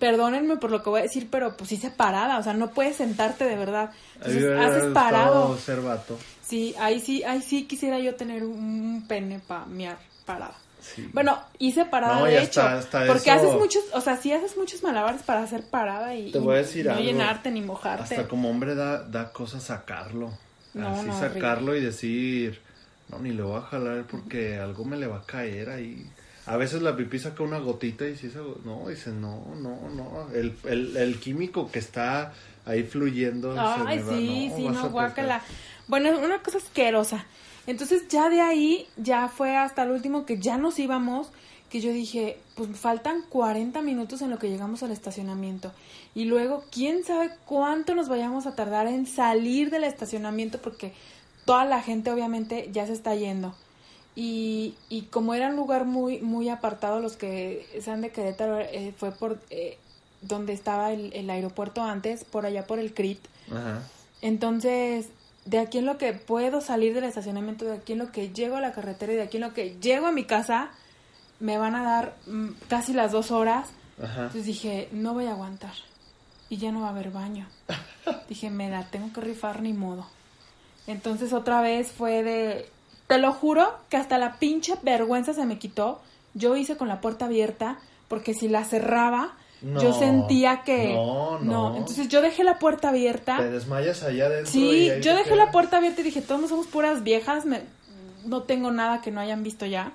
perdónenme 0.00 0.56
por 0.56 0.72
lo 0.72 0.82
que 0.82 0.90
voy 0.90 1.00
a 1.00 1.02
decir, 1.04 1.28
pero 1.30 1.56
pues 1.56 1.70
hice 1.70 1.90
parada, 1.90 2.38
o 2.38 2.42
sea, 2.42 2.54
no 2.54 2.70
puedes 2.70 2.96
sentarte 2.96 3.44
de 3.44 3.54
verdad. 3.54 3.90
Entonces 4.16 4.58
haces 4.58 4.84
parado. 4.92 5.56
Ser 5.58 5.80
vato. 5.80 6.18
Sí, 6.42 6.74
ahí 6.80 6.98
sí, 7.00 7.22
ahí 7.22 7.42
sí 7.42 7.66
quisiera 7.66 8.00
yo 8.00 8.16
tener 8.16 8.42
un 8.42 9.04
pene 9.06 9.40
para 9.46 9.66
miar 9.66 9.98
parada. 10.24 10.56
Bueno, 11.12 11.38
hice 11.58 11.84
parada 11.84 12.24
de 12.24 12.42
hecho, 12.42 12.62
porque 13.06 13.30
haces 13.30 13.52
muchos, 13.54 13.84
o 13.92 14.00
sea, 14.00 14.16
sí 14.16 14.32
haces 14.32 14.56
muchos 14.56 14.82
malabares 14.82 15.22
para 15.22 15.42
hacer 15.42 15.62
parada 15.62 16.14
y, 16.14 16.32
no 16.32 17.00
llenarte 17.00 17.50
ni 17.50 17.60
mojarte. 17.60 18.14
Hasta 18.14 18.26
como 18.28 18.50
hombre 18.50 18.74
da, 18.74 19.02
da 19.02 19.30
cosa 19.30 19.60
sacarlo. 19.60 20.32
Así 20.74 21.10
sacarlo 21.12 21.76
y 21.76 21.80
decir, 21.80 22.60
no, 23.08 23.18
ni 23.18 23.30
le 23.30 23.42
voy 23.42 23.58
a 23.58 23.62
jalar 23.62 24.04
porque 24.04 24.58
algo 24.58 24.84
me 24.84 24.96
le 24.96 25.06
va 25.06 25.18
a 25.18 25.22
caer 25.22 25.70
ahí. 25.70 26.06
A 26.50 26.56
veces 26.56 26.82
la 26.82 26.96
pipí 26.96 27.16
saca 27.20 27.44
una 27.44 27.60
gotita 27.60 28.04
y 28.08 28.14
eso, 28.14 28.58
no, 28.64 28.88
dice, 28.88 29.10
no, 29.10 29.54
no, 29.54 29.88
no, 29.88 30.28
el, 30.34 30.56
el, 30.64 30.96
el 30.96 31.20
químico 31.20 31.70
que 31.70 31.78
está 31.78 32.32
ahí 32.66 32.82
fluyendo. 32.82 33.54
Ay, 33.56 34.02
sí, 34.08 34.52
sí, 34.56 34.68
no, 34.68 34.90
guácala. 34.90 35.42
Bueno, 35.86 36.08
es 36.08 36.18
una 36.18 36.42
cosa 36.42 36.58
asquerosa. 36.58 37.24
Entonces 37.68 38.08
ya 38.08 38.28
de 38.28 38.40
ahí, 38.40 38.88
ya 38.96 39.28
fue 39.28 39.56
hasta 39.56 39.84
el 39.84 39.92
último 39.92 40.26
que 40.26 40.40
ya 40.40 40.58
nos 40.58 40.80
íbamos, 40.80 41.30
que 41.70 41.80
yo 41.80 41.92
dije, 41.92 42.36
pues 42.56 42.68
faltan 42.76 43.22
40 43.28 43.80
minutos 43.80 44.20
en 44.20 44.30
lo 44.30 44.40
que 44.40 44.50
llegamos 44.50 44.82
al 44.82 44.90
estacionamiento. 44.90 45.70
Y 46.16 46.24
luego, 46.24 46.64
quién 46.72 47.04
sabe 47.04 47.30
cuánto 47.44 47.94
nos 47.94 48.08
vayamos 48.08 48.46
a 48.46 48.56
tardar 48.56 48.88
en 48.88 49.06
salir 49.06 49.70
del 49.70 49.84
estacionamiento 49.84 50.58
porque 50.58 50.94
toda 51.44 51.64
la 51.64 51.80
gente 51.80 52.10
obviamente 52.10 52.70
ya 52.72 52.88
se 52.88 52.92
está 52.92 53.14
yendo. 53.14 53.54
Y, 54.22 55.08
como 55.10 55.32
era 55.32 55.48
un 55.48 55.56
lugar 55.56 55.86
muy, 55.86 56.20
muy 56.20 56.50
apartado, 56.50 57.00
los 57.00 57.16
que 57.16 57.66
sean 57.80 58.02
de 58.02 58.10
Querétaro, 58.10 58.58
eh, 58.60 58.94
fue 58.96 59.12
por... 59.12 59.40
Eh, 59.50 59.78
donde 60.22 60.52
estaba 60.52 60.92
el, 60.92 61.14
el 61.14 61.30
aeropuerto 61.30 61.82
antes, 61.82 62.24
por 62.24 62.44
allá 62.44 62.66
por 62.66 62.78
el 62.78 62.92
CRIT. 62.92 63.20
Ajá. 63.50 63.82
Entonces, 64.20 65.08
de 65.46 65.58
aquí 65.58 65.78
en 65.78 65.86
lo 65.86 65.96
que 65.96 66.12
puedo 66.12 66.60
salir 66.60 66.92
del 66.92 67.04
estacionamiento, 67.04 67.64
de 67.64 67.76
aquí 67.76 67.94
en 67.94 68.00
lo 68.00 68.12
que 68.12 68.28
llego 68.28 68.56
a 68.56 68.60
la 68.60 68.72
carretera 68.72 69.14
y 69.14 69.16
de 69.16 69.22
aquí 69.22 69.38
en 69.38 69.44
lo 69.44 69.54
que 69.54 69.76
llego 69.80 70.06
a 70.06 70.12
mi 70.12 70.24
casa, 70.24 70.70
me 71.38 71.56
van 71.56 71.74
a 71.74 71.82
dar 71.82 72.16
mm, 72.26 72.48
casi 72.68 72.92
las 72.92 73.12
dos 73.12 73.30
horas. 73.30 73.70
Ajá. 74.02 74.24
Entonces 74.24 74.44
dije, 74.44 74.88
no 74.92 75.14
voy 75.14 75.26
a 75.26 75.32
aguantar. 75.32 75.72
Y 76.50 76.58
ya 76.58 76.70
no 76.72 76.82
va 76.82 76.88
a 76.88 76.90
haber 76.90 77.10
baño. 77.10 77.48
dije, 78.28 78.50
me 78.50 78.68
la 78.68 78.90
tengo 78.90 79.12
que 79.12 79.22
rifar 79.22 79.62
ni 79.62 79.72
modo. 79.72 80.06
Entonces 80.86 81.32
otra 81.32 81.60
vez 81.60 81.90
fue 81.90 82.22
de... 82.22 82.68
Te 83.10 83.18
lo 83.18 83.32
juro 83.32 83.68
que 83.88 83.96
hasta 83.96 84.18
la 84.18 84.38
pinche 84.38 84.74
vergüenza 84.82 85.34
se 85.34 85.44
me 85.44 85.58
quitó. 85.58 86.00
Yo 86.34 86.56
hice 86.56 86.76
con 86.76 86.88
la 86.88 87.00
puerta 87.00 87.26
abierta 87.26 87.78
porque 88.08 88.34
si 88.34 88.48
la 88.48 88.64
cerraba, 88.64 89.34
No, 89.62 89.80
yo 89.82 89.92
sentía 89.92 90.62
que... 90.64 90.94
no, 90.94 91.38
no. 91.40 91.76
Entonces 91.76 92.08
yo 92.08 92.22
dejé 92.22 92.44
la 92.44 92.58
puerta 92.58 92.88
abierta. 92.90 93.36
Te 93.36 93.50
desmayas 93.50 94.02
allá 94.02 94.26
adentro. 94.26 94.50
Sí, 94.52 94.86
y 94.86 94.90
ahí 94.90 95.02
yo 95.02 95.12
dejé 95.14 95.30
quedas. 95.30 95.38
la 95.46 95.50
puerta 95.52 95.76
abierta 95.78 96.00
y 96.00 96.04
dije, 96.04 96.22
todos 96.22 96.48
somos 96.48 96.66
puras 96.66 97.02
viejas, 97.02 97.44
me- 97.44 97.62
no 98.24 98.42
tengo 98.44 98.70
nada 98.70 99.00
que 99.02 99.10
no 99.10 99.20
hayan 99.20 99.42
visto 99.42 99.66
ya. 99.66 99.92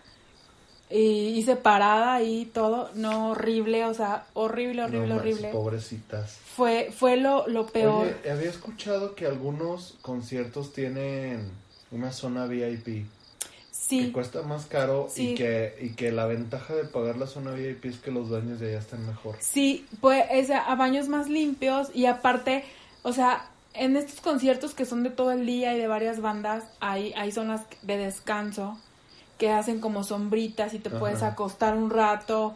Y 0.90 1.30
hice 1.40 1.56
parada 1.56 2.22
y 2.22 2.46
todo, 2.46 2.92
no, 2.94 3.30
horrible, 3.32 3.86
o 3.86 3.94
sea, 3.96 4.26
horrible, 4.34 4.84
No 4.84 4.88
horrible, 4.88 5.08
manches, 5.16 5.34
horrible. 5.34 5.50
Pobrecitas. 5.52 6.38
Fue, 6.56 6.92
fue 6.96 7.18
lo, 7.18 7.48
lo 7.48 7.66
peor. 7.66 8.06
Oye, 8.06 8.32
había 8.32 8.50
escuchado 8.50 9.16
que 9.16 9.26
algunos 9.26 9.96
conciertos 10.04 10.74
tienen 10.74 11.50
una 11.92 12.12
zona 12.12 12.46
VIP 12.46 12.86
que 12.86 13.06
sí, 13.72 14.12
cuesta 14.12 14.42
más 14.42 14.66
caro 14.66 15.08
Sí. 15.12 15.32
y 15.32 15.36
que 15.36 15.78
y 15.82 15.90
que 15.92 16.12
la 16.12 16.26
ventaja 16.26 16.74
de 16.74 16.86
pagar 16.86 17.18
la 17.18 17.28
zona 17.28 17.52
VIP 17.52 17.86
es 17.86 17.98
que 17.98 18.10
los 18.12 18.30
baños 18.30 18.60
de 18.60 18.70
allá 18.70 18.80
están 18.80 19.06
mejor. 19.06 19.36
sí, 19.40 19.86
pues 20.02 20.26
es 20.32 20.50
a 20.50 20.74
baños 20.76 21.08
más 21.08 21.30
limpios 21.30 21.90
y 21.94 22.06
aparte, 22.08 22.64
o 23.04 23.14
sea, 23.14 23.46
en 23.76 23.96
estos 23.96 24.22
conciertos 24.22 24.74
que 24.74 24.86
son 24.86 25.04
de 25.04 25.10
todo 25.12 25.32
el 25.32 25.46
día 25.46 25.76
y 25.76 25.80
de 25.80 25.88
varias 25.88 26.20
bandas, 26.22 26.64
hay, 26.80 27.14
hay 27.14 27.32
zonas 27.32 27.62
de 27.84 27.98
descanso 27.98 28.80
que 29.38 29.52
hacen 29.52 29.80
como 29.82 30.04
sombritas 30.04 30.74
y 30.74 30.80
te 30.80 30.90
Ajá. 30.90 30.98
puedes 31.00 31.22
acostar 31.22 31.76
un 31.76 31.90
rato, 31.92 32.56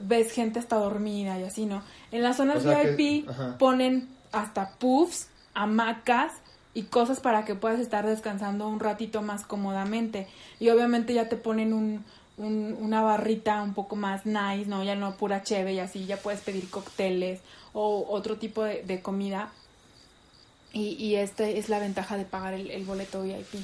ves 0.00 0.30
gente 0.32 0.60
hasta 0.60 0.76
dormida 0.76 1.38
y 1.38 1.42
así, 1.42 1.66
¿no? 1.66 1.82
En 2.12 2.22
las 2.22 2.36
zonas 2.36 2.58
O 2.58 2.60
sea 2.60 2.82
que- 2.82 2.92
VIP 2.92 3.28
ponen 3.58 4.08
hasta 4.32 4.70
puffs, 4.78 5.28
hamacas 5.54 6.32
y 6.80 6.84
cosas 6.84 7.20
para 7.20 7.44
que 7.44 7.54
puedas 7.54 7.80
estar 7.80 8.06
descansando 8.06 8.68
un 8.68 8.80
ratito 8.80 9.22
más 9.22 9.44
cómodamente. 9.44 10.28
Y 10.58 10.68
obviamente 10.70 11.14
ya 11.14 11.28
te 11.28 11.36
ponen 11.36 11.72
un, 11.72 12.04
un- 12.36 12.76
una 12.80 13.02
barrita 13.02 13.62
un 13.62 13.74
poco 13.74 13.96
más 13.96 14.26
nice, 14.26 14.66
¿no? 14.66 14.84
Ya 14.84 14.96
no 14.96 15.16
pura 15.16 15.42
cheve 15.42 15.72
y 15.74 15.78
así, 15.80 16.06
ya 16.06 16.22
puedes 16.22 16.40
pedir 16.42 16.70
cócteles 16.70 17.42
o 17.72 18.06
otro 18.08 18.38
tipo 18.38 18.64
de, 18.64 18.82
de 18.84 19.02
comida. 19.02 19.52
Y, 20.72 20.94
y 20.94 21.16
este 21.16 21.58
es 21.58 21.68
la 21.68 21.78
ventaja 21.78 22.16
de 22.16 22.24
pagar 22.24 22.54
el, 22.54 22.70
el 22.70 22.84
boleto 22.84 23.22
VIP. 23.22 23.58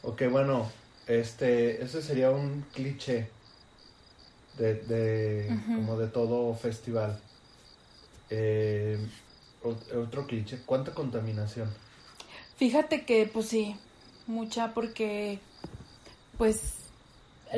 Ok, 0.00 0.22
bueno, 0.30 0.72
este, 1.06 1.82
ese 1.84 2.02
sería 2.02 2.30
un 2.32 2.70
cliché 2.70 3.40
de, 4.52 5.68
como 5.72 5.96
de 5.98 6.08
todo 6.08 6.54
festival. 6.54 7.30
Eh, 8.28 9.10
ot- 9.60 9.90
otro 9.96 10.26
cliché, 10.26 10.64
¿cuánta 10.64 10.94
contaminación? 10.94 11.82
Fíjate 12.58 13.04
que, 13.04 13.26
pues 13.32 13.46
sí, 13.48 13.76
mucha 14.26 14.74
porque, 14.74 15.38
pues, 16.36 16.74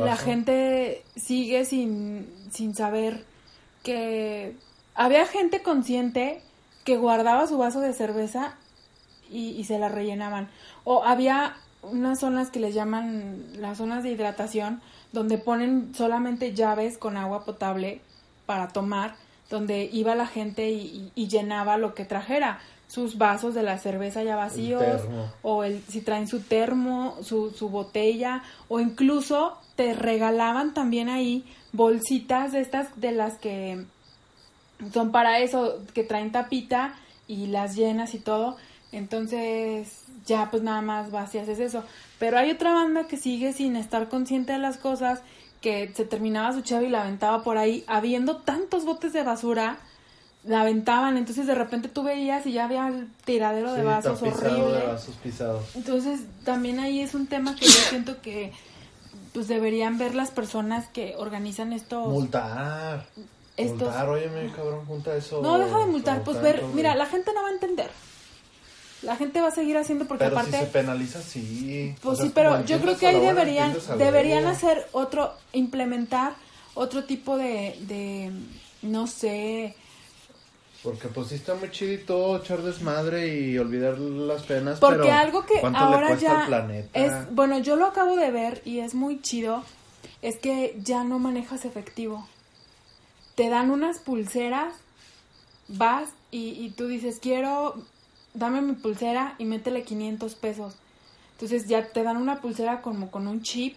la 0.04 0.16
gente 0.16 1.02
sigue 1.16 1.64
sin, 1.64 2.28
sin 2.52 2.74
saber 2.74 3.24
que 3.82 4.56
había 4.94 5.26
gente 5.26 5.62
consciente 5.62 6.42
que 6.84 6.96
guardaba 6.96 7.46
su 7.46 7.58
vaso 7.58 7.80
de 7.80 7.92
cerveza 7.92 8.54
y, 9.30 9.50
y 9.50 9.64
se 9.64 9.78
la 9.78 9.88
rellenaban. 9.88 10.48
O 10.84 11.02
había 11.04 11.56
unas 11.82 12.20
zonas 12.20 12.50
que 12.50 12.60
les 12.60 12.74
llaman 12.74 13.42
las 13.56 13.78
zonas 13.78 14.02
de 14.02 14.10
hidratación, 14.10 14.82
donde 15.12 15.38
ponen 15.38 15.94
solamente 15.94 16.54
llaves 16.54 16.98
con 16.98 17.16
agua 17.16 17.44
potable 17.44 18.02
para 18.46 18.68
tomar, 18.68 19.16
donde 19.48 19.88
iba 19.92 20.14
la 20.14 20.26
gente 20.26 20.70
y, 20.70 20.82
y- 20.82 21.12
y 21.24 21.28
llenaba 21.28 21.78
lo 21.78 21.94
que 21.94 22.04
trajera, 22.04 22.60
sus 22.90 23.18
vasos 23.18 23.54
de 23.54 23.62
la 23.62 23.78
cerveza 23.78 24.24
ya 24.24 24.34
vacíos, 24.34 25.02
o 25.42 25.62
el, 25.62 25.80
si 25.88 26.00
traen 26.00 26.26
su 26.26 26.40
termo, 26.40 27.16
su, 27.22 27.52
su 27.52 27.68
botella, 27.68 28.42
o 28.68 28.80
incluso 28.80 29.56
te 29.76 29.94
regalaban 29.94 30.74
también 30.74 31.08
ahí 31.08 31.44
bolsitas 31.72 32.50
de 32.50 32.60
estas 32.60 33.00
de 33.00 33.12
las 33.12 33.38
que 33.38 33.84
son 34.92 35.12
para 35.12 35.38
eso, 35.38 35.78
que 35.94 36.02
traen 36.02 36.32
tapita 36.32 36.96
y 37.28 37.46
las 37.46 37.76
llenas 37.76 38.14
y 38.14 38.18
todo. 38.18 38.56
Entonces, 38.90 40.04
ya 40.26 40.50
pues 40.50 40.64
nada 40.64 40.80
más 40.80 41.12
vas 41.12 41.32
y 41.34 41.38
haces 41.38 41.60
eso. 41.60 41.84
Pero 42.18 42.38
hay 42.38 42.50
otra 42.50 42.74
banda 42.74 43.06
que 43.06 43.16
sigue 43.16 43.52
sin 43.52 43.76
estar 43.76 44.08
consciente 44.08 44.52
de 44.52 44.58
las 44.58 44.78
cosas, 44.78 45.22
que 45.60 45.92
se 45.94 46.04
terminaba 46.04 46.52
su 46.52 46.62
chave 46.62 46.86
y 46.86 46.90
la 46.90 47.02
aventaba 47.02 47.44
por 47.44 47.56
ahí, 47.56 47.84
habiendo 47.86 48.38
tantos 48.38 48.84
botes 48.84 49.12
de 49.12 49.22
basura, 49.22 49.78
la 50.44 50.62
aventaban. 50.62 51.16
Entonces 51.16 51.46
de 51.46 51.54
repente 51.54 51.88
tú 51.88 52.02
veías 52.02 52.46
y 52.46 52.52
ya 52.52 52.64
había 52.64 52.88
el 52.88 53.08
tiradero 53.24 53.72
de 53.72 53.80
Sí, 53.80 53.86
vasos 53.86 54.22
horrible. 54.22 54.78
de 54.78 54.86
vasos 54.86 55.14
pisados. 55.22 55.64
Entonces, 55.74 56.20
también 56.44 56.78
ahí 56.80 57.00
es 57.00 57.14
un 57.14 57.26
tema 57.26 57.54
que 57.56 57.66
yo 57.66 57.72
siento 57.88 58.20
que 58.22 58.52
pues 59.32 59.46
deberían 59.46 59.96
ver 59.98 60.14
las 60.14 60.30
personas 60.30 60.88
que 60.88 61.14
organizan 61.16 61.72
estos 61.72 62.08
Multar. 62.08 63.06
estos 63.56 63.78
Multar, 63.82 64.08
óyeme, 64.08 64.50
cabrón, 64.56 64.84
junta 64.86 65.14
eso. 65.14 65.40
No, 65.40 65.58
deja 65.58 65.78
de 65.78 65.86
multar, 65.86 66.24
pues 66.24 66.40
ver, 66.42 66.64
mira, 66.74 66.94
la 66.96 67.06
gente 67.06 67.30
no 67.34 67.42
va 67.42 67.48
a 67.48 67.52
entender. 67.52 67.90
La 69.02 69.16
gente 69.16 69.40
va 69.40 69.48
a 69.48 69.50
seguir 69.52 69.78
haciendo 69.78 70.06
porque 70.06 70.24
Pero 70.24 70.36
aparte 70.36 70.58
si 70.58 70.64
se 70.64 70.70
penaliza, 70.70 71.22
sí. 71.22 71.94
pues 72.02 72.14
O 72.14 72.16
sea, 72.16 72.26
sí, 72.26 72.32
pero 72.34 72.64
yo 72.66 72.80
creo 72.80 72.98
que 72.98 73.06
ahí 73.06 73.20
deberían 73.20 73.74
deberían 73.96 74.46
hacer 74.46 74.86
otro 74.92 75.32
implementar 75.52 76.34
otro 76.74 77.04
tipo 77.04 77.36
de 77.38 77.76
de 77.82 78.30
no 78.82 79.06
sé, 79.06 79.74
Porque 80.82 81.08
pues 81.08 81.28
sí 81.28 81.34
está 81.34 81.54
muy 81.54 81.70
chidito 81.70 82.36
echar 82.38 82.62
desmadre 82.62 83.36
y 83.38 83.58
olvidar 83.58 83.98
las 83.98 84.42
penas, 84.44 84.80
Porque 84.80 85.02
pero 85.02 85.12
algo 85.12 85.44
que 85.44 85.60
¿cuánto 85.60 85.78
ahora 85.78 86.14
ya 86.16 86.46
planeta? 86.46 86.98
es, 86.98 87.34
bueno, 87.34 87.58
yo 87.58 87.76
lo 87.76 87.86
acabo 87.86 88.16
de 88.16 88.30
ver 88.30 88.62
y 88.64 88.78
es 88.78 88.94
muy 88.94 89.20
chido, 89.20 89.62
es 90.22 90.38
que 90.38 90.76
ya 90.82 91.04
no 91.04 91.18
manejas 91.18 91.66
efectivo. 91.66 92.26
Te 93.34 93.50
dan 93.50 93.70
unas 93.70 93.98
pulseras, 93.98 94.74
vas 95.68 96.10
y, 96.30 96.50
y 96.52 96.70
tú 96.70 96.86
dices, 96.86 97.18
quiero, 97.20 97.74
dame 98.32 98.62
mi 98.62 98.72
pulsera 98.72 99.34
y 99.38 99.44
métele 99.44 99.82
500 99.82 100.34
pesos. 100.36 100.74
Entonces 101.32 101.68
ya 101.68 101.88
te 101.92 102.02
dan 102.02 102.16
una 102.16 102.40
pulsera 102.40 102.80
como 102.80 103.10
con 103.10 103.26
un 103.26 103.42
chip 103.42 103.76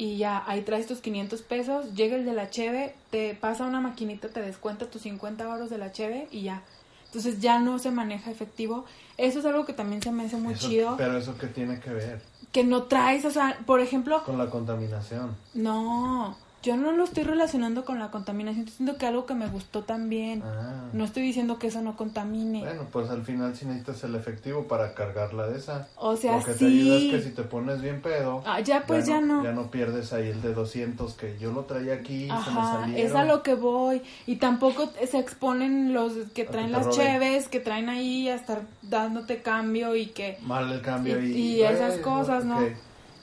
y 0.00 0.16
ya 0.16 0.42
ahí 0.46 0.62
traes 0.62 0.86
tus 0.86 1.00
500 1.00 1.42
pesos, 1.42 1.94
llega 1.94 2.16
el 2.16 2.24
de 2.24 2.32
la 2.32 2.48
cheve, 2.48 2.94
te 3.10 3.34
pasa 3.34 3.66
una 3.66 3.82
maquinita, 3.82 4.28
te 4.28 4.40
descuenta 4.40 4.86
tus 4.86 5.02
50 5.02 5.44
euros 5.44 5.68
de 5.68 5.76
la 5.76 5.92
cheve 5.92 6.26
y 6.30 6.40
ya. 6.40 6.62
Entonces 7.04 7.40
ya 7.40 7.58
no 7.58 7.78
se 7.78 7.90
maneja 7.90 8.30
efectivo. 8.30 8.86
Eso 9.18 9.40
es 9.40 9.44
algo 9.44 9.66
que 9.66 9.74
también 9.74 10.00
se 10.00 10.10
me 10.10 10.24
hace 10.24 10.36
muy 10.36 10.54
Eso- 10.54 10.68
chido. 10.68 10.94
Pero 10.96 11.18
eso 11.18 11.36
que 11.36 11.48
tiene 11.48 11.80
que 11.80 11.90
ver 11.90 12.22
Que 12.50 12.64
no 12.64 12.84
traes, 12.84 13.26
o 13.26 13.30
sea, 13.30 13.58
por 13.66 13.80
ejemplo, 13.80 14.24
con 14.24 14.38
la 14.38 14.48
contaminación. 14.48 15.36
no, 15.52 16.34
yo 16.62 16.76
no 16.76 16.92
lo 16.92 17.04
estoy 17.04 17.24
relacionando 17.24 17.84
con 17.84 17.98
la 17.98 18.10
contaminación, 18.10 18.60
estoy 18.66 18.72
diciendo 18.72 18.98
que 18.98 19.06
algo 19.06 19.24
que 19.26 19.34
me 19.34 19.46
gustó 19.48 19.82
también. 19.84 20.42
Ah. 20.44 20.88
No 20.92 21.04
estoy 21.04 21.22
diciendo 21.22 21.58
que 21.58 21.68
eso 21.68 21.80
no 21.80 21.96
contamine. 21.96 22.60
Bueno, 22.60 22.82
pues 22.92 23.08
al 23.08 23.24
final 23.24 23.56
sí 23.56 23.64
necesitas 23.64 24.04
el 24.04 24.14
efectivo 24.14 24.64
para 24.68 24.92
cargarla 24.94 25.46
de 25.46 25.58
esa. 25.58 25.88
O 25.96 26.16
sea, 26.16 26.36
Lo 26.38 26.44
que 26.44 26.52
te 26.52 26.66
ayuda 26.66 26.96
es 26.96 27.00
sí. 27.02 27.10
que 27.12 27.22
si 27.22 27.30
te 27.30 27.42
pones 27.44 27.80
bien 27.80 28.02
pedo, 28.02 28.42
Ah, 28.44 28.60
ya 28.60 28.84
pues 28.86 29.06
ya 29.06 29.20
no. 29.20 29.42
Ya 29.42 29.52
no 29.52 29.70
pierdes 29.70 30.12
ahí 30.12 30.28
el 30.28 30.42
de 30.42 30.52
200 30.52 31.14
que 31.14 31.38
yo 31.38 31.52
lo 31.52 31.64
traía 31.64 31.94
aquí 31.94 32.24
y 32.24 32.28
se 32.28 32.28
me 32.28 32.32
Ajá, 32.60 32.88
es 32.96 33.14
a 33.14 33.24
lo 33.24 33.42
que 33.42 33.54
voy. 33.54 34.02
Y 34.26 34.36
tampoco 34.36 34.90
se 35.10 35.18
exponen 35.18 35.94
los 35.94 36.12
que 36.34 36.44
traen 36.44 36.66
que 36.66 36.72
las 36.72 36.90
cheves, 36.90 37.48
que 37.48 37.60
traen 37.60 37.88
ahí 37.88 38.28
a 38.28 38.34
estar 38.34 38.62
dándote 38.82 39.40
cambio 39.42 39.96
y 39.96 40.06
que... 40.06 40.36
Mal 40.42 40.70
el 40.72 40.82
cambio 40.82 41.20
Y- 41.22 41.32
y... 41.32 41.36
y 41.56 41.62
esas 41.62 41.98
cosas, 41.98 42.44
¿no? 42.44 42.58
ok. 42.58 42.72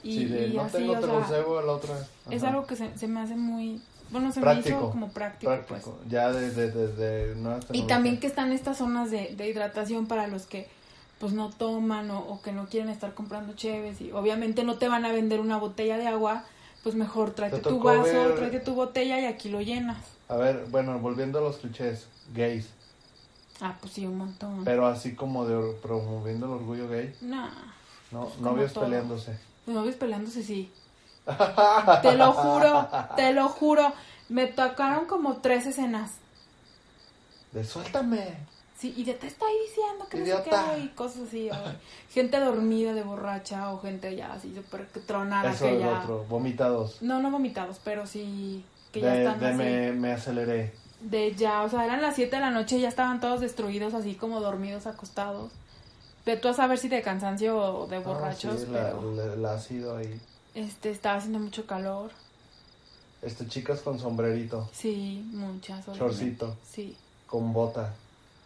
Y, 0.07 0.13
Sí, 0.13 0.25
de, 0.25 0.47
y 0.47 0.53
no 0.53 0.61
así, 0.61 0.77
tengo, 0.77 0.93
o 0.93 0.99
te 0.99 1.33
debo 1.33 1.59
a 1.59 1.63
la 1.63 1.73
otra. 1.73 1.93
es 2.29 2.41
Ajá. 2.43 2.53
algo 2.53 2.65
que 2.65 2.77
se, 2.77 2.97
se 2.97 3.07
me 3.09 3.19
hace 3.19 3.35
muy... 3.35 3.81
Bueno, 4.09 4.31
se 4.31 4.39
me 4.39 4.45
práctico. 4.45 4.77
hizo 4.77 4.89
como 4.89 5.09
práctico, 5.09 5.51
pues. 5.51 5.65
práctico. 5.67 5.99
Ya 6.07 6.31
de, 6.31 6.49
de, 6.51 6.71
de, 6.71 6.87
de 6.93 7.35
nuevas 7.35 7.65
Y 7.73 7.81
también 7.87 8.21
que 8.21 8.27
están 8.27 8.53
estas 8.53 8.77
zonas 8.77 9.11
de, 9.11 9.35
hidratación 9.45 10.07
para 10.07 10.27
los 10.27 10.45
que 10.45 10.69
pues 11.19 11.33
no 11.33 11.49
toman 11.49 12.09
o, 12.11 12.19
o 12.19 12.41
que 12.41 12.53
no 12.53 12.67
quieren 12.67 12.87
estar 12.89 13.13
comprando 13.15 13.53
cheves 13.53 13.99
y 13.99 14.11
obviamente 14.13 14.63
no 14.63 14.77
te 14.77 14.87
van 14.87 15.03
a 15.03 15.11
vender 15.11 15.41
una 15.41 15.57
botella 15.57 15.97
de 15.97 16.07
agua, 16.07 16.45
pues 16.83 16.95
mejor 16.95 17.31
tráete 17.31 17.57
Te 17.57 17.63
tu 17.69 17.81
vaso, 17.81 18.01
ver- 18.13 18.35
tráete 18.35 18.59
tu 18.61 18.75
botella 18.75 19.19
y 19.19 19.25
aquí 19.25 19.49
lo 19.49 19.59
llenas. 19.61 19.97
A 20.29 20.37
ver, 20.37 20.67
bueno, 20.69 20.99
volviendo 20.99 21.39
a 21.39 21.41
los 21.41 21.57
clichés, 21.57 22.07
gays. 22.33 22.69
Ah, 23.59 23.75
pues 23.81 23.91
sí, 23.93 24.05
un 24.05 24.19
montón. 24.19 24.63
Pero 24.63 24.85
así 24.87 25.15
como 25.15 25.45
de 25.45 25.73
promoviendo 25.81 26.45
el 26.45 26.51
orgullo 26.53 26.87
gay, 26.87 27.13
Nah, 27.21 27.49
¿no? 28.11 28.27
como 28.29 28.51
Novios 28.51 28.71
todo. 28.71 28.85
peleándose. 28.85 29.37
Los 29.67 29.75
novios 29.75 29.95
peleándose 29.95 30.41
sí. 30.43 30.71
Te 32.01 32.15
lo 32.15 32.31
juro, 32.31 32.87
te 33.15 33.33
lo 33.33 33.49
juro. 33.49 33.91
Me 34.29 34.47
tocaron 34.47 35.05
como 35.05 35.37
tres 35.37 35.65
escenas. 35.65 36.13
De 37.51 37.63
suéltame. 37.63 38.37
Sí, 38.77 38.93
y 38.95 39.03
de 39.03 39.13
te 39.15 39.27
estoy 39.27 39.51
diciendo 39.67 40.07
que 40.07 40.19
no 40.19 40.25
sé 40.25 40.43
qué, 40.43 40.79
y 40.83 40.87
cosas 40.89 41.23
así. 41.27 41.49
o 41.49 41.55
gente 42.13 42.39
dormida 42.39 42.93
de 42.93 43.03
borracha 43.03 43.71
o 43.73 43.79
gente 43.81 44.15
ya 44.15 44.33
así 44.33 44.53
súper 44.55 44.87
tronada 45.05 45.51
Eso 45.51 45.65
que 45.65 45.79
ya... 45.79 45.99
otro. 45.99 46.25
Vomitados. 46.29 47.01
No, 47.01 47.19
no 47.21 47.31
vomitados, 47.31 47.79
pero 47.83 48.05
sí 48.05 48.63
que 48.91 49.01
ya 49.01 49.11
De, 49.13 49.17
están 49.23 49.39
de 49.39 49.47
así. 49.47 49.57
me, 49.57 49.91
me 49.93 50.13
aceleré. 50.13 50.73
De 51.01 51.33
ya, 51.35 51.63
o 51.63 51.69
sea, 51.69 51.85
eran 51.85 52.01
las 52.01 52.15
7 52.15 52.35
de 52.35 52.41
la 52.41 52.51
noche 52.51 52.77
y 52.77 52.81
ya 52.81 52.89
estaban 52.89 53.19
todos 53.19 53.41
destruidos, 53.41 53.93
así 53.93 54.15
como 54.15 54.39
dormidos, 54.39 54.87
acostados. 54.87 55.51
Pero 56.27 56.41
tú 56.41 56.49
a 56.49 56.53
saber 56.53 56.77
si 56.77 56.89
de 56.89 57.01
cansancio 57.01 57.55
o 57.57 57.87
de 57.87 57.95
Ah, 57.95 57.99
borrachos, 58.01 58.59
sí, 58.59 58.65
la- 58.69 58.91
pero 58.91 59.35
la- 59.37 59.53
ácido 59.53 59.95
ahí. 59.95 60.19
este, 60.55 60.89
estaba 60.91 61.15
haciendo 61.15 61.39
mucho 61.39 61.65
calor. 61.65 62.11
Este, 63.21 63.47
chicas 63.47 63.79
con 63.79 63.97
sombrerito, 63.97 64.69
Sí, 64.73 65.23
muchas. 65.31 65.87
obviamente. 65.87 65.99
Chorcito. 65.99 66.57
Sí. 66.69 66.97
con 67.27 67.53
bota, 67.53 67.93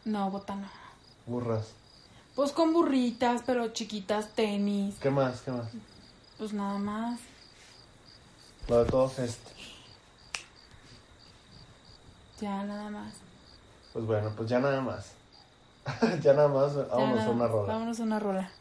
No, 0.06 0.30
botana. 0.30 0.70
burras. 1.26 1.70
Pues 2.36 2.52
con 2.52 2.72
burritas, 2.72 3.42
pero 3.48 3.70
chiquitas, 3.70 4.30
tenis. 4.36 4.96
¿Qué 5.00 5.10
más? 5.10 5.42
¿Qué 5.42 5.50
más? 5.50 5.70
Pues 6.38 6.54
nada 6.54 6.78
más. 6.78 7.20
Lo 8.68 8.84
de 8.84 8.92
todos 8.92 9.18
este. 9.18 9.52
Ya, 12.42 12.64
nada 12.64 12.92
más. 12.92 13.14
Pues 13.92 14.06
bueno, 14.06 14.32
pues 14.38 14.48
ya 14.50 14.60
nada 14.60 14.82
más. 14.82 15.14
ya 16.24 16.34
nada 16.34 16.48
más, 16.48 16.76
Ya 16.76 16.84
vámonos 16.96 17.26
nada 17.26 17.28
a 17.28 17.30
una 17.32 17.48
rola. 17.48 17.74
Vámonos 17.74 18.00
a 18.00 18.04
una 18.04 18.20
rola. 18.20 18.52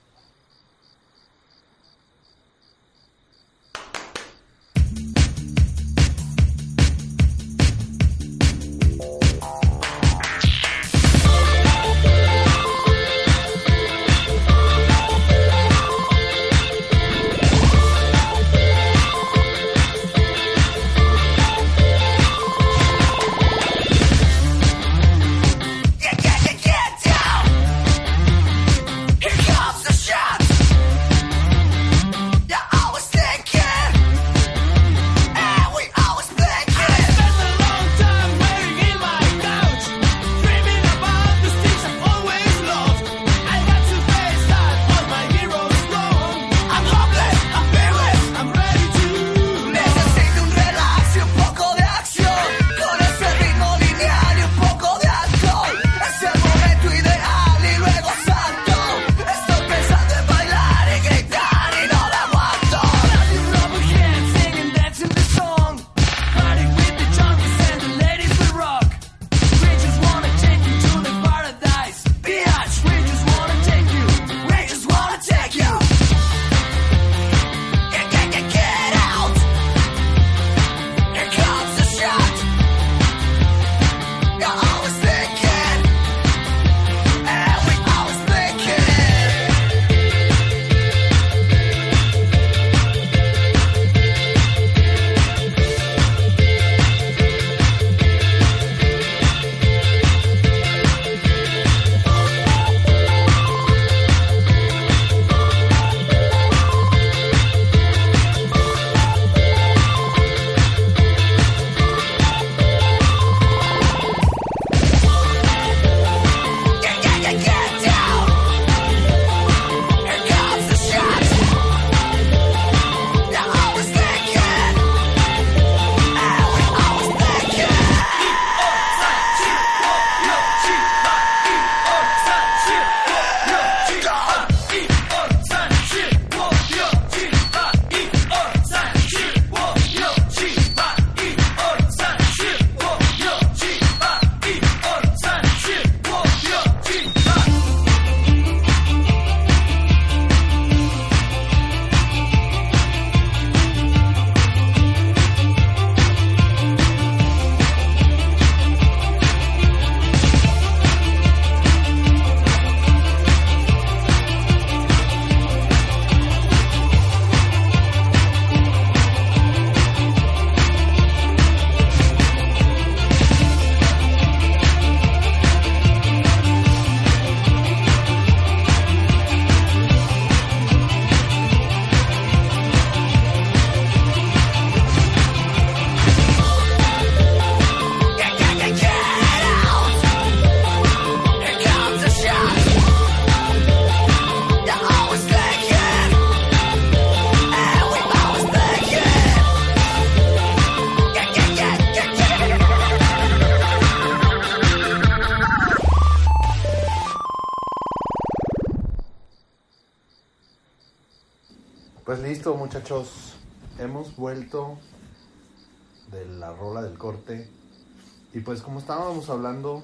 Y 218.41 218.43
pues 218.43 218.63
como 218.63 218.79
estábamos 218.79 219.29
hablando 219.29 219.83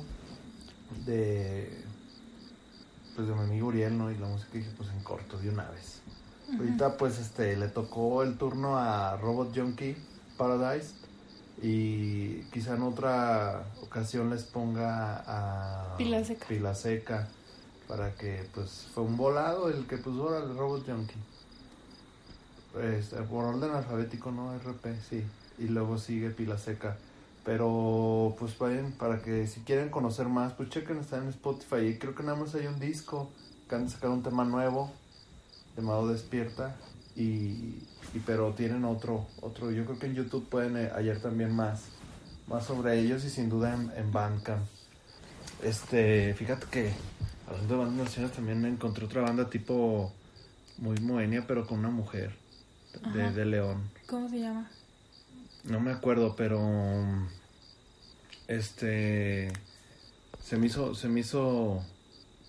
de 1.04 1.84
pues 3.14 3.28
de 3.28 3.34
mi 3.34 3.40
amigo 3.40 3.66
Uriel, 3.66 3.98
¿no? 3.98 4.10
Y 4.10 4.16
la 4.16 4.28
música 4.28 4.52
dije, 4.54 4.70
pues 4.78 4.88
en 4.88 5.00
corto, 5.02 5.36
de 5.36 5.50
una 5.50 5.68
vez. 5.68 6.00
Ahorita 6.58 6.96
pues 6.96 7.18
este 7.18 7.54
le 7.58 7.68
tocó 7.68 8.22
el 8.22 8.38
turno 8.38 8.78
a 8.78 9.18
Robot 9.18 9.54
Junkie 9.54 9.94
Paradise. 10.38 10.94
Y 11.60 12.44
quizá 12.50 12.76
en 12.76 12.84
otra 12.84 13.66
ocasión 13.82 14.30
les 14.30 14.44
ponga 14.44 15.22
a 15.26 15.94
Pila 15.98 16.24
Seca. 16.24 16.46
Pila 16.46 16.74
Seca, 16.74 17.28
Para 17.86 18.14
que 18.14 18.48
pues 18.54 18.88
fue 18.94 19.04
un 19.04 19.18
volado 19.18 19.68
el 19.68 19.86
que 19.86 19.98
puso 19.98 20.34
al 20.34 20.56
Robot 20.56 20.86
Junkie. 20.86 21.20
Este, 22.82 23.16
por 23.20 23.44
orden 23.44 23.72
alfabético, 23.72 24.30
¿no? 24.30 24.58
RP, 24.58 24.98
sí. 25.10 25.22
Y 25.58 25.68
luego 25.68 25.98
sigue 25.98 26.30
Pila 26.30 26.56
Seca. 26.56 26.96
Pero 27.46 28.34
pues 28.40 28.58
vayan 28.58 28.90
para 28.90 29.22
que 29.22 29.46
si 29.46 29.60
quieren 29.60 29.88
conocer 29.88 30.26
más, 30.26 30.52
pues 30.54 30.68
chequen, 30.68 30.98
está 30.98 31.18
en 31.18 31.28
Spotify. 31.28 31.86
Y 31.86 31.96
creo 31.96 32.12
que 32.12 32.24
nada 32.24 32.36
más 32.36 32.54
hay 32.56 32.66
un 32.66 32.80
disco. 32.80 33.30
Acaban 33.66 33.86
de 33.86 33.92
sacar 33.92 34.10
un 34.10 34.24
tema 34.24 34.44
nuevo 34.44 34.90
llamado 35.76 36.08
Despierta. 36.08 36.74
Y, 37.14 37.78
y 38.12 38.22
pero 38.26 38.52
tienen 38.52 38.84
otro, 38.84 39.28
otro. 39.40 39.70
Yo 39.70 39.84
creo 39.84 39.96
que 39.96 40.06
en 40.06 40.14
YouTube 40.16 40.48
pueden 40.48 40.76
eh, 40.76 40.90
hallar 40.92 41.18
también 41.18 41.54
más, 41.54 41.84
más 42.48 42.66
sobre 42.66 42.98
ellos 42.98 43.24
y 43.24 43.30
sin 43.30 43.48
duda 43.48 43.74
en, 43.74 43.92
en 43.96 44.10
Bandcamp. 44.10 44.66
Este, 45.62 46.34
fíjate 46.34 46.66
que 46.68 46.92
hablando 47.46 47.74
de 47.74 47.80
bandas 47.84 48.06
nacionales 48.06 48.36
también 48.36 48.64
encontré 48.66 49.04
otra 49.04 49.22
banda 49.22 49.48
tipo 49.48 50.12
muy 50.78 50.98
moenia, 50.98 51.44
pero 51.46 51.64
con 51.64 51.78
una 51.78 51.90
mujer 51.90 52.34
de, 53.14 53.30
de 53.30 53.44
León. 53.44 53.88
¿Cómo 54.06 54.28
se 54.28 54.40
llama? 54.40 54.68
No 55.66 55.80
me 55.80 55.90
acuerdo, 55.90 56.36
pero 56.36 56.60
este 58.48 59.52
se 60.42 60.56
me 60.56 60.66
hizo 60.66 60.94
se 60.94 61.08
me 61.08 61.20
hizo 61.20 61.82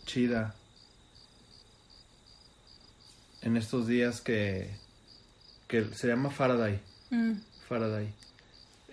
chida 0.06 0.56
en 3.42 3.58
estos 3.58 3.88
días 3.88 4.22
que 4.22 4.70
que 5.68 5.86
se 5.94 6.08
llama 6.08 6.30
Faraday, 6.30 6.80
Mm, 7.10 7.34
Faraday. 7.68 8.14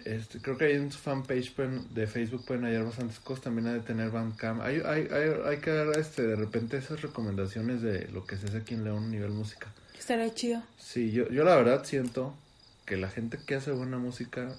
Este, 0.04 0.38
creo 0.40 0.58
que 0.58 0.66
ahí 0.66 0.72
en 0.74 0.92
su 0.92 0.98
fanpage 0.98 1.54
de 1.56 2.06
Facebook 2.06 2.44
pueden 2.44 2.64
hallar 2.64 2.84
bastantes 2.84 3.18
cosas, 3.20 3.44
también 3.44 3.66
ha 3.68 3.72
de 3.72 3.80
tener 3.80 4.10
Bandcamp. 4.10 4.60
Hay, 4.60 4.82
hay, 4.84 5.08
hay, 5.10 5.30
hay 5.46 5.56
que 5.58 5.70
dar 5.70 5.98
este, 5.98 6.22
de 6.26 6.36
repente 6.36 6.76
esas 6.76 7.00
recomendaciones 7.00 7.80
de 7.80 8.06
lo 8.08 8.26
que 8.26 8.36
se 8.36 8.46
hace 8.46 8.58
aquí 8.58 8.74
en 8.74 8.84
León 8.84 9.04
a 9.04 9.08
nivel 9.08 9.30
música. 9.30 9.72
estaría 9.98 10.32
chido. 10.34 10.62
Sí, 10.78 11.10
yo, 11.10 11.28
yo 11.30 11.42
la 11.42 11.56
verdad 11.56 11.84
siento 11.84 12.34
que 12.84 12.96
la 12.96 13.08
gente 13.08 13.38
que 13.38 13.54
hace 13.54 13.72
buena 13.72 13.98
música, 13.98 14.54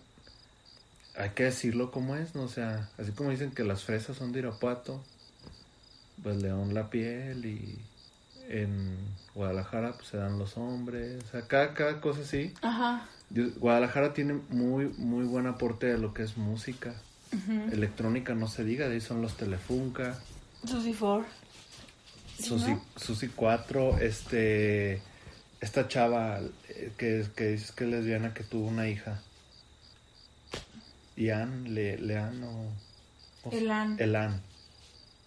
hay 1.18 1.30
que 1.32 1.44
decirlo 1.44 1.92
como 1.92 2.16
es, 2.16 2.36
¿no? 2.36 2.44
O 2.44 2.48
sea, 2.48 2.90
así 2.98 3.12
como 3.12 3.30
dicen 3.30 3.52
que 3.52 3.64
las 3.64 3.84
fresas 3.84 4.18
son 4.18 4.32
de 4.32 4.40
Irapuato, 4.40 5.04
pues 6.24 6.42
León 6.42 6.74
la 6.74 6.90
piel 6.90 7.46
y 7.46 7.80
en 8.50 8.98
Guadalajara 9.34 9.94
pues 9.94 10.10
se 10.10 10.18
dan 10.18 10.38
los 10.38 10.58
hombres, 10.58 11.24
o 11.24 11.28
sea, 11.28 11.42
cada, 11.48 11.74
cada 11.74 12.02
cosa 12.02 12.22
así. 12.22 12.54
Ajá. 12.62 13.08
Guadalajara 13.30 14.14
tiene 14.14 14.40
muy, 14.50 14.88
muy 14.98 15.26
buen 15.26 15.48
aporte 15.48 15.88
de 15.88 15.98
lo 15.98 16.14
que 16.14 16.24
es 16.24 16.38
música. 16.38 16.94
Electrónica 17.74 18.34
no 18.34 18.48
se 18.48 18.64
diga, 18.64 18.88
de 18.88 18.94
ahí 18.94 19.02
son 19.02 19.22
los 19.22 19.36
Telefunca, 19.36 20.18
Susi 20.66 20.94
Ford. 20.94 21.26
Sí, 22.38 22.44
Susi, 22.44 22.72
¿no? 22.72 22.82
Susi 22.96 23.28
4, 23.30 24.00
este, 24.00 25.02
esta 25.66 25.88
chava 25.88 26.40
eh, 26.70 26.92
que, 26.98 27.26
que 27.36 27.48
dices 27.50 27.72
que 27.72 27.84
es 27.86 27.90
lesbiana 27.90 28.34
que 28.34 28.44
tuvo 28.44 28.68
una 28.68 28.88
hija. 28.88 29.20
Ian, 31.18 31.74
Le, 31.74 31.98
Lean 31.98 32.44
o... 32.44 32.72
o- 33.44 33.52
Elan. 33.52 33.98
Elan, 34.00 34.42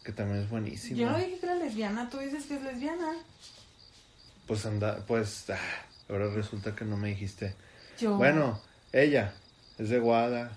que 0.05 0.13
también 0.13 0.43
es 0.43 0.51
buenísima. 0.51 0.99
Yo 0.99 1.11
no 1.11 1.19
dije 1.19 1.39
que 1.39 1.47
era 1.47 1.55
lesbiana, 1.57 2.09
tú 2.11 2.19
dices 2.19 2.45
que 2.47 2.57
es 2.57 2.63
lesbiana. 2.63 3.13
Pues 4.47 4.65
anda, 4.67 5.05
pues, 5.07 5.51
ah, 5.51 5.59
ahora 6.09 6.29
resulta 6.31 6.75
que 6.75 6.85
no 6.85 6.97
me 6.97 7.09
dijiste. 7.09 7.55
Yo. 7.99 8.17
Bueno, 8.17 8.61
ella 8.93 9.35
es 9.79 9.89
de 9.91 9.99
Guada. 9.99 10.53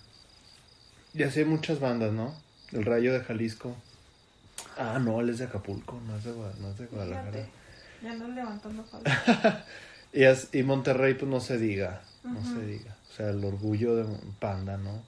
Y 1.14 1.24
así 1.24 1.40
hay 1.40 1.46
muchas 1.46 1.80
bandas, 1.80 2.14
¿no? 2.14 2.36
El 2.72 2.86
Rayo 2.86 3.12
de 3.14 3.22
Jalisco. 3.22 3.76
Ah, 4.78 5.00
no, 5.00 5.20
él 5.22 5.30
es 5.30 5.40
de 5.40 5.46
Acapulco, 5.46 6.00
no 6.08 6.18
es 6.18 6.24
de, 6.24 6.32
no 6.32 6.70
es 6.72 6.78
de 6.78 6.86
Guadalajara. 6.88 7.32
Fíjate, 7.32 7.50
ya 8.02 8.12
andas 8.12 8.30
levantando. 8.30 8.86
Y, 10.14 10.24
es- 10.24 10.50
y 10.54 10.64
Monterrey, 10.64 11.14
pues 11.14 11.32
no 11.32 11.40
se 11.40 11.58
diga, 11.58 12.02
no 12.24 12.44
se 12.44 12.66
diga. 12.66 12.98
O 13.10 13.14
sea, 13.14 13.30
el 13.30 13.42
orgullo 13.46 13.96
de 13.96 14.06
Panda, 14.40 14.76
¿no? 14.76 15.02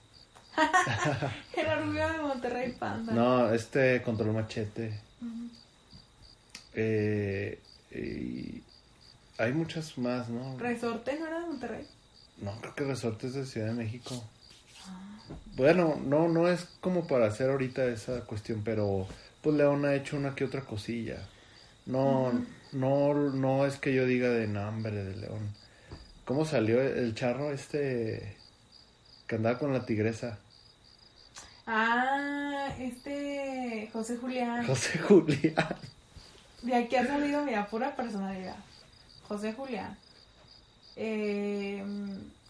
El 1.57 1.67
orgullo 1.67 2.09
de 2.09 2.21
Monterrey 2.21 2.71
Panda. 2.79 3.11
No, 3.11 3.53
este 3.53 4.01
Control 4.01 4.31
Machete. 4.33 4.97
Eh, 6.75 7.59
y 7.91 8.61
hay 9.37 9.53
muchas 9.53 9.97
más, 9.97 10.29
¿no? 10.29 10.57
Resorte 10.57 11.17
no 11.19 11.27
era 11.27 11.39
de 11.41 11.45
Monterrey. 11.47 11.87
No, 12.41 12.53
creo 12.61 12.75
que 12.75 12.83
Resortes 12.85 13.33
de 13.33 13.45
Ciudad 13.45 13.67
de 13.67 13.73
México. 13.73 14.23
Ah. 14.87 15.19
Bueno, 15.55 15.99
no, 16.05 16.27
no 16.27 16.47
es 16.47 16.65
como 16.81 17.07
para 17.07 17.27
hacer 17.27 17.49
ahorita 17.49 17.85
esa 17.85 18.21
cuestión, 18.21 18.61
pero 18.63 19.07
pues 19.41 19.55
León 19.55 19.85
ha 19.85 19.95
hecho 19.95 20.17
una 20.17 20.33
que 20.35 20.45
otra 20.45 20.61
cosilla. 20.61 21.17
No, 21.85 22.31
no, 22.73 23.13
no 23.13 23.65
es 23.65 23.77
que 23.77 23.93
yo 23.93 24.05
diga 24.05 24.29
de 24.29 24.47
nombre 24.47 25.03
de 25.03 25.15
León. 25.15 25.49
¿Cómo 26.25 26.45
salió 26.45 26.81
el 26.81 27.15
charro 27.15 27.51
este 27.51 28.35
que 29.27 29.35
andaba 29.35 29.59
con 29.59 29.73
la 29.73 29.85
tigresa? 29.85 30.39
Ah, 31.65 32.73
este 32.79 33.89
José 33.93 34.17
Julián. 34.17 34.65
José 34.65 34.99
Julián. 34.99 35.75
De 36.61 36.75
aquí 36.75 36.95
ha 36.95 37.05
salido, 37.07 37.43
mira, 37.43 37.67
pura 37.67 37.95
personalidad. 37.95 38.55
José 39.27 39.53
Julián. 39.53 39.97
Eh, 40.95 41.83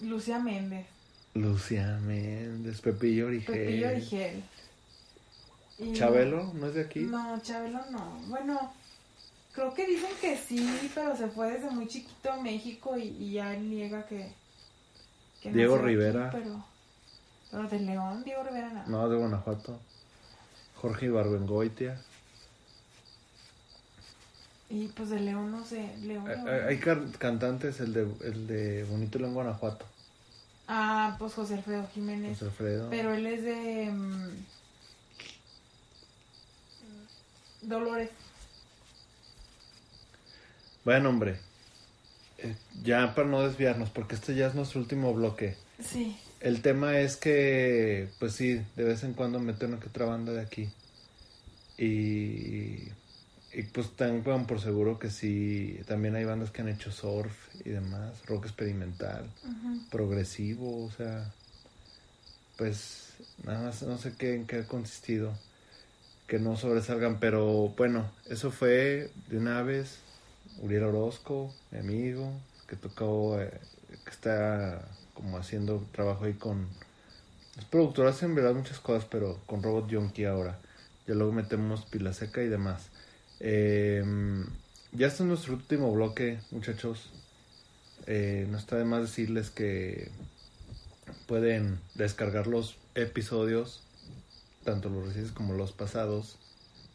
Lucia 0.01 0.39
Méndez. 0.39 0.85
Lucía 1.33 1.99
Méndez, 2.03 2.81
Pepillo 2.81 3.27
Origel. 3.27 3.55
Pepillo 3.55 3.87
Origel. 3.87 4.43
Y- 5.79 5.93
Chabelo, 5.93 6.51
¿no 6.53 6.67
es 6.67 6.75
de 6.75 6.81
aquí? 6.81 6.99
No, 7.01 7.41
Chabelo 7.41 7.79
no. 7.89 8.19
Bueno, 8.27 8.71
creo 9.53 9.73
que 9.73 9.85
dicen 9.87 10.09
que 10.19 10.37
sí, 10.37 10.91
pero 10.93 11.15
se 11.15 11.27
fue 11.29 11.51
desde 11.51 11.69
muy 11.69 11.87
chiquito 11.87 12.31
a 12.31 12.37
México 12.41 12.97
y, 12.97 13.03
y 13.03 13.33
ya 13.33 13.53
él 13.55 13.69
niega 13.69 14.05
que. 14.07 14.31
que 15.41 15.51
Diego 15.51 15.75
aquí, 15.75 15.85
Rivera. 15.85 16.29
pero, 16.31 16.63
pero 17.51 17.67
de 17.69 17.79
León, 17.79 18.23
Diego 18.23 18.43
Rivera 18.43 18.69
no. 18.69 18.87
No, 18.87 19.09
de 19.09 19.17
Guanajuato. 19.17 19.79
Jorge 20.75 21.05
Ibarbengoitia. 21.05 21.99
Y 24.69 24.87
pues 24.87 25.09
de 25.09 25.19
León 25.19 25.51
no 25.51 25.63
sé. 25.65 25.95
León, 26.01 26.27
Hay, 26.27 26.35
León. 26.35 26.49
hay- 26.49 26.61
hay 26.69 26.77
can- 26.79 27.11
cantantes, 27.19 27.79
el 27.79 27.93
de, 27.93 28.01
el 28.23 28.47
de 28.47 28.83
Bonito 28.85 29.19
León, 29.19 29.33
Guanajuato. 29.35 29.85
Ah, 30.67 31.15
pues 31.19 31.33
José 31.33 31.55
Alfredo 31.55 31.87
Jiménez. 31.93 32.39
José 32.39 32.45
Alfredo. 32.45 32.89
Pero 32.89 33.13
él 33.13 33.25
es 33.27 33.43
de. 33.43 33.91
mm, 33.91 34.29
Dolores. 37.61 38.09
Bueno, 40.85 41.09
hombre. 41.09 41.37
eh, 42.39 42.55
ya 42.83 43.15
para 43.15 43.27
no 43.27 43.41
desviarnos, 43.47 43.89
porque 43.89 44.15
este 44.15 44.35
ya 44.35 44.47
es 44.47 44.55
nuestro 44.55 44.79
último 44.81 45.13
bloque. 45.13 45.55
Sí. 45.81 46.17
El 46.41 46.61
tema 46.61 46.99
es 46.99 47.15
que, 47.15 48.09
pues 48.19 48.33
sí, 48.33 48.61
de 48.75 48.83
vez 48.83 49.03
en 49.03 49.13
cuando 49.13 49.39
mete 49.39 49.65
una 49.65 49.79
que 49.79 49.87
otra 49.87 50.05
banda 50.05 50.33
de 50.33 50.41
aquí. 50.41 50.69
Y, 51.77 52.89
y 53.53 53.63
pues 53.71 53.95
tengan 53.95 54.45
por 54.45 54.59
seguro 54.59 54.99
que 54.99 55.09
sí, 55.09 55.79
también 55.87 56.15
hay 56.15 56.25
bandas 56.25 56.51
que 56.51 56.61
han 56.61 56.69
hecho 56.69 56.91
surf 56.91 57.33
y 57.65 57.69
demás, 57.69 58.25
rock 58.25 58.45
experimental, 58.45 59.29
progresivo, 59.89 60.85
o 60.85 60.91
sea, 60.91 61.31
pues 62.57 63.13
nada 63.43 63.63
más 63.63 63.81
no 63.83 63.97
sé 63.97 64.13
qué, 64.17 64.35
en 64.35 64.45
qué 64.45 64.57
ha 64.57 64.67
consistido, 64.67 65.33
que 66.27 66.39
no 66.39 66.57
sobresalgan, 66.57 67.19
pero 67.19 67.69
bueno, 67.77 68.09
eso 68.29 68.51
fue 68.51 69.09
de 69.29 69.37
una 69.37 69.61
vez 69.63 69.99
Uriel 70.59 70.83
Orozco, 70.83 71.53
mi 71.71 71.79
amigo, 71.79 72.31
que 72.67 72.75
tocó, 72.75 73.39
eh, 73.39 73.59
que 74.03 74.09
está 74.09 74.87
como 75.13 75.37
haciendo 75.37 75.85
trabajo 75.91 76.25
ahí 76.25 76.33
con... 76.33 76.67
Es 77.57 77.65
productor, 77.65 78.07
hace 78.07 78.25
en 78.25 78.35
verdad 78.35 78.55
muchas 78.55 78.79
cosas, 78.79 79.05
pero 79.09 79.39
con 79.45 79.61
Robot 79.61 79.87
Yonki 79.87 80.25
ahora. 80.25 80.59
Ya 81.05 81.13
luego 81.13 81.31
metemos 81.31 81.85
Pila 81.85 82.13
Seca 82.13 82.41
y 82.41 82.47
demás. 82.47 82.89
Eh, 83.39 84.03
ya 84.91 85.07
está 85.07 85.23
nuestro 85.23 85.53
último 85.53 85.91
bloque, 85.91 86.39
muchachos. 86.51 87.09
Eh, 88.05 88.47
no 88.49 88.57
está 88.57 88.77
de 88.77 88.85
más 88.85 89.01
decirles 89.01 89.49
que 89.49 90.11
pueden 91.27 91.79
descargar 91.95 92.47
los 92.47 92.77
episodios, 92.95 93.81
tanto 94.63 94.89
los 94.89 95.07
recientes 95.07 95.31
como 95.31 95.53
los 95.53 95.71
pasados, 95.71 96.37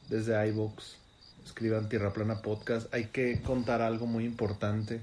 desde 0.09 0.49
iVoox. 0.49 0.97
Escriban 1.49 1.89
Tierra 1.89 2.13
Plana 2.13 2.43
Podcast. 2.43 2.93
Hay 2.95 3.07
que 3.07 3.41
contar 3.41 3.81
algo 3.81 4.07
muy 4.07 4.25
importante. 4.25 5.01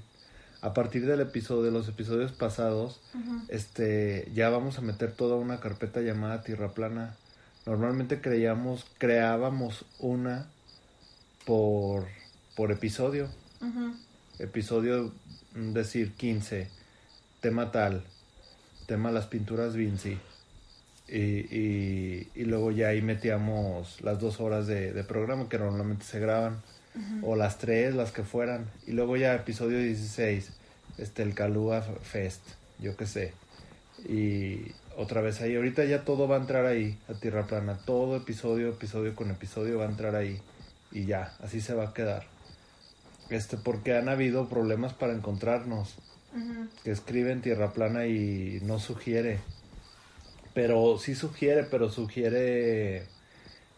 A 0.62 0.74
partir 0.74 1.04
del 1.04 1.20
episodio, 1.20 1.64
de 1.64 1.70
los 1.72 1.88
episodios 1.88 2.32
pasados, 2.32 3.00
este, 3.48 4.30
ya 4.32 4.48
vamos 4.48 4.78
a 4.78 4.80
meter 4.80 5.12
toda 5.12 5.36
una 5.36 5.58
carpeta 5.60 6.00
llamada 6.00 6.44
Tierra 6.44 6.72
Plana. 6.72 7.16
Normalmente 7.66 8.20
creíamos, 8.20 8.86
creábamos 8.98 9.84
una 9.98 10.48
por, 11.44 12.06
por 12.54 12.70
episodio. 12.70 13.28
Ujú. 13.60 13.96
Episodio, 14.38 15.12
mm, 15.54 15.72
decir, 15.72 16.12
15. 16.14 16.70
Tema 17.40 17.72
tal. 17.72 18.04
Tema 18.86 19.10
las 19.10 19.26
pinturas 19.26 19.74
Vinci. 19.74 20.16
Y, 21.08 21.18
y, 21.18 22.28
y 22.34 22.44
luego 22.44 22.72
ya 22.72 22.88
ahí 22.88 23.00
metíamos 23.00 24.00
las 24.00 24.18
dos 24.18 24.40
horas 24.40 24.66
de, 24.66 24.92
de 24.92 25.04
programa 25.04 25.48
que 25.48 25.58
normalmente 25.58 26.04
se 26.04 26.20
graban. 26.20 26.62
O 27.22 27.36
las 27.36 27.58
tres, 27.58 27.94
las 27.94 28.10
que 28.10 28.22
fueran. 28.22 28.70
Y 28.86 28.92
luego 28.92 29.18
ya 29.18 29.34
episodio 29.34 29.78
16. 29.78 30.50
Este, 30.96 31.22
el 31.22 31.34
Calúa 31.34 31.82
Fest. 31.82 32.40
Yo 32.78 32.96
qué 32.96 33.06
sé. 33.06 33.34
Y, 34.08 34.72
otra 34.96 35.20
vez 35.20 35.40
ahí. 35.40 35.54
Ahorita 35.54 35.84
ya 35.84 36.04
todo 36.04 36.26
va 36.26 36.36
a 36.36 36.40
entrar 36.40 36.66
ahí, 36.66 36.98
a 37.08 37.14
Tierra 37.14 37.46
Plana. 37.46 37.78
Todo 37.84 38.16
episodio, 38.16 38.70
episodio 38.70 39.14
con 39.14 39.30
episodio 39.30 39.78
va 39.78 39.84
a 39.84 39.90
entrar 39.90 40.16
ahí. 40.16 40.40
Y 40.90 41.04
ya, 41.04 41.34
así 41.40 41.60
se 41.60 41.74
va 41.74 41.88
a 41.88 41.94
quedar. 41.94 42.24
Este, 43.28 43.56
porque 43.56 43.96
han 43.96 44.08
habido 44.08 44.48
problemas 44.48 44.94
para 44.94 45.12
encontrarnos. 45.12 45.96
Que 46.84 46.90
escriben 46.90 47.40
Tierra 47.40 47.72
Plana 47.72 48.06
y 48.06 48.60
no 48.62 48.78
sugiere. 48.78 49.38
Pero 50.56 50.96
sí 50.98 51.14
sugiere, 51.14 51.64
pero 51.64 51.90
sugiere 51.90 53.02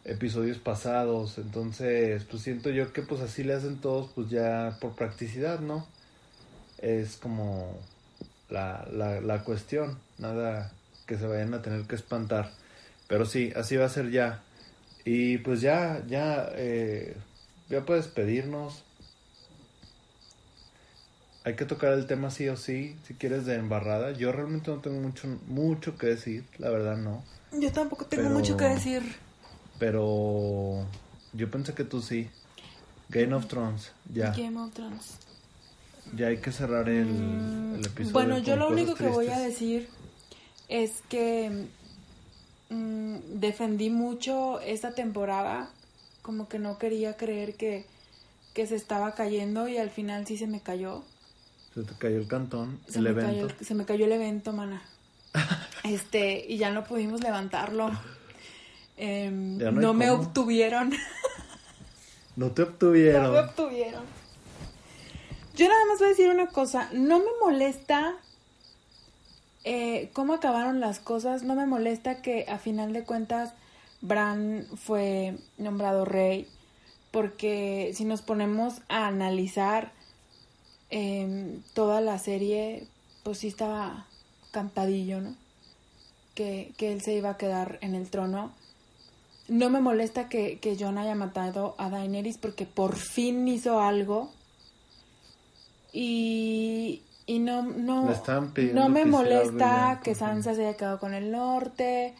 episodios 0.04 0.58
pasados. 0.58 1.36
Entonces, 1.38 2.22
pues 2.22 2.44
siento 2.44 2.70
yo 2.70 2.92
que 2.92 3.02
pues 3.02 3.20
así 3.20 3.42
le 3.42 3.54
hacen 3.54 3.80
todos, 3.80 4.12
pues 4.14 4.30
ya 4.30 4.78
por 4.80 4.94
practicidad, 4.94 5.58
¿no? 5.58 5.88
Es 6.80 7.16
como 7.16 7.76
la, 8.48 8.86
la, 8.92 9.20
la 9.20 9.42
cuestión. 9.42 9.98
Nada 10.18 10.70
que 11.04 11.18
se 11.18 11.26
vayan 11.26 11.52
a 11.52 11.62
tener 11.62 11.82
que 11.82 11.96
espantar. 11.96 12.52
Pero 13.08 13.26
sí, 13.26 13.52
así 13.56 13.76
va 13.76 13.86
a 13.86 13.88
ser 13.88 14.12
ya. 14.12 14.44
Y 15.04 15.38
pues 15.38 15.60
ya, 15.60 16.04
ya, 16.06 16.48
eh, 16.54 17.16
ya 17.68 17.84
puedes 17.84 18.06
pedirnos. 18.06 18.84
Hay 21.48 21.56
que 21.56 21.64
tocar 21.64 21.94
el 21.94 22.06
tema 22.06 22.30
sí 22.30 22.46
o 22.50 22.58
sí, 22.58 22.94
si 23.06 23.14
quieres 23.14 23.46
de 23.46 23.54
embarrada. 23.54 24.12
Yo 24.12 24.32
realmente 24.32 24.70
no 24.70 24.80
tengo 24.82 25.00
mucho, 25.00 25.26
mucho 25.46 25.96
que 25.96 26.08
decir, 26.08 26.44
la 26.58 26.68
verdad 26.68 26.98
no. 26.98 27.24
Yo 27.52 27.72
tampoco 27.72 28.04
tengo 28.04 28.24
Pero- 28.24 28.34
mucho 28.34 28.54
que 28.58 28.64
decir. 28.66 29.02
Pero 29.78 30.84
yo 31.32 31.50
pensé 31.50 31.72
que 31.72 31.84
tú 31.84 32.02
sí. 32.02 32.28
Game 33.08 33.32
of 33.34 33.46
Thrones, 33.46 33.92
ya. 34.12 34.32
Game 34.32 34.60
of 34.60 34.74
Thrones. 34.74 35.16
Ya 36.14 36.26
hay 36.26 36.36
que 36.36 36.52
cerrar 36.52 36.86
el, 36.90 37.06
Mm, 37.06 37.74
el 37.76 37.86
episodio. 37.86 38.12
Bueno, 38.12 38.38
yo 38.40 38.56
lo 38.56 38.68
único 38.68 38.94
que 38.94 39.06
voy 39.08 39.28
a 39.28 39.38
decir 39.38 39.88
es 40.68 41.02
que 41.08 41.68
mm, 42.68 43.16
defendí 43.40 43.88
mucho 43.88 44.60
esta 44.60 44.94
temporada, 44.94 45.70
como 46.20 46.46
que 46.46 46.58
no 46.58 46.76
quería 46.78 47.16
creer 47.16 47.54
que, 47.54 47.86
que 48.52 48.66
se 48.66 48.76
estaba 48.76 49.14
cayendo 49.14 49.66
y 49.66 49.78
al 49.78 49.88
final 49.88 50.26
sí 50.26 50.36
se 50.36 50.46
me 50.46 50.60
cayó. 50.60 51.04
Se 51.78 51.84
te 51.84 51.94
cayó 51.96 52.16
el 52.18 52.26
cantón, 52.26 52.80
Se, 52.88 52.98
el 52.98 53.04
me, 53.04 53.10
evento. 53.10 53.46
cayó, 53.46 53.64
se 53.64 53.74
me 53.76 53.84
cayó 53.84 54.04
el 54.06 54.12
evento, 54.12 54.52
mana. 54.52 54.82
Este, 55.84 56.44
y 56.48 56.58
ya 56.58 56.70
no 56.72 56.82
pudimos 56.84 57.22
levantarlo. 57.22 57.90
Em, 58.96 59.56
no 59.58 59.70
no 59.70 59.94
me 59.94 60.10
obtuvieron. 60.10 60.92
No 62.34 62.50
te 62.50 62.62
No 62.62 62.68
obtuvieron. 62.68 63.32
me 63.32 63.38
obtuvieron. 63.38 64.02
Yo 65.54 65.68
nada 65.68 65.84
más 65.86 65.98
voy 65.98 66.06
a 66.06 66.10
decir 66.10 66.28
una 66.30 66.48
cosa. 66.48 66.90
No 66.92 67.20
me 67.20 67.30
molesta 67.40 68.16
eh, 69.64 70.10
cómo 70.14 70.34
acabaron 70.34 70.80
las 70.80 70.98
cosas. 70.98 71.44
No 71.44 71.54
me 71.54 71.64
molesta 71.64 72.20
que 72.22 72.44
a 72.48 72.58
final 72.58 72.92
de 72.92 73.04
cuentas 73.04 73.54
Bran 74.00 74.66
fue 74.76 75.36
nombrado 75.58 76.04
rey. 76.04 76.48
Porque 77.12 77.92
si 77.94 78.04
nos 78.04 78.20
ponemos 78.22 78.82
a 78.88 79.06
analizar 79.06 79.92
em, 80.90 81.62
toda 81.74 82.00
la 82.00 82.18
serie, 82.18 82.86
pues 83.22 83.38
sí 83.38 83.48
estaba 83.48 84.06
cantadillo, 84.50 85.20
¿no? 85.20 85.36
Que, 86.34 86.72
que 86.76 86.92
él 86.92 87.02
se 87.02 87.14
iba 87.14 87.30
a 87.30 87.36
quedar 87.36 87.78
en 87.80 87.94
el 87.94 88.10
trono. 88.10 88.52
No 89.48 89.70
me 89.70 89.80
molesta 89.80 90.28
que, 90.28 90.58
que 90.58 90.76
Jon 90.78 90.98
haya 90.98 91.14
matado 91.14 91.74
a 91.78 91.88
Daenerys 91.90 92.38
porque 92.38 92.66
por 92.66 92.96
fin 92.96 93.48
hizo 93.48 93.80
algo. 93.80 94.30
Y, 95.92 97.02
y 97.26 97.38
no, 97.40 97.62
no, 97.62 98.08
no 98.72 98.88
me 98.88 99.04
molesta 99.04 100.00
que. 100.02 100.14
Sansa 100.14 100.54
se 100.54 100.66
haya 100.66 100.76
quedado 100.76 100.98
con 100.98 101.14
el 101.14 101.30
norte. 101.30 102.14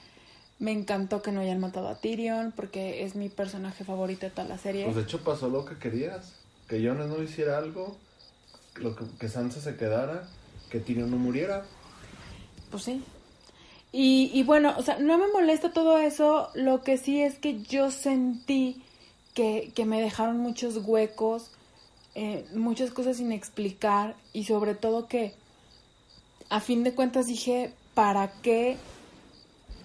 Me 0.59 0.73
encantó 0.73 1.23
que 1.23 1.31
no 1.31 1.41
hayan 1.41 1.61
matado 1.61 1.89
a 1.89 2.01
Tyrion 2.01 2.53
porque 2.53 3.05
es 3.05 3.15
mi 3.15 3.29
personaje 3.29 3.85
favorito 3.85 4.27
de 4.27 4.31
toda 4.31 4.49
la 4.49 4.59
serie. 4.59 4.85
Pues 4.85 4.97
de 4.97 5.03
hecho 5.03 5.23
pasó 5.23 5.49
lo 5.49 5.65
que 5.65 5.79
querías. 5.79 6.35
Que 6.67 6.83
Jonas 6.83 7.09
no 7.09 7.23
hiciera 7.23 7.59
algo. 7.59 7.97
Lo 8.81 8.97
que, 8.97 9.05
que 9.19 9.29
Sansa 9.29 9.61
se 9.61 9.77
quedara. 9.77 10.29
Que 10.71 10.81
Tyrion 10.81 11.11
no 11.11 11.17
muriera. 11.17 11.65
Pues 12.71 12.83
sí. 12.85 13.03
Y, 13.91 14.31
y 14.35 14.43
bueno, 14.43 14.75
o 14.77 14.83
sea, 14.83 14.99
no 14.99 15.19
me 15.19 15.29
molesta 15.29 15.73
todo 15.73 15.99
eso. 15.99 16.51
Lo 16.55 16.83
que 16.83 16.99
sí 16.99 17.23
es 17.23 17.39
que 17.39 17.63
yo 17.63 17.91
sentí 17.91 18.83
que, 19.35 19.73
que 19.75 19.87
me 19.87 20.01
dejaron 20.01 20.39
muchos 20.39 20.77
huecos, 20.85 21.51
eh, 22.15 22.47
muchas 22.55 22.91
cosas 22.91 23.19
sin 23.19 23.33
explicar 23.33 24.17
y 24.33 24.45
sobre 24.45 24.75
todo 24.75 25.07
que 25.07 25.35
a 26.51 26.61
fin 26.61 26.85
de 26.85 26.95
cuentas 26.95 27.27
dije, 27.27 27.73
¿para 27.95 28.33
qué 28.43 28.77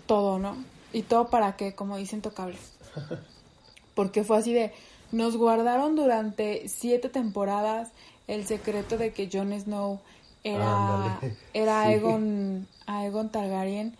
todo, 0.05 0.39
no? 0.39 0.57
Y 0.91 1.03
todo 1.03 1.29
para 1.29 1.55
qué, 1.55 1.75
como 1.75 1.97
dicen 1.97 2.21
tocables. 2.21 2.73
Porque 3.95 4.23
fue 4.23 4.37
así 4.37 4.53
de, 4.53 4.73
nos 5.11 5.37
guardaron 5.37 5.95
durante 5.95 6.67
siete 6.67 7.09
temporadas 7.09 7.91
el 8.27 8.45
secreto 8.47 8.97
de 8.97 9.11
que 9.11 9.29
Jon 9.31 9.51
Snow 9.59 9.99
era, 10.43 11.19
era 11.53 11.83
Sí. 11.83 11.89
Aegon, 11.89 12.67
Aegon 12.85 13.29
Targaryen. 13.31 13.95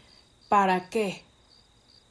¿Para 0.50 0.90
qué? 0.90 1.22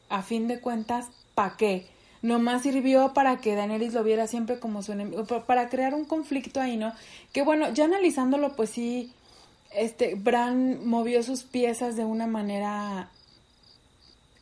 A 0.08 0.22
fin 0.22 0.48
de 0.48 0.60
cuentas, 0.60 1.08
¿para 1.34 1.56
qué? 1.56 1.86
Nomás 2.22 2.62
sirvió 2.62 3.12
para 3.14 3.38
que 3.38 3.54
Daenerys 3.54 3.94
lo 3.94 4.04
viera 4.04 4.26
siempre 4.26 4.58
como 4.60 4.82
su 4.82 4.92
enemigo, 4.92 5.24
pa- 5.24 5.44
para 5.46 5.68
crear 5.68 5.94
un 5.94 6.04
conflicto 6.04 6.60
ahí, 6.60 6.76
¿no? 6.76 6.92
Que 7.32 7.42
bueno, 7.42 7.72
ya 7.72 7.84
analizándolo, 7.86 8.54
pues 8.54 8.70
sí, 8.70 9.12
este, 9.74 10.14
Bran 10.14 10.86
movió 10.86 11.22
sus 11.22 11.42
piezas 11.44 11.96
de 11.96 12.04
una 12.04 12.26
manera 12.26 13.10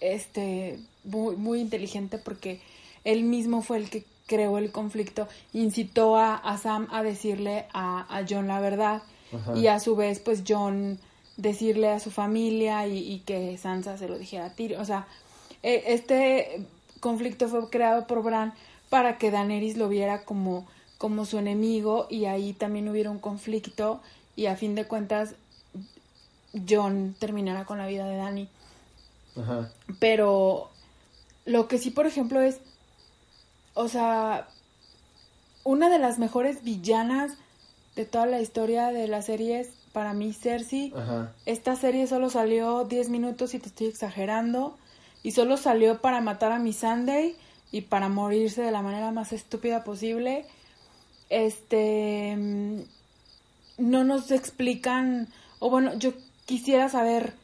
este 0.01 0.79
muy, 1.05 1.37
muy 1.37 1.61
inteligente 1.61 2.19
porque 2.19 2.61
él 3.05 3.23
mismo 3.25 3.63
fue 3.63 3.79
el 3.79 3.91
que 3.91 4.05
creó 4.31 4.59
el 4.59 4.71
conflicto, 4.71 5.27
incitó 5.53 6.17
a, 6.17 6.37
a 6.37 6.57
Sam 6.57 6.87
a 6.93 7.03
decirle 7.03 7.67
a, 7.73 8.07
a 8.17 8.25
John 8.29 8.47
la 8.47 8.61
verdad 8.61 9.03
Ajá. 9.35 9.57
y 9.57 9.67
a 9.67 9.81
su 9.81 9.97
vez 9.97 10.21
pues 10.21 10.45
John 10.47 11.01
decirle 11.37 11.89
a 11.91 11.99
su 11.99 12.13
familia 12.13 12.87
y, 12.87 12.99
y 12.99 13.19
que 13.27 13.59
Sansa 13.59 13.99
se 13.99 14.07
lo 14.07 14.17
dijera 14.17 14.47
a 14.47 14.55
Tyrion, 14.55 14.81
o 14.81 14.85
sea, 14.85 15.09
eh, 15.65 15.83
este 15.89 16.65
conflicto 17.01 17.49
fue 17.49 17.69
creado 17.71 18.07
por 18.07 18.23
Bran 18.23 18.55
para 18.89 19.19
que 19.19 19.33
Daenerys 19.33 19.77
lo 19.77 19.89
viera 19.89 20.25
como, 20.25 20.69
como 20.97 21.25
su 21.25 21.39
enemigo 21.39 22.07
y 22.09 22.27
ahí 22.27 22.53
también 22.53 22.89
hubiera 22.89 23.11
un 23.11 23.19
conflicto 23.19 24.01
y 24.37 24.47
a 24.47 24.55
fin 24.55 24.77
de 24.77 24.85
cuentas 24.87 25.35
John 26.69 27.17
terminara 27.19 27.65
con 27.65 27.79
la 27.79 27.87
vida 27.89 28.07
de. 28.07 28.49
Ajá. 29.37 29.73
Pero 29.99 30.71
lo 31.47 31.67
que 31.67 31.79
sí, 31.79 31.91
por 31.91 32.07
ejemplo, 32.07 32.41
es, 32.41 32.61
o 33.75 33.89
sea, 33.89 34.49
una 35.65 35.89
de 35.89 35.99
las 35.99 36.19
mejores 36.19 36.63
villanas 36.63 37.33
de 37.97 38.05
toda 38.05 38.27
la 38.27 38.41
historia 38.41 38.89
de 38.89 39.09
la 39.09 39.23
serie 39.23 39.61
es, 39.61 39.69
para 39.93 40.15
mí, 40.15 40.33
Cersei. 40.33 40.93
Ajá. 40.97 41.33
Esta 41.47 41.77
serie 41.77 42.07
solo 42.07 42.31
salió 42.31 42.85
10 42.85 43.09
minutos 43.09 43.55
y 43.55 43.59
te 43.59 43.69
estoy 43.69 43.89
exagerando. 43.89 44.77
Y 45.23 45.33
solo 45.33 45.57
salió 45.57 46.01
para 46.01 46.21
matar 46.21 46.53
a 46.53 46.59
mi 46.59 46.73
Sunday 46.73 47.37
y 47.73 47.83
para 47.83 48.09
morirse 48.09 48.63
de 48.63 48.71
la 48.71 48.83
manera 48.83 49.11
más 49.11 49.33
estúpida 49.33 49.85
posible. 49.85 50.47
Este. 51.29 52.37
mm, 52.37 52.81
No 53.79 54.05
nos 54.05 54.31
explican. 54.31 55.29
O 55.59 55.69
bueno, 55.71 55.95
yo 55.99 56.13
quisiera 56.47 56.89
saber 56.89 57.35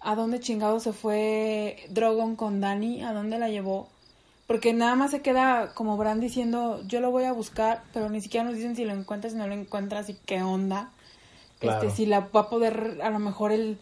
a 0.00 0.14
dónde 0.14 0.40
chingado 0.40 0.80
se 0.80 0.92
fue 0.92 1.84
Drogon 1.90 2.36
con 2.36 2.60
Dani, 2.60 3.02
a 3.02 3.12
dónde 3.12 3.38
la 3.38 3.48
llevó. 3.48 3.88
Porque 4.50 4.72
nada 4.72 4.96
más 4.96 5.12
se 5.12 5.22
queda 5.22 5.74
como 5.74 5.96
Bran 5.96 6.18
diciendo, 6.18 6.82
yo 6.84 6.98
lo 6.98 7.12
voy 7.12 7.22
a 7.22 7.32
buscar, 7.32 7.84
pero 7.92 8.10
ni 8.10 8.20
siquiera 8.20 8.42
nos 8.42 8.56
dicen 8.56 8.74
si 8.74 8.84
lo 8.84 8.92
encuentras, 8.92 9.32
si 9.32 9.38
no 9.38 9.46
lo 9.46 9.54
encuentras 9.54 10.08
y 10.08 10.14
qué 10.14 10.42
onda. 10.42 10.90
Claro. 11.60 11.86
Este, 11.86 11.96
si 11.96 12.04
la 12.04 12.18
va 12.34 12.40
a 12.40 12.50
poder, 12.50 12.98
a 13.00 13.10
lo 13.10 13.20
mejor 13.20 13.52
el... 13.52 13.78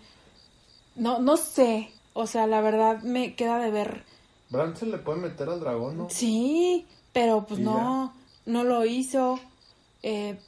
No, 0.95 1.21
no 1.21 1.39
sé. 1.39 1.91
O 2.13 2.27
sea, 2.27 2.47
la 2.47 2.61
verdad 2.61 3.01
me 3.01 3.35
queda 3.35 3.59
de 3.61 3.71
ver. 3.71 4.05
Bran 4.51 4.77
se 4.77 4.85
le 4.85 4.99
puede 4.99 5.23
meter 5.23 5.49
al 5.49 5.61
dragón, 5.61 5.97
¿no? 5.97 6.11
Sí, 6.11 6.87
pero 7.15 7.47
pues 7.47 7.61
no, 7.61 8.13
no 8.45 8.63
lo 8.63 8.85
hizo. 8.85 9.41
Eh, 10.03 10.39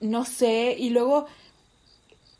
no 0.00 0.24
sé. 0.24 0.76
Y 0.78 0.88
luego, 0.88 1.26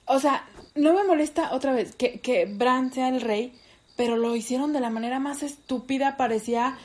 o 0.07 0.19
sea, 0.19 0.49
no 0.75 0.95
me 0.95 1.05
molesta 1.05 1.53
otra 1.53 1.75
vez 1.75 1.95
que, 1.95 2.21
que 2.21 2.47
Bran 2.47 2.91
sea 2.91 3.11
el 3.11 3.21
rey, 3.21 3.53
pero 3.99 4.17
lo 4.17 4.35
hicieron 4.35 4.73
de 4.73 4.81
la 4.81 4.89
manera 4.89 5.21
más 5.21 5.43
estúpida. 5.43 6.17
Parecía. 6.17 6.79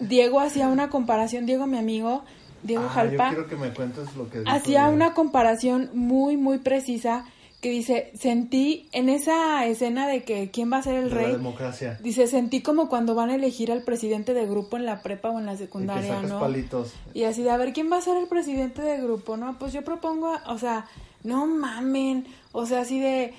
Diego 0.00 0.40
hacía 0.40 0.68
una 0.68 0.90
comparación, 0.90 1.46
Diego, 1.46 1.66
mi 1.66 1.78
amigo, 1.78 2.24
Diego 2.62 2.84
Ah, 2.86 2.92
Jalpa 2.92 3.30
Yo 3.30 3.36
quiero 3.36 3.48
que 3.48 3.56
me 3.56 3.72
cuentes 3.74 4.14
lo 4.16 4.28
que 4.30 4.42
hacía 4.46 4.88
una 4.88 5.14
comparación 5.14 5.90
muy, 5.94 6.36
muy 6.36 6.58
precisa 6.58 7.24
que 7.60 7.70
dice, 7.70 8.12
sentí 8.14 8.88
en 8.92 9.08
esa 9.08 9.66
escena 9.66 10.06
de 10.06 10.22
que 10.22 10.48
quién 10.52 10.72
va 10.72 10.76
a 10.76 10.82
ser 10.82 10.94
el 10.94 11.08
De 11.10 11.14
la 11.16 11.20
rey, 11.22 11.32
democracia. 11.32 11.98
dice, 12.00 12.28
sentí 12.28 12.60
como 12.62 12.88
cuando 12.88 13.16
van 13.16 13.30
a 13.30 13.34
elegir 13.34 13.72
al 13.72 13.82
presidente 13.82 14.32
de 14.32 14.46
grupo 14.46 14.76
en 14.76 14.86
la 14.86 15.02
prepa 15.02 15.30
o 15.30 15.40
en 15.40 15.46
la 15.46 15.54
Y 15.54 15.56
que 15.56 15.64
secundaria, 15.64 16.14
sacas 16.14 16.30
¿no? 16.30 16.38
palitos. 16.38 16.92
Y 17.14 17.24
así 17.24 17.42
de, 17.42 17.50
a 17.50 17.56
ver, 17.56 17.72
¿quién 17.72 17.90
va 17.90 17.96
a 17.96 18.00
ser 18.00 18.16
el 18.16 18.28
presidente 18.28 18.80
de 18.82 18.98
grupo? 19.00 19.36
No, 19.36 19.58
pues 19.58 19.72
yo 19.72 19.82
propongo, 19.82 20.28
a- 20.28 20.42
o 20.52 20.58
sea, 20.58 20.86
no 21.24 21.46
mamen, 21.46 22.26
o 22.52 22.64
sea, 22.64 22.82
así 22.82 23.00
de, 23.00 23.34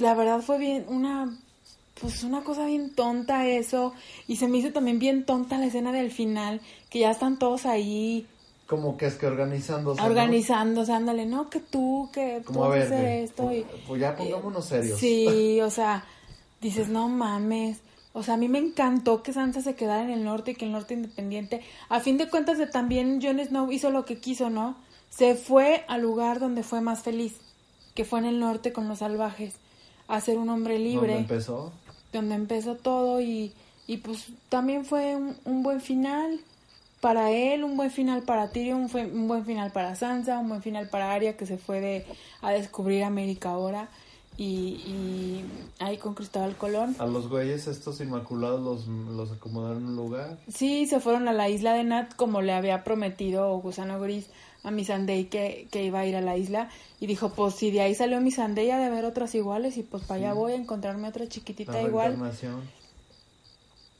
la 0.00 0.14
verdad 0.14 0.40
fue 0.40 0.58
bien, 0.58 0.84
una 0.88 1.32
pues 2.00 2.22
una 2.22 2.42
cosa 2.42 2.66
bien 2.66 2.90
tonta 2.94 3.46
eso. 3.46 3.94
Y 4.26 4.36
se 4.36 4.48
me 4.48 4.58
hizo 4.58 4.72
también 4.72 4.98
bien 4.98 5.24
tonta 5.24 5.58
la 5.58 5.66
escena 5.66 5.92
del 5.92 6.10
final, 6.10 6.60
que 6.90 7.00
ya 7.00 7.10
están 7.10 7.38
todos 7.38 7.66
ahí 7.66 8.26
Como 8.66 8.96
que 8.96 9.06
es 9.06 9.16
que 9.16 9.26
organizándose. 9.26 10.00
¿no? 10.00 10.06
organizándose, 10.06 10.92
ándale, 10.92 11.26
no, 11.26 11.50
que 11.50 11.60
tú, 11.60 12.10
que 12.12 12.42
tú 12.44 12.52
Como 12.52 12.68
vas 12.68 12.70
a 12.70 12.74
ver, 12.74 12.82
hacer 12.84 13.06
esto. 13.24 13.52
Y, 13.52 13.66
pues 13.86 14.00
ya 14.00 14.16
pongámonos 14.16 14.64
serios. 14.64 14.98
Sí, 14.98 15.60
o 15.62 15.70
sea, 15.70 16.04
dices, 16.60 16.88
no 16.88 17.08
mames. 17.08 17.80
O 18.12 18.22
sea, 18.22 18.34
a 18.34 18.36
mí 18.36 18.48
me 18.48 18.58
encantó 18.58 19.22
que 19.22 19.32
Sansa 19.32 19.60
se 19.60 19.74
quedara 19.74 20.02
en 20.02 20.10
el 20.10 20.24
norte 20.24 20.52
y 20.52 20.54
que 20.54 20.64
el 20.64 20.72
norte 20.72 20.94
independiente. 20.94 21.62
A 21.88 22.00
fin 22.00 22.18
de 22.18 22.28
cuentas, 22.28 22.58
de 22.58 22.66
también 22.66 23.20
Jon 23.22 23.38
Snow 23.38 23.70
hizo 23.70 23.90
lo 23.90 24.04
que 24.04 24.18
quiso, 24.18 24.50
¿no? 24.50 24.76
Se 25.10 25.34
fue 25.34 25.84
al 25.88 26.02
lugar 26.02 26.40
donde 26.40 26.62
fue 26.62 26.80
más 26.80 27.02
feliz, 27.02 27.36
que 27.94 28.04
fue 28.04 28.18
en 28.18 28.24
el 28.24 28.40
norte 28.40 28.72
con 28.72 28.88
los 28.88 28.98
salvajes, 28.98 29.54
a 30.08 30.20
ser 30.20 30.38
un 30.38 30.48
hombre 30.48 30.78
libre, 30.78 31.14
¿Dónde 31.14 31.34
empezó? 31.34 31.72
Donde 32.12 32.34
empezó 32.34 32.76
todo 32.76 33.20
y, 33.20 33.52
y 33.86 33.98
pues 33.98 34.26
también 34.48 34.84
fue 34.84 35.16
un, 35.16 35.36
un 35.44 35.62
buen 35.62 35.80
final 35.80 36.40
para 37.00 37.30
él, 37.30 37.64
un 37.64 37.76
buen 37.76 37.90
final 37.90 38.22
para 38.22 38.50
Tyrion, 38.50 38.90
un, 38.92 39.28
buen 39.28 39.44
final 39.44 39.72
para 39.72 39.94
Sansa, 39.94 40.38
un 40.38 40.48
buen 40.48 40.62
final 40.62 40.88
para 40.88 41.12
Arya 41.12 41.36
que 41.36 41.46
se 41.46 41.58
fue 41.58 41.80
de, 41.80 42.06
a 42.42 42.50
descubrir 42.50 43.04
América 43.04 43.50
ahora 43.50 43.88
y, 44.36 44.44
y 44.86 45.44
ahí 45.78 45.96
con 45.98 46.14
Cristóbal 46.14 46.56
Colón. 46.56 46.96
A 46.98 47.06
los 47.06 47.28
güeyes 47.28 47.66
estos 47.66 48.00
inmaculados 48.00 48.60
los, 48.60 48.86
los 48.88 49.32
acomodaron 49.32 49.78
en 49.78 49.86
un 49.86 49.96
lugar. 49.96 50.38
Sí, 50.48 50.86
se 50.86 51.00
fueron 51.00 51.28
a 51.28 51.32
la 51.32 51.48
isla 51.48 51.74
de 51.74 51.84
Nat 51.84 52.14
como 52.14 52.40
le 52.40 52.52
había 52.52 52.84
prometido 52.84 53.56
Gusano 53.58 54.00
Gris 54.00 54.28
a 54.62 54.70
Missandei 54.70 55.26
que, 55.26 55.68
que 55.70 55.84
iba 55.84 56.00
a 56.00 56.06
ir 56.06 56.16
a 56.16 56.20
la 56.20 56.36
isla 56.36 56.70
y 57.00 57.06
dijo, 57.06 57.30
pues 57.30 57.54
si 57.54 57.70
de 57.70 57.80
ahí 57.80 57.94
salió 57.94 58.20
Missandei 58.20 58.70
ha 58.70 58.78
de 58.78 58.86
haber 58.86 59.04
otras 59.04 59.34
iguales 59.34 59.76
y 59.76 59.82
pues 59.82 60.02
para 60.04 60.20
allá 60.20 60.32
voy 60.34 60.52
a 60.52 60.56
encontrarme 60.56 61.08
otra 61.08 61.28
chiquitita 61.28 61.80
igual. 61.82 62.16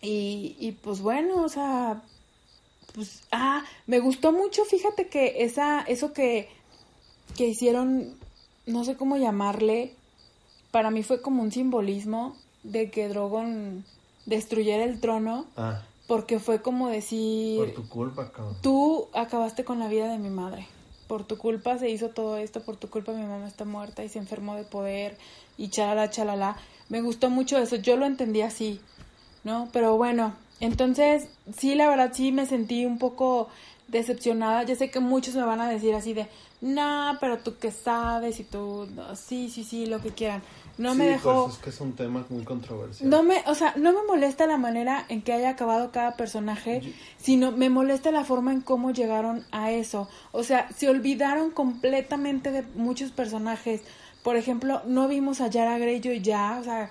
Y, 0.00 0.56
y 0.60 0.72
pues 0.72 1.00
bueno, 1.00 1.42
o 1.42 1.48
sea, 1.48 2.02
pues, 2.94 3.22
ah, 3.32 3.64
me 3.86 3.98
gustó 4.00 4.32
mucho, 4.32 4.64
fíjate 4.64 5.08
que 5.08 5.42
esa, 5.44 5.82
eso 5.82 6.12
que, 6.12 6.48
que 7.36 7.48
hicieron, 7.48 8.16
no 8.66 8.84
sé 8.84 8.96
cómo 8.96 9.16
llamarle, 9.16 9.94
para 10.70 10.90
mí 10.90 11.02
fue 11.02 11.20
como 11.20 11.42
un 11.42 11.50
simbolismo 11.50 12.36
de 12.62 12.90
que 12.90 13.08
Drogon 13.08 13.84
destruyera 14.26 14.84
el 14.84 15.00
trono, 15.00 15.46
Ah, 15.56 15.82
porque 16.08 16.40
fue 16.40 16.60
como 16.62 16.88
decir, 16.88 17.58
por 17.58 17.74
tu 17.74 17.88
culpa, 17.88 18.32
cabrón. 18.32 18.56
tú 18.62 19.08
acabaste 19.12 19.62
con 19.64 19.78
la 19.78 19.86
vida 19.86 20.10
de 20.10 20.18
mi 20.18 20.30
madre. 20.30 20.66
Por 21.06 21.24
tu 21.24 21.38
culpa 21.38 21.78
se 21.78 21.88
hizo 21.88 22.08
todo 22.08 22.36
esto, 22.38 22.62
por 22.62 22.76
tu 22.76 22.90
culpa 22.90 23.12
mi 23.12 23.22
mamá 23.22 23.46
está 23.46 23.64
muerta 23.64 24.02
y 24.02 24.08
se 24.08 24.18
enfermó 24.18 24.56
de 24.56 24.64
poder 24.64 25.16
y 25.56 25.68
chalala, 25.68 26.10
chalala. 26.10 26.56
Me 26.88 27.02
gustó 27.02 27.30
mucho 27.30 27.58
eso, 27.58 27.76
yo 27.76 27.96
lo 27.96 28.06
entendí 28.06 28.40
así, 28.40 28.80
¿no? 29.44 29.68
Pero 29.72 29.96
bueno, 29.96 30.34
entonces 30.60 31.28
sí, 31.56 31.74
la 31.74 31.88
verdad 31.88 32.10
sí 32.12 32.32
me 32.32 32.46
sentí 32.46 32.84
un 32.84 32.98
poco 32.98 33.48
decepcionada. 33.88 34.62
Ya 34.62 34.76
sé 34.76 34.90
que 34.90 35.00
muchos 35.00 35.34
me 35.34 35.44
van 35.44 35.60
a 35.60 35.68
decir 35.68 35.94
así 35.94 36.14
de, 36.14 36.26
no, 36.60 37.16
pero 37.20 37.38
tú 37.38 37.56
qué 37.58 37.70
sabes 37.70 38.40
y 38.40 38.44
tú, 38.44 38.88
no, 38.94 39.14
sí, 39.14 39.50
sí, 39.50 39.64
sí, 39.64 39.86
lo 39.86 40.00
que 40.00 40.10
quieran. 40.10 40.42
No 40.78 40.94
me 40.94 41.04
Sí, 41.04 41.10
dejó... 41.10 41.44
Pues 41.46 41.56
es 41.56 41.62
que 41.62 41.70
es 41.70 41.80
un 41.80 41.92
tema 41.94 42.24
muy 42.28 42.44
controversial. 42.44 43.10
No 43.10 43.22
me, 43.24 43.42
o 43.46 43.54
sea, 43.54 43.74
no 43.76 43.92
me 43.92 44.02
molesta 44.06 44.46
la 44.46 44.56
manera 44.56 45.04
en 45.08 45.22
que 45.22 45.32
haya 45.32 45.50
acabado 45.50 45.90
cada 45.90 46.16
personaje, 46.16 46.80
Yo- 46.80 46.90
sino 47.18 47.50
me 47.52 47.68
molesta 47.68 48.10
la 48.12 48.24
forma 48.24 48.52
en 48.52 48.60
cómo 48.60 48.92
llegaron 48.92 49.44
a 49.50 49.72
eso. 49.72 50.08
O 50.32 50.44
sea, 50.44 50.68
se 50.76 50.88
olvidaron 50.88 51.50
completamente 51.50 52.50
de 52.52 52.62
muchos 52.74 53.10
personajes. 53.10 53.82
Por 54.22 54.36
ejemplo, 54.36 54.80
no 54.86 55.08
vimos 55.08 55.40
a 55.40 55.48
Yara 55.48 55.78
Greyjoy 55.78 56.20
ya, 56.22 56.58
o 56.60 56.64
sea, 56.64 56.90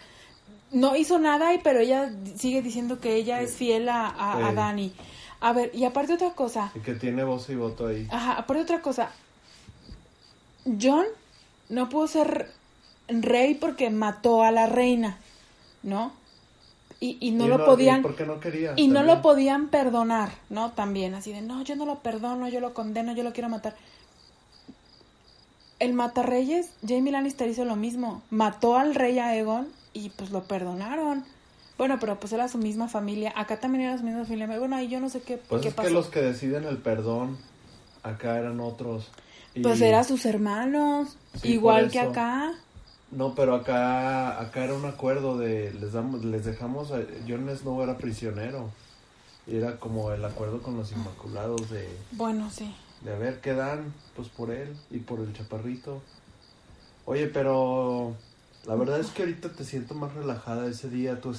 no 0.71 0.95
hizo 0.97 1.17
nada, 1.17 1.53
y 1.53 1.59
pero 1.59 1.79
ella 1.79 2.11
sigue 2.35 2.61
diciendo 2.61 2.99
que 2.99 3.15
ella 3.15 3.39
es 3.41 3.55
fiel 3.55 3.87
a, 3.89 4.07
a, 4.07 4.47
a. 4.49 4.53
Dani. 4.53 4.91
A 5.39 5.53
ver, 5.53 5.71
y 5.73 5.85
aparte 5.85 6.13
otra 6.13 6.31
cosa, 6.31 6.71
Y 6.75 6.79
que 6.79 6.95
tiene 6.95 7.23
voz 7.23 7.49
y 7.49 7.55
voto 7.55 7.87
ahí. 7.87 8.05
Ajá, 8.11 8.33
aparte 8.33 8.63
otra 8.63 8.81
cosa. 8.81 9.11
John 10.81 11.05
no 11.69 11.87
pudo 11.89 12.07
ser 12.07 12.51
rey 13.07 13.55
porque 13.55 13.89
mató 13.89 14.43
a 14.43 14.51
la 14.51 14.67
reina, 14.67 15.17
¿no? 15.83 16.11
Y, 16.99 17.17
y 17.19 17.31
no 17.31 17.45
Y 17.45 17.49
lo 17.49 17.63
podían... 17.65 18.01
¿Por 18.01 18.15
qué 18.15 18.25
no 18.25 18.39
quería? 18.39 18.73
Y 18.75 18.87
no 18.87 19.03
lo 19.03 19.21
podían 19.21 19.67
perdonar, 19.69 20.31
¿no? 20.49 20.71
También, 20.71 21.13
así 21.13 21.31
de, 21.31 21.41
no, 21.41 21.61
yo 21.63 21.75
no 21.75 21.85
lo 21.85 21.99
perdono, 21.99 22.47
yo 22.49 22.59
lo 22.59 22.73
condeno, 22.73 23.13
yo 23.13 23.23
lo 23.23 23.33
quiero 23.33 23.49
matar. 23.49 23.75
El 25.79 25.93
Matarreyes, 25.93 26.71
Jamie 26.87 27.11
Lannister 27.11 27.47
hizo 27.49 27.63
lo 27.65 27.75
mismo. 27.75 28.23
Mató 28.31 28.77
al 28.77 28.95
rey 28.95 29.19
Aegon 29.19 29.67
y 29.93 30.09
pues 30.09 30.31
lo 30.31 30.43
perdonaron. 30.45 31.23
Bueno, 31.77 31.97
pero 31.99 32.19
pues 32.19 32.33
era 32.33 32.47
su 32.47 32.57
misma 32.57 32.87
familia. 32.87 33.31
Acá 33.35 33.59
también 33.59 33.83
era 33.83 33.97
su 33.99 34.03
misma 34.03 34.23
familia. 34.25 34.47
Bueno, 34.57 34.75
ahí 34.75 34.87
yo 34.87 34.99
no 34.99 35.09
sé 35.09 35.21
qué, 35.21 35.37
Pues 35.37 35.61
qué 35.61 35.67
es 35.67 35.73
pasó. 35.75 35.87
que 35.87 35.93
los 35.93 36.07
que 36.07 36.21
deciden 36.23 36.63
el 36.63 36.77
perdón 36.79 37.37
acá 38.01 38.39
eran 38.39 38.59
otros. 38.59 39.11
Y- 39.53 39.61
Pues 39.61 39.79
eran 39.81 40.03
sus 40.03 40.25
hermanos, 40.25 41.15
Sí, 41.41 41.49
igual 41.49 41.91
que 41.91 41.99
acá. 41.99 42.53
No, 43.11 43.35
pero 43.35 43.55
acá 43.55 44.39
acá 44.41 44.65
era 44.65 44.73
un 44.73 44.85
acuerdo 44.85 45.37
de 45.37 45.73
les 45.73 45.93
damos 45.93 46.25
les 46.25 46.43
dejamos 46.45 46.91
a 46.91 46.97
Jon 47.27 47.49
Snow 47.55 47.81
era 47.81 47.97
prisionero. 47.97 48.69
Era 49.47 49.77
como 49.79 50.11
el 50.11 50.25
acuerdo 50.25 50.61
con 50.61 50.75
los 50.75 50.91
inmaculados 50.91 51.69
de 51.69 51.87
Bueno, 52.11 52.49
sí. 52.51 52.75
de 53.01 53.13
a 53.13 53.17
ver 53.17 53.39
qué 53.39 53.53
dan 53.53 53.93
pues 54.15 54.27
por 54.27 54.51
él 54.51 54.75
y 54.91 54.97
por 54.99 55.19
el 55.21 55.31
chaparrito. 55.33 56.01
Oye, 57.05 57.27
pero 57.27 58.13
la 58.65 58.75
verdad 58.75 58.99
es 58.99 59.07
que 59.11 59.21
ahorita 59.23 59.53
te 59.53 59.63
siento 59.63 59.93
más 59.95 60.13
relajada. 60.13 60.67
Ese 60.67 60.89
día 60.89 61.21
tú 61.21 61.33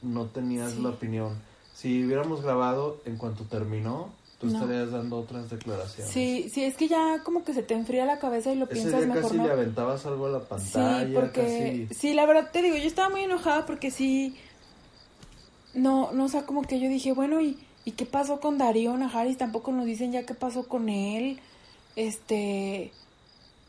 no 0.00 0.24
tenías 0.26 0.72
Sí. 0.72 0.80
la 0.82 0.88
opinión. 0.88 1.34
Si 1.74 2.02
hubiéramos 2.04 2.40
grabado 2.40 3.02
en 3.04 3.18
cuanto 3.18 3.44
terminó, 3.44 4.10
tú 4.40 4.46
No. 4.48 4.60
estarías 4.60 4.90
dando 4.90 5.18
otras 5.18 5.48
declaraciones. 5.50 6.12
Sí, 6.12 6.48
sí, 6.52 6.64
es 6.64 6.74
que 6.76 6.88
ya 6.88 7.22
como 7.22 7.44
que 7.44 7.52
se 7.54 7.62
te 7.62 7.74
enfría 7.74 8.04
la 8.06 8.18
cabeza 8.18 8.50
y 8.52 8.56
lo 8.56 8.64
Ese 8.64 8.74
piensas 8.74 9.00
día 9.00 9.06
mejor, 9.14 9.22
casi 9.22 9.36
¿no? 9.36 9.44
le 9.46 9.52
aventabas 9.52 10.06
algo 10.06 10.26
a 10.26 10.30
la 10.30 10.40
pantalla, 10.40 11.06
Sí, 11.06 11.12
porque 11.14 11.86
casi... 11.88 11.94
sí, 12.00 12.14
la 12.14 12.24
verdad 12.26 12.50
te 12.52 12.62
digo, 12.62 12.76
yo 12.76 12.84
estaba 12.86 13.10
muy 13.10 13.22
enojada 13.22 13.66
porque 13.66 13.90
sí 13.90 14.34
no, 15.74 16.10
no, 16.12 16.24
o 16.24 16.28
sea, 16.28 16.46
como 16.46 16.62
que 16.62 16.80
yo 16.80 16.88
dije, 16.88 17.12
bueno, 17.12 17.40
¿y, 17.40 17.56
y 17.84 17.92
qué 17.92 18.04
pasó 18.06 18.40
con 18.40 18.58
Darío 18.58 18.96
Najaris? 18.96 19.36
Tampoco 19.38 19.70
nos 19.72 19.84
dicen 19.86 20.10
ya 20.10 20.24
qué 20.26 20.34
pasó 20.34 20.66
con 20.66 20.88
él. 20.88 21.38
Este 21.96 22.92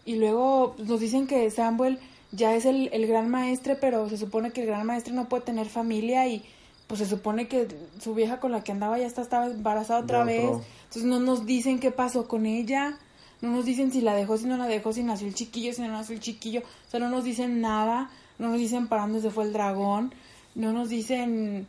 y 0.06 0.16
luego 0.16 0.76
nos 0.80 1.00
dicen 1.00 1.28
que 1.28 1.50
Samuel 1.52 2.00
ya 2.32 2.56
es 2.56 2.66
el, 2.66 2.90
el 2.94 3.06
gran 3.08 3.30
maestre, 3.30 3.76
pero 3.76 4.10
se 4.10 4.18
supone 4.18 4.52
que 4.52 4.62
el 4.62 4.68
gran 4.68 4.86
maestre 4.88 5.14
no 5.14 5.28
puede 5.30 5.44
tener 5.44 5.68
familia 5.68 6.28
y 6.28 6.44
pues 6.92 7.00
se 7.00 7.06
supone 7.06 7.48
que 7.48 7.70
su 8.02 8.14
vieja 8.14 8.42
con 8.42 8.52
la 8.52 8.66
que 8.66 8.74
andaba 8.74 8.98
ya 8.98 9.08
está, 9.08 9.22
estaba 9.22 9.46
embarazada 9.46 10.02
otra 10.02 10.26
vez. 10.26 10.44
Entonces 10.44 11.06
no 11.06 11.22
nos 11.22 11.46
dicen 11.46 11.80
qué 11.80 11.90
pasó 11.90 12.28
con 12.28 12.46
ella. 12.46 12.98
No 13.40 13.50
nos 13.50 13.64
dicen 13.64 13.94
si 13.94 14.02
la 14.02 14.14
dejó, 14.14 14.36
si 14.36 14.46
no 14.46 14.58
la 14.58 14.68
dejó, 14.68 14.92
si 14.92 15.02
nació 15.02 15.30
el 15.30 15.34
chiquillo, 15.34 15.72
si 15.72 15.82
no 15.84 15.88
nació 15.88 16.16
el 16.16 16.20
chiquillo. 16.20 16.60
O 16.60 16.92
sea, 16.92 17.00
no 17.00 17.08
nos 17.08 17.24
dicen 17.24 17.62
nada. 17.62 18.10
No 18.40 18.50
nos 18.50 18.58
dicen 18.58 18.90
para 18.90 19.04
dónde 19.04 19.22
se 19.22 19.30
fue 19.30 19.46
el 19.46 19.54
dragón. 19.54 20.14
No 20.54 20.74
nos 20.74 20.90
dicen, 20.90 21.66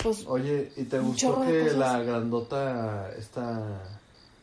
pues, 0.00 0.24
Oye, 0.28 0.70
¿y 0.76 0.84
te 0.84 1.00
gustó 1.00 1.40
que 1.40 1.72
la 1.72 1.98
grandota, 2.04 3.10
esta, 3.18 3.82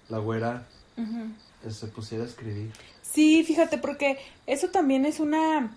la 0.09 0.17
güera, 0.17 0.67
eh, 0.97 1.71
se 1.71 1.87
pusiera 1.87 2.25
a 2.25 2.27
escribir? 2.27 2.73
Sí, 3.01 3.45
fíjate, 3.45 3.77
porque 3.77 4.17
eso 4.45 4.67
también 4.71 5.05
es 5.05 5.21
una. 5.21 5.73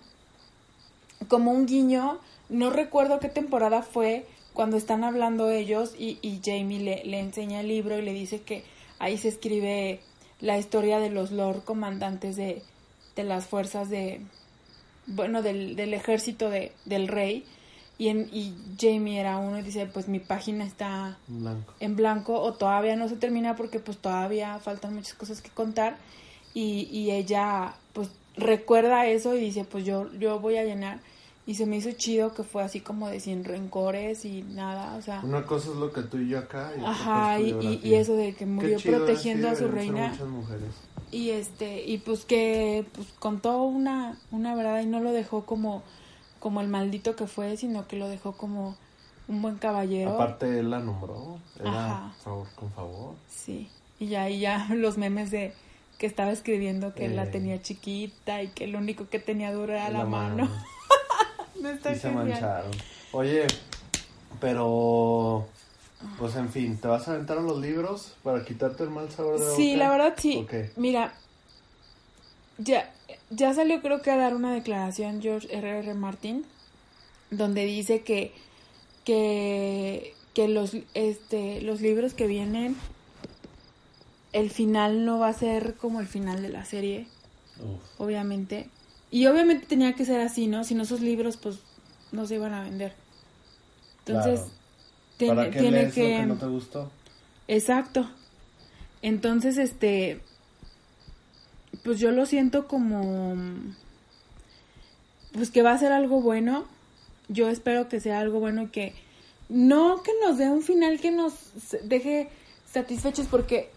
como 1.29 1.53
un 1.53 1.65
guiño. 1.65 2.19
No 2.49 2.69
recuerdo 2.71 3.19
qué 3.19 3.29
temporada 3.29 3.81
fue 3.83 4.25
cuando 4.53 4.75
están 4.77 5.03
hablando 5.03 5.49
ellos 5.51 5.93
y, 5.97 6.17
y 6.21 6.41
Jamie 6.43 6.79
le, 6.79 7.03
le 7.05 7.19
enseña 7.19 7.61
el 7.61 7.67
libro 7.67 7.97
y 7.97 8.01
le 8.01 8.13
dice 8.13 8.41
que 8.41 8.63
ahí 8.97 9.17
se 9.17 9.27
escribe 9.29 10.01
la 10.41 10.57
historia 10.57 10.99
de 10.99 11.09
los 11.09 11.31
Lord 11.31 11.63
Comandantes 11.63 12.35
de, 12.35 12.63
de 13.15 13.23
las 13.23 13.45
fuerzas 13.45 13.89
de. 13.89 14.21
bueno, 15.05 15.41
del, 15.41 15.75
del 15.75 15.93
ejército 15.93 16.49
de, 16.49 16.71
del 16.85 17.07
rey. 17.07 17.45
Y, 17.97 18.07
en, 18.07 18.29
y 18.31 18.53
Jamie 18.79 19.19
era 19.19 19.37
uno 19.37 19.59
y 19.59 19.61
dice: 19.61 19.85
Pues 19.85 20.07
mi 20.07 20.19
página 20.19 20.63
está 20.65 21.17
En 21.27 21.39
blanco. 21.41 21.73
en 21.79 21.95
blanco 21.97 22.41
o 22.41 22.53
todavía 22.53 22.95
no 22.95 23.09
se 23.09 23.17
termina 23.17 23.55
porque 23.55 23.79
pues 23.79 23.97
todavía 23.97 24.57
faltan 24.59 24.95
muchas 24.95 25.13
cosas 25.15 25.41
que 25.41 25.49
contar 25.49 25.97
y, 26.53 26.87
y 26.91 27.11
ella 27.11 27.75
pues 27.93 28.09
recuerda 28.37 29.05
eso 29.05 29.35
y 29.35 29.39
dice 29.41 29.65
pues 29.65 29.83
yo 29.85 30.09
yo 30.13 30.39
voy 30.39 30.55
a 30.57 30.63
llenar 30.63 31.01
y 31.49 31.55
se 31.55 31.65
me 31.65 31.77
hizo 31.77 31.91
chido 31.93 32.35
que 32.35 32.43
fue 32.43 32.61
así 32.61 32.79
como 32.79 33.09
de 33.09 33.19
sin 33.19 33.43
rencores 33.43 34.23
y 34.23 34.43
nada 34.43 34.95
o 34.97 35.01
sea 35.01 35.21
Una 35.23 35.45
cosa 35.47 35.69
es 35.71 35.77
lo 35.77 35.91
que 35.91 36.03
tú 36.03 36.17
y 36.17 36.29
yo 36.29 36.37
acá. 36.37 36.71
Y 36.79 36.85
ajá 36.85 37.39
y, 37.39 37.79
y, 37.83 37.95
eso 37.95 38.15
de 38.15 38.35
que 38.35 38.45
murió 38.45 38.77
chido, 38.77 38.93
¿eh? 38.93 38.97
protegiendo 38.99 39.47
Sí, 39.47 39.53
a 39.53 39.57
su 39.57 39.67
reina 39.67 40.13
y 41.11 41.31
este 41.31 41.83
y 41.87 41.97
pues 41.97 42.23
que 42.25 42.85
pues 42.93 43.07
contó 43.17 43.63
una 43.63 44.19
una 44.31 44.53
verdad 44.53 44.81
y 44.81 44.85
no 44.85 44.99
lo 44.99 45.11
dejó 45.11 45.45
como 45.47 45.81
como 46.39 46.61
el 46.61 46.67
maldito 46.67 47.15
que 47.15 47.25
fue 47.25 47.57
sino 47.57 47.87
que 47.87 47.97
lo 47.97 48.07
dejó 48.07 48.33
como 48.33 48.75
un 49.27 49.41
buen 49.41 49.55
caballero 49.57 50.13
Aparte, 50.13 50.59
él 50.59 50.69
la 50.69 50.79
nombró. 50.79 51.39
Era 51.59 51.69
Ajá. 52.07 52.13
favor 52.23 52.47
con 52.55 52.71
favor. 52.71 53.15
Sí, 53.27 53.69
y 53.99 54.07
ya, 54.07 54.29
y 54.29 54.39
ya 54.39 54.67
los 54.75 54.97
memes 54.99 55.31
de 55.31 55.53
que 55.97 56.05
estaba 56.07 56.31
escribiendo 56.31 56.93
que 56.95 57.05
Eh. 57.05 57.09
la 57.09 57.29
tenía 57.31 57.61
chiquita 57.61 58.41
y 58.43 58.47
que 58.49 58.67
lo 58.67 58.77
único 58.77 59.07
que 59.09 59.17
tenía 59.19 59.51
dura 59.51 59.75
era 59.87 59.89
la, 59.89 60.05
mano. 60.05 60.47
Está 61.63 61.93
Sí 61.93 61.99
se 61.99 62.09
genial. 62.09 62.27
mancharon. 62.29 62.71
Oye, 63.11 63.47
pero... 64.39 65.47
Pues 66.17 66.35
en 66.37 66.49
fin, 66.49 66.77
¿te 66.77 66.87
vas 66.87 67.07
a 67.09 67.11
aventar 67.13 67.37
a 67.39 67.41
los 67.41 67.59
libros 67.59 68.15
para 68.23 68.45
quitarte 68.45 68.83
el 68.83 68.89
mal 68.89 69.09
sabor 69.11 69.37
de 69.37 69.43
boca? 69.45 69.55
Sí, 69.57 69.75
la 69.75 69.89
verdad 69.89 70.13
sí. 70.17 70.47
Mira, 70.77 71.13
ya, 72.57 72.89
ya 73.29 73.53
salió 73.53 73.81
creo 73.81 74.01
que 74.01 74.09
a 74.11 74.15
dar 74.15 74.33
una 74.33 74.53
declaración 74.53 75.21
George 75.21 75.53
R. 75.53 75.79
R. 75.79 75.93
Martin 75.95 76.45
donde 77.31 77.65
dice 77.65 78.01
que 78.01 78.31
que, 79.03 80.13
que 80.33 80.47
los 80.47 80.75
este 80.93 81.61
los 81.61 81.81
libros 81.81 82.13
que 82.13 82.27
vienen 82.27 82.77
el 84.31 84.49
final 84.51 85.05
no 85.05 85.19
va 85.19 85.27
a 85.29 85.33
ser 85.33 85.75
como 85.75 85.99
el 85.99 86.07
final 86.07 86.41
de 86.41 86.49
la 86.49 86.63
serie, 86.63 87.07
Uf. 87.59 87.81
obviamente. 88.01 88.69
Y 89.11 89.25
obviamente 89.27 89.65
tenía 89.65 89.93
que 89.93 90.05
ser 90.05 90.21
así, 90.21 90.47
¿no? 90.47 90.63
Si 90.63 90.75
no 90.75 90.83
esos 90.83 91.01
libros 91.01 91.37
pues 91.37 91.59
no 92.11 92.25
se 92.25 92.35
iban 92.35 92.53
a 92.53 92.63
vender. 92.63 92.93
Entonces, 94.05 94.39
Claro. 94.39 94.53
tiene, 95.17 95.35
¿Para 95.35 95.51
qué 95.51 95.59
tiene 95.59 95.81
lees 95.81 95.93
que 95.93 96.01
lo 96.01 96.07
que 96.21 96.25
no 96.25 96.37
te 96.37 96.45
gustó? 96.47 96.91
Exacto. 97.47 98.09
Entonces, 99.01 99.57
este, 99.57 100.21
pues 101.83 101.99
yo 101.99 102.11
lo 102.11 102.25
siento 102.25 102.67
como, 102.67 103.35
pues 105.33 105.51
que 105.51 105.61
va 105.61 105.71
a 105.73 105.77
ser 105.77 105.91
algo 105.91 106.21
bueno. 106.21 106.65
Yo 107.27 107.49
espero 107.49 107.87
que 107.89 107.99
sea 107.99 108.19
algo 108.19 108.39
bueno 108.39 108.63
y 108.63 108.67
que 108.67 108.93
no 109.49 110.01
que 110.03 110.11
nos 110.25 110.37
dé 110.37 110.49
un 110.49 110.61
final 110.61 110.99
que 110.99 111.11
nos 111.11 111.33
deje 111.83 112.29
satisfechos 112.71 113.27
porque 113.27 113.71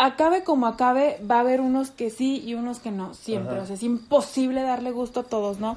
acabe 0.00 0.44
como 0.44 0.66
acabe, 0.66 1.18
va 1.30 1.36
a 1.36 1.40
haber 1.40 1.60
unos 1.60 1.90
que 1.90 2.08
sí 2.08 2.42
y 2.44 2.54
unos 2.54 2.80
que 2.80 2.90
no, 2.90 3.12
siempre. 3.14 3.54
Ajá. 3.54 3.62
O 3.62 3.66
sea, 3.66 3.76
es 3.76 3.82
imposible 3.82 4.62
darle 4.62 4.92
gusto 4.92 5.20
a 5.20 5.24
todos, 5.24 5.60
¿no? 5.60 5.76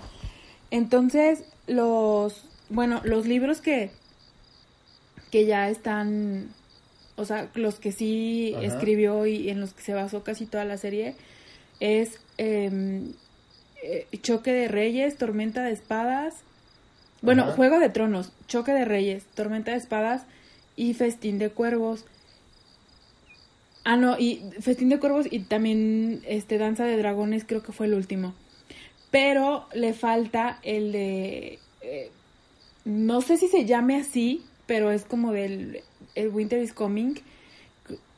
Entonces, 0.72 1.44
los, 1.68 2.46
bueno, 2.70 3.02
los 3.04 3.28
libros 3.28 3.60
que, 3.60 3.92
que 5.30 5.46
ya 5.46 5.70
están, 5.70 6.54
o 7.18 7.26
sea, 7.26 7.50
los 7.54 7.80
que 7.80 7.92
sí 7.92 8.54
Ajá. 8.56 8.66
escribió 8.66 9.26
y 9.26 9.50
en 9.50 9.60
los 9.60 9.74
que 9.74 9.84
se 9.84 9.94
basó 9.94 10.24
casi 10.24 10.46
toda 10.46 10.64
la 10.64 10.78
serie, 10.78 11.16
es 11.82 12.18
em, 12.38 13.12
eh, 13.84 14.08
Choque 14.22 14.54
de 14.54 14.70
Reyes, 14.70 15.18
Tormenta 15.18 15.64
de 15.64 15.74
Espadas, 15.74 16.36
bueno, 17.22 17.44
Ajá. 17.44 17.54
Juego 17.54 17.80
de 17.80 17.90
Tronos, 17.90 18.32
Choque 18.48 18.72
de 18.72 18.86
Reyes, 18.86 19.26
Tormenta 19.36 19.72
de 19.72 19.78
Espadas 19.78 20.24
y 20.78 20.94
Festín 20.94 21.40
de 21.40 21.50
Cuervos. 21.50 22.06
Ah, 23.84 23.98
no, 23.98 24.18
y 24.18 24.42
Festín 24.62 24.90
de 24.90 25.00
Cuervos 25.00 25.28
y 25.30 25.40
también 25.40 26.22
este 26.26 26.58
Danza 26.58 26.86
de 26.86 26.98
Dragones 26.98 27.44
creo 27.46 27.62
que 27.64 27.74
fue 27.74 27.88
el 27.88 27.94
último. 27.94 28.34
Pero 29.12 29.68
le 29.74 29.94
falta 29.94 30.60
el 30.64 30.92
de... 30.92 31.60
eh, 31.82 32.12
no 32.86 33.22
sé 33.22 33.38
si 33.38 33.48
se 33.48 33.66
llame 33.66 33.98
así, 33.98 34.44
pero 34.66 34.92
es 34.92 35.04
como 35.04 35.32
del 35.32 35.82
el 36.16 36.30
Winter 36.30 36.62
is 36.62 36.74
Coming. 36.74 37.16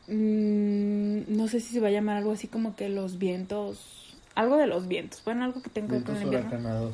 Mm, 0.08 1.36
no 1.36 1.48
sé 1.48 1.60
si 1.60 1.74
se 1.74 1.80
va 1.80 1.88
a 1.88 1.92
llamar 1.92 2.18
algo 2.18 2.32
así 2.32 2.48
como 2.48 2.76
que 2.76 2.90
los 2.90 3.18
vientos... 3.18 4.16
Algo 4.36 4.58
de 4.58 4.68
los 4.68 4.88
vientos. 4.88 5.22
Bueno, 5.24 5.46
algo 5.46 5.62
que 5.62 5.70
tenga 5.70 5.88
que 5.88 5.94
ver 5.94 6.04
con 6.04 6.16
el 6.18 6.24
invierno. 6.24 6.92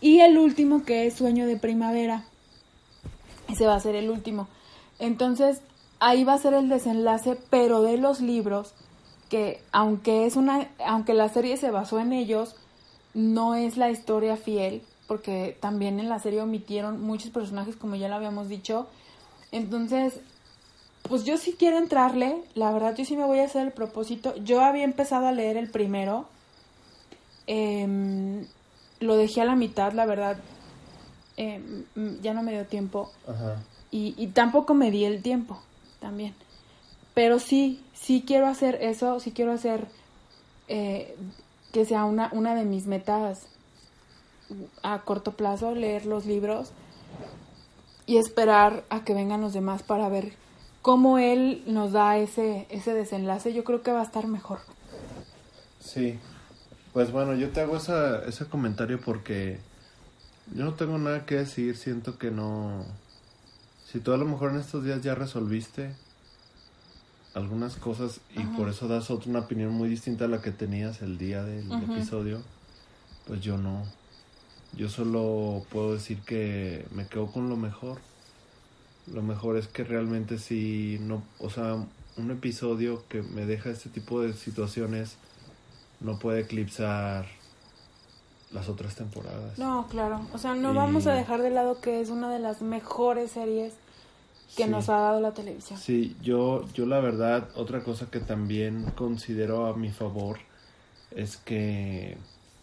Y 0.00 0.20
el 0.20 0.36
último 0.36 0.84
que 0.84 1.06
es 1.06 1.14
Sueño 1.14 1.46
de 1.46 1.56
Primavera. 1.56 2.24
Ese 3.48 3.66
va 3.66 3.76
a 3.76 3.80
ser 3.80 3.94
el 3.94 4.10
último. 4.10 4.48
Entonces, 4.98 5.62
ahí 6.02 6.24
va 6.24 6.34
a 6.34 6.38
ser 6.38 6.52
el 6.54 6.68
desenlace, 6.68 7.38
pero 7.48 7.80
de 7.80 7.96
los 7.96 8.20
libros, 8.20 8.74
que 9.30 9.62
aunque 9.70 10.26
es 10.26 10.34
una, 10.34 10.68
aunque 10.84 11.14
la 11.14 11.28
serie 11.28 11.56
se 11.56 11.70
basó 11.70 12.00
en 12.00 12.12
ellos, 12.12 12.56
no 13.14 13.54
es 13.54 13.76
la 13.76 13.88
historia 13.88 14.36
fiel, 14.36 14.82
porque 15.06 15.56
también 15.60 16.00
en 16.00 16.08
la 16.08 16.18
serie 16.18 16.42
omitieron 16.42 17.00
muchos 17.00 17.30
personajes, 17.30 17.76
como 17.76 17.94
ya 17.94 18.08
lo 18.08 18.16
habíamos 18.16 18.48
dicho. 18.48 18.88
Entonces, 19.52 20.14
pues 21.08 21.22
yo 21.22 21.36
sí 21.36 21.54
quiero 21.56 21.78
entrarle, 21.78 22.42
la 22.54 22.72
verdad 22.72 22.96
yo 22.96 23.04
sí 23.04 23.16
me 23.16 23.24
voy 23.24 23.38
a 23.38 23.44
hacer 23.44 23.64
el 23.64 23.72
propósito. 23.72 24.34
Yo 24.38 24.60
había 24.60 24.82
empezado 24.82 25.28
a 25.28 25.32
leer 25.32 25.56
el 25.56 25.70
primero, 25.70 26.26
em, 27.46 28.44
lo 28.98 29.16
dejé 29.16 29.40
a 29.40 29.44
la 29.44 29.54
mitad, 29.54 29.92
la 29.92 30.06
verdad, 30.06 30.38
mm, 31.38 32.20
ya 32.22 32.34
no 32.34 32.42
me 32.42 32.52
dio 32.52 32.66
tiempo 32.66 33.12
Ajá. 33.28 33.62
y, 33.92 34.14
y 34.16 34.26
tampoco 34.28 34.74
me 34.74 34.90
di 34.90 35.04
el 35.04 35.22
tiempo 35.22 35.60
también. 36.02 36.34
Pero 37.14 37.38
sí, 37.38 37.82
sí 37.94 38.24
quiero 38.26 38.46
hacer 38.46 38.78
eso, 38.82 39.20
sí 39.20 39.32
quiero 39.32 39.52
hacer 39.52 39.86
eh, 40.68 41.16
que 41.72 41.86
sea 41.86 42.04
una, 42.04 42.28
una 42.32 42.54
de 42.54 42.64
mis 42.64 42.86
metas 42.86 43.46
a 44.82 44.98
corto 45.00 45.32
plazo, 45.32 45.74
leer 45.74 46.04
los 46.04 46.26
libros 46.26 46.72
y 48.04 48.18
esperar 48.18 48.84
a 48.90 49.04
que 49.04 49.14
vengan 49.14 49.40
los 49.40 49.54
demás 49.54 49.82
para 49.82 50.08
ver 50.10 50.34
cómo 50.82 51.18
él 51.18 51.62
nos 51.66 51.92
da 51.92 52.18
ese, 52.18 52.66
ese 52.68 52.92
desenlace. 52.92 53.54
Yo 53.54 53.64
creo 53.64 53.82
que 53.82 53.92
va 53.92 54.00
a 54.00 54.04
estar 54.04 54.26
mejor. 54.26 54.58
Sí. 55.80 56.18
Pues 56.92 57.10
bueno, 57.10 57.34
yo 57.34 57.50
te 57.50 57.62
hago 57.62 57.76
esa, 57.76 58.22
ese 58.26 58.46
comentario 58.46 59.00
porque 59.00 59.58
yo 60.54 60.64
no 60.64 60.74
tengo 60.74 60.98
nada 60.98 61.24
que 61.24 61.36
decir, 61.36 61.76
siento 61.76 62.18
que 62.18 62.30
no... 62.30 62.84
Si 63.92 64.00
tú 64.00 64.14
a 64.14 64.16
lo 64.16 64.24
mejor 64.24 64.52
en 64.52 64.58
estos 64.58 64.84
días 64.84 65.02
ya 65.02 65.14
resolviste 65.14 65.94
algunas 67.34 67.76
cosas 67.76 68.22
y 68.34 68.40
Ajá. 68.40 68.56
por 68.56 68.70
eso 68.70 68.88
das 68.88 69.10
otra 69.10 69.28
una 69.28 69.40
opinión 69.40 69.70
muy 69.72 69.86
distinta 69.90 70.24
a 70.24 70.28
la 70.28 70.40
que 70.40 70.50
tenías 70.50 71.02
el 71.02 71.18
día 71.18 71.42
del 71.42 71.70
episodio, 71.70 72.40
pues 73.26 73.42
yo 73.42 73.58
no. 73.58 73.84
Yo 74.74 74.88
solo 74.88 75.66
puedo 75.68 75.92
decir 75.92 76.20
que 76.20 76.86
me 76.92 77.06
quedo 77.06 77.26
con 77.26 77.50
lo 77.50 77.56
mejor. 77.58 78.00
Lo 79.12 79.22
mejor 79.22 79.58
es 79.58 79.68
que 79.68 79.84
realmente 79.84 80.38
sí, 80.38 80.96
no, 81.02 81.22
o 81.38 81.50
sea, 81.50 81.74
un 82.16 82.30
episodio 82.30 83.04
que 83.10 83.20
me 83.20 83.44
deja 83.44 83.68
este 83.68 83.90
tipo 83.90 84.22
de 84.22 84.32
situaciones 84.32 85.16
no 86.00 86.18
puede 86.18 86.40
eclipsar 86.40 87.26
las 88.52 88.68
otras 88.68 88.94
temporadas. 88.94 89.58
No, 89.58 89.86
claro. 89.88 90.20
O 90.32 90.38
sea, 90.38 90.54
no 90.54 90.72
Y- 90.72 90.76
vamos 90.76 91.06
a 91.06 91.12
dejar 91.14 91.40
de 91.42 91.50
lado 91.50 91.80
que 91.80 92.00
es 92.00 92.10
una 92.10 92.30
de 92.30 92.38
las 92.38 92.60
mejores 92.62 93.32
series 93.32 93.74
que 94.56 94.64
Sí. 94.64 94.70
nos 94.70 94.88
ha 94.90 94.98
dado 94.98 95.20
la 95.20 95.32
televisión. 95.32 95.78
Sí, 95.78 96.14
yo, 96.22 96.64
yo 96.74 96.84
la 96.86 97.00
verdad, 97.00 97.48
otra 97.56 97.82
cosa 97.82 98.10
que 98.10 98.20
también 98.20 98.84
considero 98.94 99.66
a 99.66 99.74
mi 99.76 99.90
favor 99.90 100.38
es 101.10 101.38
que 101.38 102.18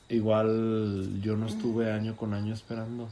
igual 0.10 1.20
yo 1.22 1.36
no 1.38 1.48
estuve 1.48 1.92
año 1.92 2.16
con 2.16 2.34
año 2.34 2.54
esperando. 2.54 3.08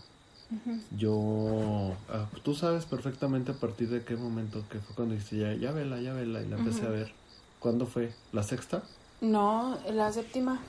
Yo, 0.98 1.94
ah, 2.10 2.26
tú 2.44 2.54
sabes 2.56 2.86
perfectamente 2.86 3.52
a 3.52 3.56
partir 3.56 3.90
de 3.90 4.04
qué 4.04 4.16
momento, 4.16 4.64
que 4.70 4.80
fue 4.80 4.96
cuando 4.96 5.14
dijiste 5.16 5.38
ya, 5.40 5.54
ya 5.54 5.72
vela, 5.72 6.00
ya 6.00 6.14
vela, 6.14 6.42
y 6.42 6.48
la 6.48 6.58
empecé 6.58 6.86
a 6.86 6.90
ver. 6.90 7.12
¿Cuándo 7.60 7.86
fue? 7.86 8.14
¿La 8.32 8.44
sexta? 8.44 8.84
No, 9.20 9.78
la 9.92 10.12
séptima. 10.12 10.60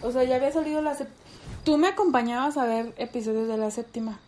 O 0.00 0.10
sea, 0.12 0.24
ya 0.24 0.36
había 0.36 0.52
salido 0.52 0.80
la 0.82 0.94
séptima. 0.94 1.18
Tú 1.64 1.76
me 1.78 1.88
acompañabas 1.88 2.56
a 2.56 2.64
ver 2.64 2.92
episodios 2.96 3.46
de 3.48 3.56
la 3.56 3.70
séptima 3.70 4.18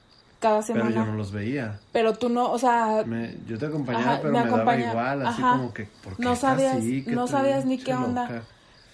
cada 0.40 0.62
semana. 0.62 0.86
Pero 0.90 1.04
yo 1.04 1.06
no 1.10 1.16
los 1.16 1.32
veía. 1.32 1.80
Pero 1.92 2.14
tú 2.14 2.28
no, 2.28 2.50
o 2.52 2.58
sea, 2.58 3.02
Me- 3.06 3.36
yo 3.46 3.58
te 3.58 3.66
acompañaba, 3.66 4.12
Ajá, 4.12 4.18
pero 4.22 4.32
me 4.34 4.44
me, 4.44 4.50
daba 4.50 4.76
igual, 4.78 5.26
así 5.26 5.42
ajá. 5.42 5.52
como 5.58 5.72
que, 5.74 5.84
¿por 6.02 6.16
qué 6.16 6.22
No 6.22 6.36
sabías- 6.36 6.76
así? 6.76 7.02
¿Qué 7.04 7.10
no 7.12 7.26
sabías 7.26 7.64
ni 7.64 7.78
qué 7.78 7.94
onda. 7.94 8.22
loca? 8.28 8.42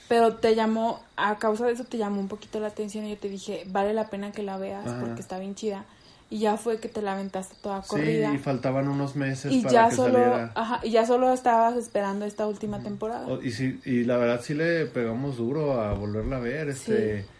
pero 0.08 0.34
te 0.34 0.56
llamó, 0.56 0.98
a 1.16 1.38
causa 1.38 1.66
de 1.66 1.72
eso 1.72 1.84
te 1.84 1.96
llamó 1.96 2.18
un 2.20 2.26
poquito 2.26 2.58
la 2.58 2.66
atención 2.66 3.04
y 3.06 3.10
yo 3.10 3.16
te 3.16 3.28
dije, 3.28 3.62
vale 3.68 3.94
la 3.94 4.08
pena 4.08 4.32
que 4.32 4.42
la 4.42 4.56
veas 4.56 4.84
Ajá. 4.84 4.98
porque 5.00 5.20
está 5.20 5.38
bien 5.38 5.54
chida. 5.54 5.84
Y 6.30 6.40
ya 6.40 6.56
fue 6.56 6.80
que 6.80 6.88
te 6.88 7.02
la 7.02 7.12
aventaste 7.12 7.56
toda 7.56 7.86
corrida. 7.86 8.30
Sí, 8.30 8.34
y 8.34 8.38
faltaban 8.38 8.88
unos 8.88 9.16
meses 9.16 9.58
y 9.58 9.58
para 9.58 9.86
ya 9.86 9.88
que 9.88 9.96
solo, 9.96 10.10
saliera. 10.12 10.54
ajá, 10.54 10.80
y 10.82 10.90
ya 10.92 11.06
solo 11.06 11.32
estabas 11.32 11.76
esperando 11.76 12.24
esta 12.24 12.46
última 12.46 12.82
temporada. 12.82 13.26
O- 13.26 13.40
Y, 13.42 13.50
sí, 13.52 13.80
y 13.84 14.04
la 14.04 14.16
verdad 14.16 14.40
sí 14.42 14.54
le 14.54 14.86
pegamos 14.86 15.36
duro 15.36 15.80
a 15.80 15.94
volverla 15.94 16.36
a 16.36 16.40
ver. 16.40 16.68
Este, 16.68 17.30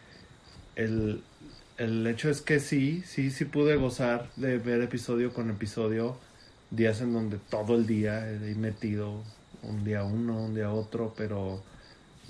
el, 0.75 1.31
el 1.77 2.07
hecho 2.07 2.31
es 2.31 2.43
que 2.43 2.61
sí, 2.61 3.03
sí, 3.05 3.31
sí 3.31 3.47
pude 3.47 3.77
gozar 3.77 4.33
de 4.37 4.59
ver 4.59 4.83
episodio 4.83 5.33
con 5.35 5.51
episodio. 5.51 6.23
Días 6.71 7.01
en 7.03 7.13
donde 7.15 7.39
todo 7.41 7.77
el 7.77 7.87
día 7.87 8.31
he 8.31 8.55
metido, 8.57 9.37
un 9.63 9.85
día 9.85 10.05
uno, 10.05 10.45
un 10.47 10.55
día 10.55 10.73
otro, 10.73 11.15
pero 11.17 11.67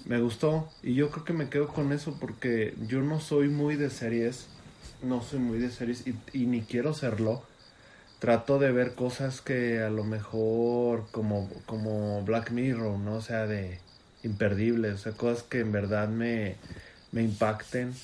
me 0.04 0.20
gustó. 0.20 0.78
Y 0.82 0.94
yo 0.94 1.10
creo 1.10 1.24
que 1.24 1.32
me 1.32 1.50
quedo 1.50 1.68
con 1.68 1.92
eso 1.92 2.18
porque 2.18 2.76
yo 2.80 3.02
no 3.02 3.20
soy 3.20 3.48
muy 3.48 3.76
de 3.76 3.90
series, 3.90 4.54
no 5.02 5.22
soy 5.22 5.38
muy 5.38 5.58
de 5.58 5.70
series 5.70 6.06
y, 6.06 6.14
y 6.32 6.46
ni 6.46 6.62
quiero 6.62 6.92
serlo 6.94 7.42
trato 8.18 8.58
de 8.58 8.70
ver 8.70 8.94
cosas 8.94 9.40
que 9.40 9.80
a 9.82 9.88
lo 9.88 10.04
mejor 10.04 11.06
como, 11.10 11.48
como 11.66 12.22
Black 12.22 12.50
Mirror, 12.50 12.98
¿no? 12.98 13.14
O 13.14 13.20
sea, 13.22 13.46
de 13.46 13.78
imperdibles, 14.22 14.94
o 14.94 14.98
sea, 14.98 15.12
cosas 15.12 15.42
que 15.44 15.60
en 15.60 15.72
verdad 15.72 16.08
me, 16.08 16.56
me 17.12 17.22
impacten, 17.22 17.94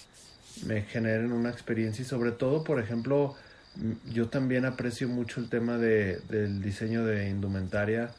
me 0.65 0.81
generen 0.83 1.33
una 1.33 1.51
experiencia 1.51 2.01
y 2.03 2.07
sobre 2.07 2.33
todo, 2.33 2.65
por 2.65 2.81
ejemplo, 2.81 3.35
m- 3.79 3.97
yo 4.11 4.29
también 4.29 4.65
aprecio 4.65 5.07
mucho 5.07 5.39
el 5.41 5.51
tema 5.51 5.77
de, 5.77 6.21
del 6.31 6.63
diseño 6.63 7.05
de 7.05 7.29
indumentaria 7.29 8.11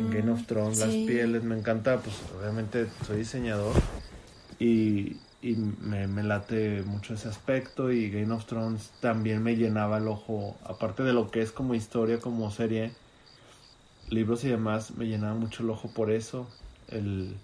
en 0.00 0.10
Game 0.10 0.30
of 0.32 0.46
Thrones, 0.46 0.78
las 0.78 0.96
pieles, 0.96 1.44
me 1.44 1.56
encanta, 1.56 1.98
pues 2.00 2.16
obviamente 2.40 2.86
soy 3.06 3.18
diseñador 3.18 3.72
y, 4.58 5.16
y 5.42 5.54
me, 5.54 6.06
late 6.22 6.82
mucho 6.82 7.14
ese 7.14 7.28
aspecto 7.28 7.92
y 7.92 8.10
Game 8.10 8.32
of 8.34 8.46
Thrones 8.46 8.90
también 9.00 9.42
me 9.42 9.56
llenaba 9.56 9.98
el 9.98 10.08
ojo, 10.08 10.56
aparte 10.64 11.02
de 11.02 11.12
lo 11.12 11.30
que 11.30 11.42
es 11.42 11.52
como 11.52 11.74
historia, 11.74 12.20
como 12.20 12.50
serie, 12.50 12.92
libros 14.08 14.44
y 14.44 14.48
demás, 14.48 14.92
me 14.96 15.06
llenaba 15.06 15.34
mucho 15.34 15.62
el 15.62 15.70
ojo 15.70 15.88
por 15.88 16.10
eso. 16.10 16.46
El, 16.88 17.36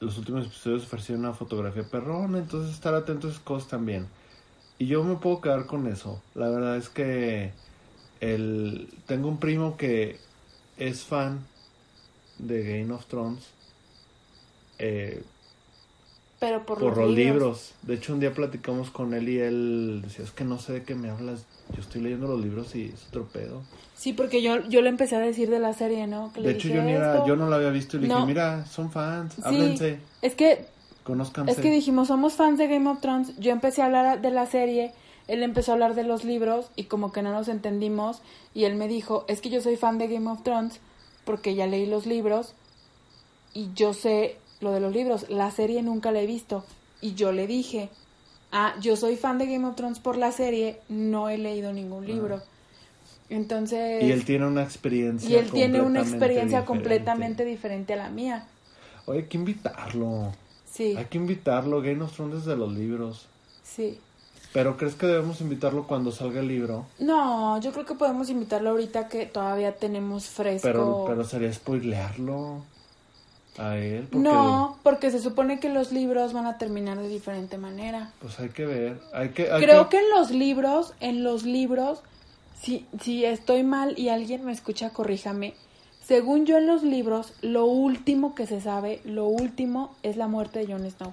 los 0.00 0.16
últimos 0.18 0.46
episodios 0.46 0.84
ofrecían 0.84 1.20
una 1.20 1.34
fotografía 1.34 1.82
perrona, 1.82 2.38
entonces 2.38 2.74
estar 2.74 2.94
atento 2.94 3.26
a 3.26 3.30
esas 3.30 3.42
cosas 3.42 3.68
también. 3.68 4.06
Y 4.78 4.86
yo 4.86 5.02
me 5.02 5.16
puedo 5.16 5.40
quedar 5.40 5.66
con 5.66 5.86
eso. 5.88 6.22
La 6.34 6.48
verdad 6.48 6.76
es 6.76 6.88
que 6.88 7.52
el, 8.20 8.88
tengo 9.06 9.28
un 9.28 9.38
primo 9.38 9.76
que 9.76 10.18
es 10.76 11.04
fan 11.04 11.40
de 12.38 12.80
Game 12.80 12.92
of 12.92 13.06
Thrones. 13.06 13.44
eh, 14.78 15.24
Pero 16.40 16.64
por, 16.64 16.78
por, 16.78 16.96
los 16.96 17.10
libros. 17.10 17.74
De 17.82 17.94
hecho, 17.94 18.12
un 18.12 18.20
día 18.20 18.32
platicamos 18.32 18.90
con 18.90 19.12
él 19.12 19.28
y 19.28 19.38
él 19.40 20.02
decía, 20.04 20.24
es 20.24 20.30
que 20.30 20.44
no 20.44 20.58
sé 20.58 20.72
de 20.74 20.82
qué 20.84 20.94
me 20.94 21.10
hablas. 21.10 21.44
Yo 21.74 21.80
estoy 21.80 22.00
leyendo 22.00 22.28
los 22.28 22.40
libros 22.40 22.74
y 22.76 22.86
es 22.94 23.06
otro 23.08 23.26
pedo. 23.26 23.62
Sí, 23.96 24.12
porque 24.12 24.40
yo, 24.40 24.62
yo 24.68 24.80
le 24.80 24.88
empecé 24.88 25.16
a 25.16 25.18
decir 25.18 25.50
de 25.50 25.58
la 25.58 25.72
serie, 25.72 26.06
¿no? 26.06 26.32
Que 26.32 26.40
le 26.40 26.48
De 26.48 26.54
hecho, 26.54 26.68
dije 26.68 26.78
yo, 26.78 26.84
ni 26.84 26.92
era, 26.92 27.26
yo 27.26 27.34
no 27.34 27.48
lo 27.48 27.56
había 27.56 27.70
visto 27.70 27.96
y 27.96 28.00
le 28.00 28.06
dije, 28.06 28.20
No. 28.20 28.26
mira, 28.26 28.64
son 28.66 28.92
fans, 28.92 29.34
Sí, 29.34 29.42
háblense, 29.44 29.98
Es 30.22 30.36
que, 30.36 30.66
conózcanse. 31.02 31.50
es 31.50 31.58
que 31.58 31.72
dijimos, 31.72 32.06
somos 32.06 32.34
fans 32.34 32.58
de 32.58 32.68
Game 32.68 32.88
of 32.88 33.00
Thrones. 33.00 33.36
Yo 33.38 33.50
empecé 33.50 33.82
a 33.82 33.86
hablar 33.86 34.20
de 34.20 34.30
la 34.30 34.46
serie, 34.46 34.92
él 35.26 35.42
empezó 35.42 35.72
a 35.72 35.74
hablar 35.74 35.96
de 35.96 36.04
los 36.04 36.22
libros 36.24 36.70
y 36.76 36.84
como 36.84 37.10
que 37.10 37.22
no 37.22 37.32
nos 37.32 37.48
entendimos. 37.48 38.22
Y 38.54 38.64
él 38.64 38.76
me 38.76 38.86
dijo, 38.86 39.24
es 39.26 39.40
que 39.40 39.50
yo 39.50 39.60
soy 39.60 39.76
fan 39.76 39.98
de 39.98 40.06
Game 40.06 40.30
of 40.30 40.44
Thrones 40.44 40.78
porque 41.24 41.56
ya 41.56 41.66
leí 41.66 41.84
los 41.84 42.06
libros 42.06 42.54
y 43.52 43.70
yo 43.74 43.92
sé 43.92 44.36
lo 44.60 44.72
de 44.72 44.80
los 44.80 44.92
libros. 44.92 45.28
La 45.28 45.50
serie 45.50 45.82
nunca 45.82 46.12
la 46.12 46.20
he 46.20 46.26
visto. 46.26 46.64
Y 47.00 47.14
yo 47.14 47.32
le 47.32 47.46
dije, 47.46 47.90
ah, 48.52 48.74
yo 48.80 48.96
soy 48.96 49.16
fan 49.16 49.38
de 49.38 49.46
Game 49.46 49.66
of 49.66 49.76
Thrones 49.76 50.00
por 50.00 50.16
la 50.16 50.32
serie, 50.32 50.80
no 50.88 51.28
he 51.28 51.38
leído 51.38 51.72
ningún 51.72 52.06
libro. 52.06 52.42
Entonces... 53.30 54.02
Ah. 54.02 54.06
Y 54.06 54.10
él 54.10 54.24
tiene 54.24 54.46
una 54.46 54.62
experiencia 54.62 55.28
y 55.28 55.34
él 55.34 55.50
tiene 55.50 55.80
una 55.80 56.00
experiencia 56.00 56.60
diferente. 56.60 56.66
completamente 56.66 57.44
diferente 57.44 57.92
a 57.92 57.96
la 57.96 58.10
mía. 58.10 58.46
Oye, 59.06 59.20
hay 59.20 59.26
que 59.26 59.36
invitarlo. 59.36 60.32
Sí, 60.70 60.94
Hay 60.96 61.06
que 61.06 61.18
invitarlo. 61.18 61.80
Game 61.80 62.02
of 62.02 62.12
Thrones 62.12 62.44
desde 62.44 62.56
los 62.56 62.72
libros. 62.72 63.28
sí. 63.62 63.98
Pero 64.50 64.78
¿crees 64.78 64.94
que 64.94 65.06
debemos 65.06 65.42
invitarlo 65.42 65.86
cuando 65.86 66.10
salga 66.10 66.40
el 66.40 66.48
libro? 66.48 66.86
No, 66.98 67.60
yo 67.60 67.70
creo 67.70 67.84
que 67.84 67.94
podemos 67.94 68.30
invitarlo 68.30 68.70
ahorita 68.70 69.06
que 69.06 69.26
todavía 69.26 69.76
tenemos 69.76 70.24
fresco. 70.24 70.66
Pero, 70.66 71.04
pero 71.06 71.22
sería 71.22 71.52
spoilearlo 71.52 72.62
a 73.58 73.76
él. 73.76 74.08
Porque, 74.10 74.28
No, 74.28 74.78
porque 74.82 75.10
se 75.10 75.20
supone 75.20 75.60
que 75.60 75.68
los 75.68 75.92
libros 75.92 76.32
van 76.32 76.46
a 76.46 76.58
terminar 76.58 76.98
de 76.98 77.08
diferente 77.08 77.58
manera. 77.58 78.12
Pues 78.20 78.38
hay 78.40 78.50
que 78.50 78.66
ver. 78.66 79.00
Hay 79.12 79.30
que, 79.30 79.50
hay 79.50 79.62
Creo 79.62 79.88
que 79.88 79.98
en 79.98 80.10
los 80.10 80.30
libros, 80.30 80.94
en 81.00 81.24
los 81.24 81.44
libros, 81.44 82.02
si, 82.60 82.86
si 83.00 83.24
estoy 83.24 83.62
mal 83.62 83.98
y 83.98 84.08
alguien 84.08 84.44
me 84.44 84.52
escucha, 84.52 84.90
corríjame. 84.90 85.54
Según 86.04 86.46
yo 86.46 86.56
en 86.56 86.66
los 86.66 86.82
libros, 86.82 87.34
lo 87.42 87.66
último 87.66 88.34
que 88.34 88.46
se 88.46 88.60
sabe, 88.60 89.00
lo 89.04 89.26
último 89.26 89.94
es 90.02 90.16
la 90.16 90.26
muerte 90.26 90.60
de 90.60 90.72
Jon 90.72 90.90
Snow. 90.90 91.12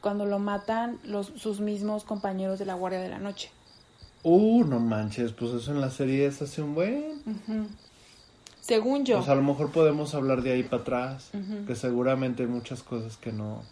Cuando 0.00 0.26
lo 0.26 0.38
matan 0.38 0.98
los, 1.04 1.32
sus 1.36 1.60
mismos 1.60 2.04
compañeros 2.04 2.58
de 2.58 2.66
la 2.66 2.74
Guardia 2.74 3.00
de 3.00 3.08
la 3.08 3.18
Noche. 3.18 3.50
Uh, 4.24 4.64
no 4.64 4.80
manches. 4.80 5.32
Pues 5.32 5.52
eso 5.52 5.70
en 5.70 5.80
la 5.80 5.90
serie 5.90 6.26
es 6.26 6.42
hace 6.42 6.62
un 6.62 6.74
buen. 6.74 7.22
Ujú. 7.26 7.68
Según 8.66 9.04
yo. 9.04 9.18
Pues 9.18 9.28
a 9.28 9.34
lo 9.34 9.42
mejor 9.42 9.70
podemos 9.72 10.14
hablar 10.14 10.42
de 10.42 10.52
ahí 10.52 10.62
para 10.62 10.82
atrás. 10.82 11.30
Que 11.66 11.74
seguramente 11.74 12.44
hay 12.44 12.48
muchas 12.48 12.82
cosas 12.82 13.16
que 13.18 13.32
no. 13.32 13.62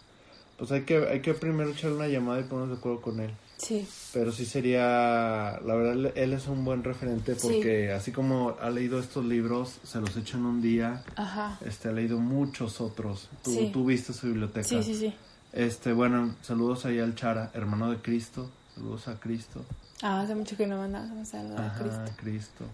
Pues 0.57 0.71
hay 0.71 0.83
que, 0.83 1.07
hay 1.07 1.21
que 1.21 1.33
primero 1.33 1.71
echarle 1.71 1.97
una 1.97 2.07
llamada 2.07 2.39
y 2.39 2.43
ponernos 2.43 2.75
de 2.75 2.79
acuerdo 2.79 3.01
con 3.01 3.19
él. 3.19 3.31
Sí. 3.57 3.87
Pero 4.13 4.31
sí 4.31 4.45
sería, 4.45 5.59
la 5.65 5.73
verdad, 5.73 6.11
él- 6.15 6.33
es 6.33 6.47
un 6.47 6.63
buen 6.65 6.83
referente 6.83 7.33
Sí. 7.35 7.39
porque 7.41 7.91
así 7.91 8.11
como 8.11 8.55
ha 8.61 8.69
leído 8.69 8.99
estos 8.99 9.25
libros, 9.25 9.79
se 9.83 9.99
los 9.99 10.15
echa 10.17 10.37
en 10.37 10.45
un 10.45 10.61
día, 10.61 11.03
Ajá. 11.15 11.57
este 11.65 11.89
ha 11.89 11.91
leído 11.91 12.19
muchos 12.19 12.81
otros. 12.81 13.29
Tú, 13.43 13.51
Sí. 13.51 13.69
tú 13.73 13.85
viste 13.85 14.13
su 14.13 14.27
biblioteca. 14.27 14.67
Sí, 14.67 14.83
sí, 14.83 14.95
sí. 14.95 15.13
Este, 15.53 15.93
bueno, 15.93 16.35
saludos 16.41 16.85
ahí 16.85 16.99
al 16.99 17.15
Chara, 17.15 17.51
hermano 17.53 17.89
de 17.89 17.97
Cristo. 17.97 18.49
Saludos 18.75 19.07
a 19.07 19.19
Cristo. 19.19 19.63
Ah, 20.01 20.21
hace 20.21 20.35
mucho 20.35 20.57
que 20.57 20.67
no 20.67 20.77
mandas 20.77 21.09
un 21.11 21.25
saludo 21.25 21.57
a 21.57 21.73
Cristo. 21.73 22.11
Cristo. 22.17 22.65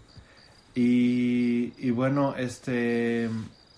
Y, 0.75 1.73
y 1.77 1.91
bueno, 1.91 2.35
este, 2.35 3.25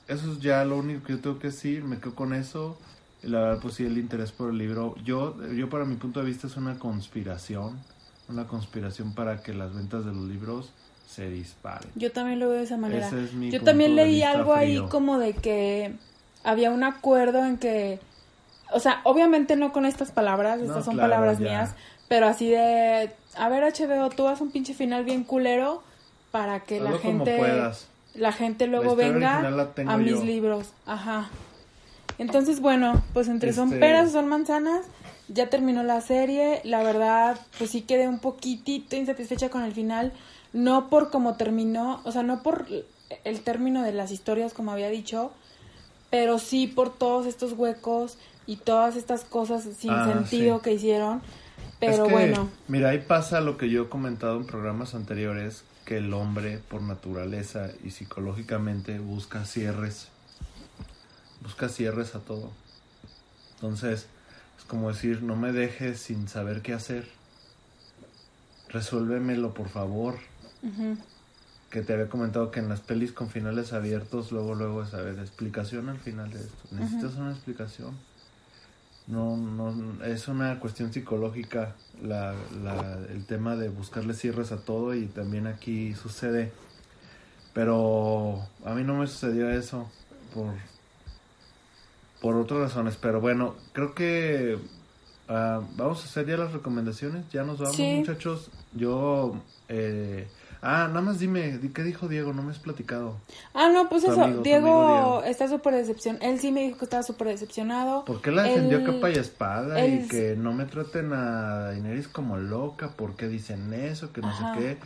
eso 0.07 0.31
es 0.33 0.39
ya 0.39 0.63
lo 0.65 0.77
único 0.77 1.03
que 1.05 1.13
yo 1.13 1.19
tengo 1.19 1.39
que 1.39 1.47
decir. 1.47 1.83
Me 1.83 1.99
quedo 1.99 2.15
con 2.15 2.33
eso. 2.33 2.77
Y 3.23 3.27
la 3.27 3.39
verdad, 3.41 3.59
pues 3.61 3.75
sí, 3.75 3.85
el 3.85 3.97
interés 3.97 4.31
por 4.31 4.49
el 4.49 4.57
libro. 4.57 4.95
Yo, 5.03 5.35
yo 5.53 5.69
para 5.69 5.85
mi 5.85 5.95
punto 5.95 6.19
de 6.19 6.25
vista 6.25 6.47
es 6.47 6.57
una 6.57 6.77
conspiración. 6.79 7.79
Una 8.29 8.47
conspiración 8.47 9.13
para 9.13 9.41
que 9.41 9.53
las 9.53 9.73
ventas 9.75 10.05
de 10.05 10.13
los 10.13 10.23
libros 10.23 10.71
se 11.07 11.29
disparen. 11.29 11.89
Yo 11.95 12.11
también 12.11 12.39
lo 12.39 12.47
veo 12.49 12.59
de 12.59 12.63
esa 12.63 12.77
manera. 12.77 13.05
Ese 13.05 13.23
es 13.25 13.33
mi 13.33 13.51
Yo 13.51 13.61
también 13.61 13.95
leí 13.95 14.23
algo 14.23 14.53
ahí 14.53 14.81
como 14.89 15.17
de 15.19 15.33
que 15.33 15.93
había 16.43 16.71
un 16.71 16.83
acuerdo 16.83 17.45
en 17.45 17.57
que, 17.57 17.99
o 18.71 18.79
sea, 18.79 19.01
obviamente 19.03 19.55
no 19.57 19.73
con 19.73 19.85
estas 19.85 20.11
palabras, 20.11 20.59
No, 20.59 20.65
estas 20.65 20.85
son 20.85 20.93
claro, 20.95 21.09
palabras 21.11 21.39
ya. 21.39 21.45
mías, 21.45 21.75
pero 22.07 22.27
así 22.27 22.49
de, 22.49 23.11
a 23.35 23.49
ver 23.49 23.63
HBO, 23.63 24.09
tú 24.09 24.27
haz 24.27 24.39
un 24.39 24.51
pinche 24.51 24.73
final 24.73 25.03
bien 25.03 25.23
culero 25.25 25.83
para 26.31 26.61
que 26.61 26.79
la 26.79 26.91
Hazlo 26.91 27.01
gente, 27.01 27.37
la 28.15 28.31
gente 28.31 28.67
luego 28.67 28.95
venga 28.95 29.39
a 29.87 29.97
mis 29.97 30.11
yo. 30.19 30.23
libros, 30.23 30.69
ajá. 30.85 31.29
Entonces, 32.17 32.59
bueno, 32.59 33.01
pues 33.13 33.27
entre 33.27 33.53
son 33.53 33.67
Este- 33.69 33.79
peras 33.79 34.09
o 34.09 34.11
son 34.11 34.27
manzanas, 34.27 34.85
ya 35.27 35.49
terminó 35.49 35.83
la 35.83 36.01
serie, 36.01 36.61
la 36.63 36.83
verdad, 36.83 37.39
pues 37.57 37.71
sí 37.71 37.81
quedé 37.81 38.07
un 38.07 38.19
poquitito 38.19 38.95
insatisfecha 38.95 39.49
con 39.49 39.63
el 39.63 39.71
final, 39.73 40.11
no 40.53 40.89
por 40.89 41.09
cómo 41.09 41.35
terminó, 41.35 42.01
o 42.03 42.11
sea, 42.11 42.23
no 42.23 42.43
por 42.43 42.67
el 43.23 43.41
término 43.41 43.81
de 43.83 43.91
las 43.93 44.11
historias 44.11 44.53
como 44.53 44.71
había 44.71 44.89
dicho, 44.89 45.31
pero 46.09 46.37
sí 46.39 46.67
por 46.67 46.93
todos 46.93 47.25
estos 47.25 47.53
huecos 47.53 48.17
y 48.45 48.57
todas 48.57 48.95
estas 48.97 49.23
cosas 49.23 49.63
sin 49.77 49.91
Ah, 49.91 50.05
sentido 50.05 50.57
sí. 50.57 50.63
que 50.63 50.73
hicieron, 50.73 51.21
pero 51.79 51.93
Es 51.93 51.99
que, 52.01 52.11
bueno, 52.11 52.49
Mira, 52.67 52.89
ahí 52.89 52.99
pasa 52.99 53.39
lo 53.41 53.57
que 53.57 53.69
yo 53.69 53.83
he 53.83 53.89
comentado 53.89 54.35
en 54.37 54.45
programas 54.45 54.93
anteriores, 54.93 55.63
que 55.91 55.97
el 55.97 56.13
hombre 56.13 56.57
por 56.69 56.81
naturaleza 56.81 57.69
y 57.83 57.91
psicológicamente 57.91 58.97
busca 58.99 59.43
cierres. 59.43 60.07
Busca 61.41 61.67
cierres 61.67 62.15
a 62.15 62.19
todo. 62.19 62.53
Entonces, 63.55 64.07
es 64.57 64.63
como 64.63 64.87
decir, 64.87 65.21
no 65.21 65.35
me 65.35 65.51
dejes 65.51 65.99
sin 65.99 66.29
saber 66.29 66.61
qué 66.61 66.71
hacer. 66.71 67.09
Resuélvemelo, 68.69 69.53
por 69.53 69.67
favor. 69.67 70.15
Que 71.69 71.81
te 71.81 71.91
había 71.91 72.07
comentado 72.07 72.51
que 72.51 72.61
en 72.61 72.69
las 72.69 72.79
pelis 72.79 73.11
con 73.11 73.29
finales 73.29 73.73
abiertos, 73.73 74.31
luego, 74.31 74.55
luego, 74.55 74.85
¿sabes? 74.85 75.17
Explicación 75.17 75.89
al 75.89 75.99
final 75.99 76.31
de 76.31 76.39
esto. 76.39 76.69
Necesitas 76.71 77.15
una 77.15 77.31
explicación. 77.31 77.97
No, 79.11 79.35
no, 79.35 80.03
es 80.05 80.27
una 80.29 80.57
cuestión 80.59 80.93
psicológica 80.93 81.75
la, 82.01 82.33
la, 82.63 82.97
el 83.09 83.25
tema 83.25 83.57
de 83.57 83.67
buscarle 83.69 84.13
cierres 84.13 84.51
a 84.53 84.63
todo 84.63 84.95
y 84.95 85.05
también 85.07 85.47
aquí 85.47 85.93
sucede. 85.93 86.51
Pero 87.53 88.39
a 88.63 88.73
mí 88.73 88.83
no 88.85 88.95
me 88.95 89.07
sucedió 89.07 89.49
eso 89.51 89.89
por, 90.33 90.53
por 92.21 92.35
otras 92.37 92.61
razones. 92.61 92.95
Pero 92.95 93.19
bueno, 93.19 93.55
creo 93.73 93.93
que 93.93 94.57
ah, 95.27 95.61
vamos 95.75 96.01
a 96.03 96.05
hacer 96.05 96.25
ya 96.27 96.37
las 96.37 96.53
recomendaciones. 96.53 97.29
Ya 97.31 97.43
nos 97.43 97.59
vamos, 97.59 97.75
Sí. 97.75 97.95
muchachos. 97.99 98.49
Yo... 98.73 99.35
Eh, 99.67 100.27
ah, 100.61 100.87
nada 100.87 101.01
más 101.01 101.19
dime, 101.19 101.57
di- 101.57 101.69
¿qué 101.73 101.83
dijo 101.83 102.07
Diego? 102.07 102.33
No 102.33 102.43
me 102.43 102.51
has 102.51 102.59
platicado. 102.59 103.17
Ah, 103.53 103.69
no, 103.69 103.87
pues 103.89 104.03
Tu 104.03 104.11
eso, 104.11 104.21
amigo, 104.21 104.43
Diego, 104.43 105.23
está 105.23 105.47
súper 105.47 105.75
decepcionado, 105.75 106.25
él 106.25 106.39
sí 106.39 106.51
me 106.51 106.61
dijo 106.63 106.77
que 106.77 106.85
estaba 106.85 107.03
súper 107.03 107.27
decepcionado. 107.29 108.03
¿Por 108.05 108.21
qué 108.21 108.31
la 108.31 108.43
defendió 108.43 108.77
Él- 108.79 108.83
capa 108.83 109.09
y 109.09 109.13
espada? 109.15 109.85
Y 109.85 110.07
que 110.07 110.35
no 110.35 110.53
me 110.53 110.65
traten 110.65 111.13
a 111.13 111.59
Daenerys 111.67 112.07
como 112.07 112.37
loca, 112.37 112.95
¿por 112.97 113.15
qué 113.15 113.27
dicen 113.27 113.73
eso? 113.73 114.11
Que 114.11 114.21
no 114.21 114.29
Ajá. 114.29 114.53
sé 114.53 114.59
qué. 114.59 114.77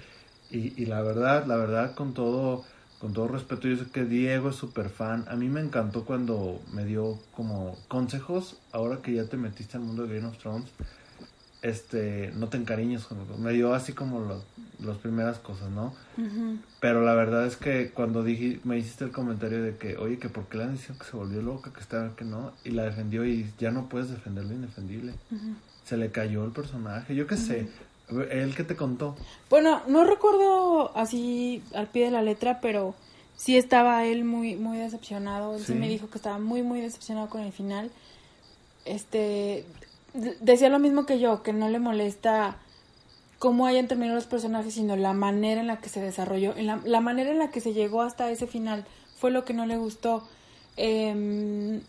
Y, 0.49 0.81
y 0.81 0.85
la 0.85 1.01
verdad, 1.01 1.45
la 1.45 1.55
verdad, 1.57 1.95
con 1.95 2.13
todo, 2.13 2.65
con 2.99 3.13
todo 3.13 3.27
respeto, 3.27 3.67
yo 3.67 3.77
sé 3.77 3.89
que 3.91 4.05
Diego 4.05 4.49
es 4.49 4.55
súper 4.57 4.89
fan. 4.89 5.25
A 5.29 5.35
mí 5.35 5.49
me 5.49 5.61
encantó 5.61 6.05
cuando 6.05 6.61
me 6.71 6.85
dio 6.85 7.19
como 7.31 7.77
consejos, 7.87 8.57
ahora 8.71 9.01
que 9.01 9.13
ya 9.13 9.25
te 9.29 9.37
metiste 9.37 9.77
al 9.77 9.83
mundo 9.83 10.05
de 10.07 10.15
Game 10.17 10.27
of 10.27 10.37
Thrones, 10.37 10.71
este, 11.65 12.31
no 12.35 12.47
te 12.47 12.57
encariñes 12.57 13.05
con 13.05 13.17
Me 13.41 13.51
dio 13.51 13.73
así 13.73 13.93
como 13.93 14.19
lo- 14.19 14.43
las 14.85 14.97
primeras 14.97 15.39
cosas, 15.39 15.69
¿no? 15.71 15.93
Pero 16.79 17.03
la 17.03 17.13
verdad 17.15 17.45
es 17.47 17.57
que 17.57 17.89
cuando 17.89 18.23
dije, 18.23 18.59
me 18.63 18.77
hiciste 18.77 19.03
el 19.05 19.11
comentario 19.11 19.63
de 19.63 19.75
que, 19.77 19.97
oye, 19.97 20.19
que 20.19 20.29
por 20.29 20.45
qué 20.47 20.57
le 20.57 20.63
han 20.65 20.75
dicho 20.77 20.97
que 20.97 21.05
se 21.05 21.17
volvió 21.17 21.41
loca, 21.41 21.71
que 21.73 21.79
estaba, 21.79 22.15
que 22.15 22.23
no, 22.25 22.51
y 22.63 22.69
la 22.71 22.83
defendió 22.83 23.25
y 23.25 23.51
ya 23.57 23.71
no 23.71 23.89
puedes 23.89 24.09
defender 24.11 24.45
lo 24.45 24.53
indefendible. 24.53 25.13
Se 25.85 25.97
le 25.97 26.11
cayó 26.11 26.45
el 26.45 26.51
personaje, 26.51 27.15
yo 27.15 27.25
qué 27.25 27.37
sé, 27.37 27.67
él 28.31 28.53
que 28.55 28.63
te 28.63 28.75
contó. 28.75 29.15
Bueno, 29.49 29.81
no 29.87 30.03
recuerdo 30.03 30.95
así 30.95 31.63
al 31.73 31.87
pie 31.87 32.05
de 32.05 32.11
la 32.11 32.21
letra, 32.21 32.59
pero 32.61 32.93
sí 33.37 33.57
estaba 33.57 34.05
él 34.05 34.23
muy 34.23 34.55
muy 34.55 34.77
decepcionado. 34.77 35.55
Él 35.55 35.61
sí, 35.65 35.73
Sí. 35.73 35.79
me 35.79 35.89
dijo 35.89 36.09
que 36.11 36.17
estaba 36.19 36.37
muy 36.37 36.61
muy 36.61 36.79
decepcionado 36.81 37.27
con 37.29 37.41
el 37.41 37.51
final. 37.53 37.89
Este, 38.85 39.65
decía 40.41 40.69
lo 40.69 40.79
mismo 40.79 41.05
que 41.05 41.19
yo, 41.19 41.43
que 41.43 41.53
no 41.53 41.69
le 41.69 41.79
molesta 41.79 42.57
cómo 43.39 43.65
hayan 43.67 43.87
terminado 43.87 44.15
los 44.15 44.25
personajes, 44.27 44.73
sino 44.73 44.95
la 44.95 45.13
manera 45.13 45.61
en 45.61 45.67
la 45.67 45.77
que 45.77 45.89
se 45.89 45.99
desarrolló, 46.01 46.55
en 46.55 46.67
la, 46.67 46.79
la 46.85 47.01
manera 47.01 47.31
en 47.31 47.39
la 47.39 47.51
que 47.51 47.61
se 47.61 47.73
llegó 47.73 48.01
hasta 48.01 48.29
ese 48.31 48.47
final 48.47 48.85
fue 49.17 49.31
lo 49.31 49.45
que 49.45 49.53
no 49.53 49.65
le 49.65 49.77
gustó. 49.77 50.27
Em, 50.77 51.81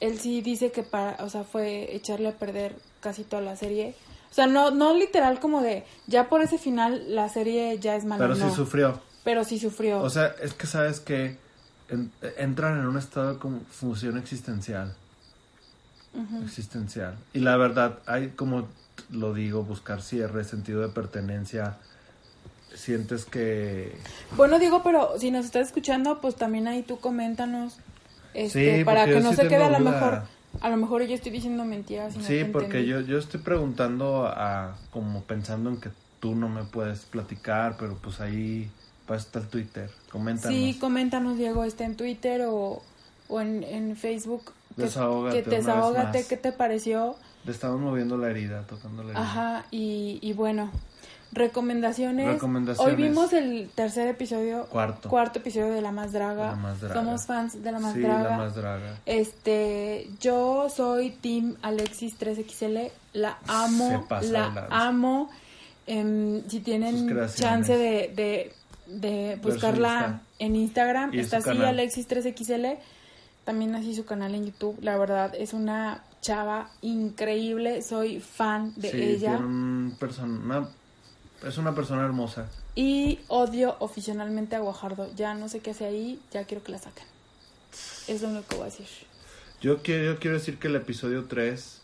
él 0.00 0.18
sí 0.18 0.40
dice 0.40 0.72
que 0.72 0.82
para, 0.82 1.22
o 1.24 1.28
sea, 1.28 1.44
fue 1.44 1.94
echarle 1.94 2.28
a 2.28 2.32
perder 2.38 2.76
casi 3.00 3.24
toda 3.24 3.42
la 3.42 3.56
serie. 3.56 3.94
O 4.30 4.34
sea, 4.34 4.46
no, 4.46 4.70
no 4.70 4.94
literal 4.94 5.40
como 5.40 5.60
de, 5.62 5.84
ya 6.06 6.28
por 6.28 6.40
ese 6.42 6.56
final 6.58 7.14
la 7.14 7.28
serie 7.28 7.78
ya 7.78 7.96
es 7.96 8.04
mala. 8.04 8.24
Pero 8.26 8.36
no. 8.36 8.48
sí 8.48 8.54
sufrió. 8.54 9.00
Pero 9.24 9.44
sí 9.44 9.58
sufrió. 9.58 10.00
O 10.02 10.08
sea, 10.10 10.34
es 10.42 10.54
que 10.54 10.66
sabes 10.66 11.00
que 11.00 11.36
en- 11.88 12.10
entran 12.38 12.78
en 12.78 12.86
un 12.86 12.96
estado 12.96 13.34
de 13.34 13.38
confusión 13.38 14.16
existencial. 14.18 14.94
Existencial. 16.44 17.16
Y 17.32 17.40
la 17.40 17.56
verdad, 17.56 18.00
hay 18.06 18.28
como 18.28 18.68
lo 19.10 19.32
digo, 19.34 19.64
buscar 19.64 20.02
cierre, 20.02 20.44
sentido 20.44 20.82
de 20.82 20.88
pertenencia. 20.88 21.76
Sientes 22.74 23.24
que... 23.24 23.96
Bueno, 24.36 24.58
digo, 24.58 24.82
pero 24.82 25.18
si 25.18 25.30
nos 25.30 25.46
estás 25.46 25.68
escuchando, 25.68 26.20
pues 26.20 26.36
también 26.36 26.68
ahí 26.68 26.82
tú 26.82 26.98
coméntanos. 26.98 27.78
Este, 28.34 28.78
Sí, 28.78 28.84
para 28.84 29.06
que 29.06 29.20
no 29.20 29.30
sí 29.30 29.36
se 29.36 29.48
quede 29.48 29.64
a 29.64 29.70
lo 29.70 29.80
mejor, 29.80 30.22
a 30.60 30.68
lo 30.68 30.76
mejor 30.76 31.02
yo 31.02 31.14
estoy 31.14 31.32
diciendo 31.32 31.64
mentiras. 31.64 32.14
Sí, 32.20 32.44
porque 32.44 32.86
yo, 32.86 33.00
yo 33.00 33.18
estoy 33.18 33.40
preguntando 33.40 34.26
a... 34.26 34.76
como 34.90 35.22
pensando 35.24 35.70
en 35.70 35.80
que 35.80 35.90
tú 36.20 36.34
no 36.34 36.48
me 36.48 36.64
puedes 36.64 37.00
platicar, 37.00 37.76
pero 37.78 37.96
pues 37.96 38.20
ahí 38.20 38.70
para 39.06 39.18
eso 39.18 39.26
está 39.26 39.40
el 39.40 39.48
Twitter. 39.48 39.90
Coméntanos. 40.12 40.56
Sí, 40.56 40.76
coméntanos, 40.80 41.38
Diego, 41.38 41.64
está 41.64 41.84
en 41.84 41.96
Twitter 41.96 42.42
o, 42.42 42.82
o 43.28 43.40
en, 43.40 43.64
en 43.64 43.96
Facebook. 43.96 44.52
Que- 44.76 44.82
Desahógate 44.82 45.42
Que, 45.42 45.50
desahógate. 45.50 46.26
¿qué 46.26 46.36
te 46.36 46.52
pareció? 46.52 47.16
Le 47.44 47.52
estamos 47.52 47.80
moviendo 47.80 48.16
la 48.18 48.28
herida, 48.30 48.62
tocando 48.66 49.02
la 49.02 49.10
herida. 49.10 49.22
Ajá, 49.22 49.64
y, 49.70 50.18
y 50.22 50.32
bueno, 50.34 50.70
recomendaciones. 51.32 52.26
Recomendaciones. 52.26 52.94
Hoy 52.96 53.02
vimos 53.02 53.32
el 53.32 53.70
tercer 53.74 54.08
episodio. 54.08 54.66
Cuarto. 54.66 55.08
Cuarto 55.08 55.38
episodio 55.38 55.72
de 55.72 55.80
La 55.80 55.92
Más 55.92 56.12
Draga. 56.12 56.46
La 56.50 56.56
Más 56.56 56.80
Draga. 56.80 56.94
Somos 56.94 57.26
fans 57.26 57.62
de 57.62 57.72
La 57.72 57.78
Más 57.78 57.94
sí, 57.94 58.00
Draga. 58.00 58.30
la 58.30 58.36
más 58.36 58.54
draga. 58.54 58.96
Este, 59.06 60.08
yo 60.20 60.68
soy 60.68 61.10
Team 61.10 61.56
Alexis 61.62 62.16
3XL, 62.18 62.90
la 63.14 63.38
amo, 63.46 64.06
la 64.22 64.66
amo. 64.70 65.30
Em, 65.86 66.42
si 66.48 66.60
tienen 66.60 67.08
chance 67.34 67.76
de, 67.76 68.12
de, 68.14 68.52
de 68.86 69.38
buscarla 69.42 70.20
en 70.38 70.54
Instagram, 70.56 71.12
está 71.14 71.38
así. 71.38 71.50
Alexis 71.62 72.06
3XL, 72.06 72.78
también 73.44 73.74
así 73.74 73.94
su 73.94 74.04
canal 74.04 74.34
en 74.34 74.46
YouTube, 74.46 74.78
la 74.82 74.96
verdad 74.98 75.34
es 75.36 75.52
una 75.52 76.04
chava 76.20 76.70
increíble, 76.82 77.82
soy 77.82 78.20
fan 78.20 78.72
de 78.76 78.90
Sí, 78.90 79.02
ella 79.02 79.36
un 79.38 79.96
es 81.46 81.56
una 81.58 81.74
persona 81.74 82.04
hermosa. 82.04 82.48
y 82.74 83.20
odio 83.28 83.76
oficialmente 83.80 84.56
a 84.56 84.60
Guajardo, 84.60 85.10
ya 85.14 85.34
no 85.34 85.48
sé 85.48 85.60
qué 85.60 85.70
hace 85.70 85.86
ahí, 85.86 86.20
ya 86.30 86.44
quiero 86.44 86.62
que 86.62 86.72
la 86.72 86.78
saquen. 86.78 87.06
Es 88.08 88.20
lo 88.22 88.28
único 88.28 88.46
que 88.48 88.54
voy 88.56 88.62
a 88.64 88.66
decir. 88.66 88.86
Yo 89.60 89.82
quiero, 89.82 90.04
yo 90.14 90.18
quiero 90.18 90.36
decir 90.36 90.58
que 90.58 90.68
el 90.68 90.76
episodio 90.76 91.24
3 91.24 91.80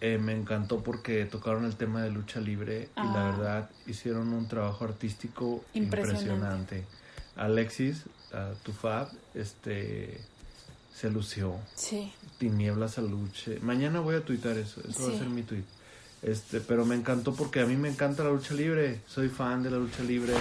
eh, 0.00 0.18
me 0.18 0.32
encantó 0.32 0.82
porque 0.84 1.24
tocaron 1.24 1.64
el 1.64 1.74
tema 1.74 2.02
de 2.02 2.10
lucha 2.10 2.40
libre 2.40 2.88
y 2.96 3.00
la 3.00 3.28
Ah. 3.28 3.30
verdad 3.36 3.70
hicieron 3.86 4.32
un 4.32 4.46
trabajo 4.46 4.84
artístico 4.84 5.64
Impresionante. 5.74 6.20
impresionante. 6.22 6.84
Alexis, 7.36 8.04
uh, 8.32 8.54
Tufab, 8.64 9.08
este, 9.34 10.20
se 10.98 11.10
lució. 11.10 11.54
Sí. 11.74 12.12
Tinieblas 12.38 12.98
al 12.98 13.08
luche. 13.08 13.60
Mañana 13.60 14.00
voy 14.00 14.16
a 14.16 14.24
tuitar 14.24 14.58
eso, 14.58 14.80
eso 14.88 15.08
va 15.08 15.14
a 15.14 15.18
ser 15.18 15.28
mi 15.28 15.42
tweet. 15.42 15.64
Este, 16.22 16.60
pero 16.60 16.84
me 16.84 16.96
encantó 16.96 17.34
porque 17.34 17.60
a 17.60 17.66
mí 17.66 17.76
me 17.76 17.88
encanta 17.88 18.24
la 18.24 18.30
lucha 18.30 18.54
libre. 18.54 19.00
Soy 19.06 19.28
fan 19.28 19.62
de 19.62 19.70
la 19.70 19.76
lucha 19.76 20.02
libre. 20.02 20.34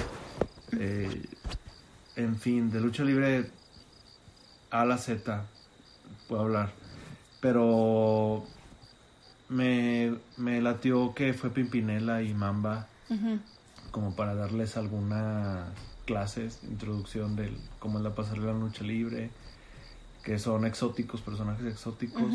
Eh, 0.72 1.26
en 2.16 2.40
fin, 2.40 2.72
de 2.72 2.82
lucha 2.82 3.04
libre 3.04 3.52
a 4.72 4.86
la 4.86 4.98
Z 4.98 5.46
puedo 6.28 6.42
hablar. 6.42 6.74
Pero 7.40 8.44
me, 9.50 10.16
me 10.38 10.60
latió 10.62 11.14
que 11.14 11.34
fue 11.34 11.52
Pimpinela 11.52 12.24
y 12.24 12.34
Mamba 12.34 12.88
como 13.92 14.16
para 14.16 14.36
darles 14.36 14.76
algunas 14.76 15.70
clases, 16.06 16.60
introducción 16.64 17.36
del 17.36 17.56
cómo 17.80 18.00
es 18.00 18.04
la 18.04 18.16
pasarela 18.16 18.52
en 18.52 18.60
lucha 18.60 18.84
libre, 18.84 19.30
que 20.28 20.40
son 20.40 20.66
exóticos, 20.66 21.22
personajes 21.22 21.66
exóticos, 21.66 22.34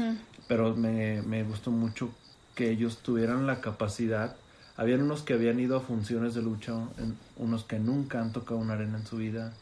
pero 0.48 0.74
me, 0.74 1.20
me 1.20 1.42
gustó 1.44 1.70
mucho 1.70 2.08
que 2.54 2.70
ellos 2.70 2.96
tuvieran 3.02 3.46
la 3.46 3.60
capacidad. 3.60 4.34
Habían 4.78 5.02
unos 5.02 5.20
que 5.20 5.34
habían 5.34 5.60
ido 5.60 5.76
a 5.76 5.80
funciones 5.80 6.32
de 6.32 6.40
lucha, 6.40 6.72
en- 6.96 7.18
unos 7.36 7.64
que 7.64 7.78
nunca 7.78 8.22
han 8.22 8.32
tocado 8.32 8.58
una 8.58 8.72
arena 8.72 8.96
en 8.96 9.04
su 9.06 9.18
vida, 9.18 9.52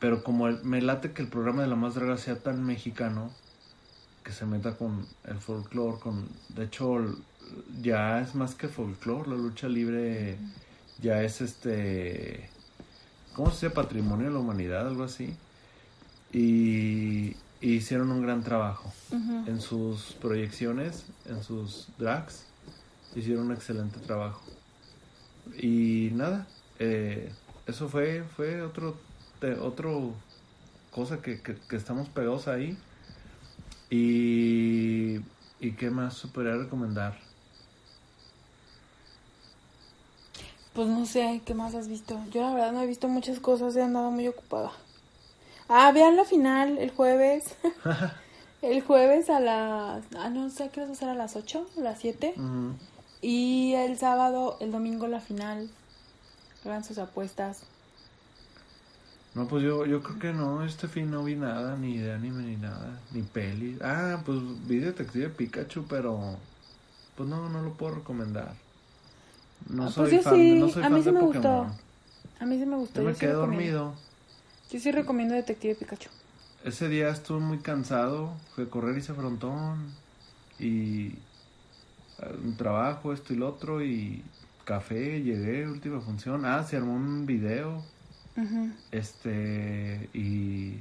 pero 0.00 0.24
como 0.24 0.48
el- 0.48 0.64
me 0.64 0.82
late 0.82 1.12
que 1.12 1.22
el 1.22 1.28
programa 1.28 1.62
de 1.62 1.68
la 1.68 1.76
más 1.76 1.94
draga 1.94 2.16
sea 2.16 2.34
tan 2.40 2.64
mexicano, 2.66 3.30
que 4.24 4.32
se 4.32 4.44
meta 4.44 4.76
con 4.76 5.06
el 5.24 5.38
folclore, 5.38 6.00
con, 6.00 6.28
de 6.48 6.64
hecho 6.64 7.14
ya 7.80 8.20
es 8.22 8.34
más 8.34 8.56
que 8.56 8.66
folclore, 8.66 9.30
la 9.30 9.36
lucha 9.36 9.68
libre 9.68 10.36
ya 11.00 11.22
es 11.22 11.40
este, 11.42 12.50
¿cómo 13.34 13.50
se 13.52 13.66
dice? 13.66 13.70
Patrimonio 13.70 14.26
de 14.26 14.32
la 14.32 14.40
humanidad, 14.40 14.88
algo 14.88 15.04
así. 15.04 15.32
Y, 16.32 17.36
y 17.60 17.72
hicieron 17.74 18.10
un 18.12 18.22
gran 18.22 18.42
trabajo 18.42 18.92
en 19.46 19.60
sus 19.60 20.12
proyecciones, 20.12 21.04
en 21.26 21.42
sus 21.42 21.88
drags, 21.98 22.44
hicieron 23.16 23.46
un 23.46 23.52
excelente 23.52 23.98
trabajo. 24.00 24.42
Y 25.58 26.10
nada, 26.12 26.46
eh, 26.78 27.32
eso 27.66 27.88
fue, 27.88 28.22
fue 28.36 28.62
otro, 28.62 28.96
te- 29.40 29.58
otro 29.58 30.12
cosa 30.92 31.20
que, 31.20 31.40
que, 31.40 31.56
que 31.56 31.76
estamos 31.76 32.08
pegados 32.08 32.46
ahí. 32.46 32.76
Y, 33.90 35.16
y 35.58 35.72
qué 35.72 35.90
más 35.90 36.14
se 36.18 36.28
podría 36.28 36.56
recomendar. 36.56 37.18
Pues 40.74 40.86
no 40.86 41.04
sé, 41.04 41.42
¿qué 41.44 41.54
más 41.54 41.74
has 41.74 41.88
visto? 41.88 42.20
Yo 42.30 42.42
la 42.42 42.54
verdad 42.54 42.72
no 42.72 42.82
he 42.82 42.86
visto 42.86 43.08
muchas 43.08 43.40
cosas, 43.40 43.74
he 43.74 43.82
andado 43.82 44.12
muy 44.12 44.28
ocupada. 44.28 44.70
Ah, 45.70 45.90
vean 45.92 46.16
la 46.16 46.24
final 46.26 46.76
el 46.76 46.90
jueves. 46.90 47.56
el 48.62 48.82
jueves 48.82 49.30
a 49.30 49.40
las... 49.40 50.06
Ah, 50.16 50.30
no 50.30 50.50
sé, 50.50 50.70
¿qué 50.70 50.80
vas 50.80 50.90
a 50.90 50.92
hacer 50.92 51.08
a 51.08 51.14
las 51.14 51.36
8? 51.36 51.70
¿A 51.76 51.80
las 51.80 51.98
7? 52.00 52.36
Ujú. 52.36 52.74
Y 53.20 53.74
el 53.74 53.98
sábado, 53.98 54.58
el 54.60 54.72
domingo 54.72 55.08
la 55.08 55.20
final. 55.20 55.76
Hagan 56.64 56.84
sus 56.84 56.98
apuestas. 56.98 57.68
No, 59.34 59.46
pues 59.48 59.62
yo, 59.62 59.86
yo 59.86 60.02
creo 60.02 60.18
que 60.18 60.32
no, 60.32 60.64
este 60.64 60.88
fin 60.88 61.10
no 61.10 61.22
vi 61.24 61.36
nada, 61.36 61.76
ni 61.76 61.98
de 61.98 62.12
anime 62.12 62.42
ni 62.44 62.56
nada, 62.56 63.06
ni 63.10 63.22
peli. 63.22 63.78
Ah, 63.80 64.22
pues 64.26 64.38
vi 64.66 64.78
Detective 64.80 65.30
Pikachu, 65.30 65.86
pero 65.86 66.44
pues 67.14 67.28
no, 67.28 67.48
no 67.50 67.62
lo 67.62 67.76
puedo 67.76 67.96
recomendar. 67.96 68.56
No 69.68 69.86
Ah, 69.86 69.88
soy 69.88 70.10
pues 70.10 70.10
yo 70.12 70.22
fan, 70.22 70.58
sí, 70.58 70.58
no 70.58 70.68
soy 70.68 70.84
a 70.84 70.90
fan 70.90 70.90
mí 70.90 71.02
sí 71.02 71.10
de 71.10 71.12
me 71.12 71.20
Pokémon. 71.22 71.70
gustó. 71.70 71.78
A 72.38 72.46
mí 72.46 72.58
sí 72.58 72.66
me 72.66 72.76
gustó. 72.76 73.02
Yo 73.02 73.02
me 73.02 73.16
sí 73.16 73.18
quedé 73.18 73.32
dormido. 73.32 73.96
Yo 74.70 74.78
sí 74.78 74.92
recomiendo 74.92 75.34
Detective 75.34 75.74
Pikachu. 75.74 76.10
Ese 76.64 76.88
día 76.88 77.08
estuve 77.08 77.40
muy 77.40 77.58
cansado, 77.58 78.34
fui 78.54 78.64
a 78.64 78.70
correr 78.70 78.96
hice 78.96 79.14
frontón 79.14 79.92
y 80.60 81.06
eh, 82.18 82.36
un 82.44 82.56
trabajo, 82.56 83.12
esto 83.12 83.32
y 83.32 83.36
lo 83.36 83.48
otro 83.48 83.82
y 83.82 84.22
café, 84.64 85.22
llegué, 85.22 85.66
última 85.66 86.00
función. 86.00 86.44
Ah, 86.44 86.62
se 86.62 86.76
armó 86.76 86.94
un 86.94 87.26
video, 87.26 87.82
este, 88.92 90.08
y 90.12 90.76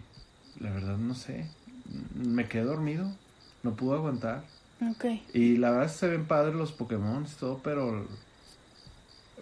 la 0.59 0.71
verdad 0.71 0.97
no 0.97 1.15
sé, 1.15 1.47
me 2.13 2.47
quedé 2.47 2.63
dormido, 2.63 3.11
no 3.63 3.75
pude 3.75 3.95
aguantar. 3.95 4.43
Ok. 4.91 5.05
Y 5.33 5.57
la 5.57 5.71
verdad 5.71 5.91
se 5.91 6.07
ven 6.07 6.25
padres 6.25 6.55
los 6.55 6.73
Pokémon 6.73 7.25
y 7.25 7.39
todo, 7.39 7.59
pero 7.63 8.05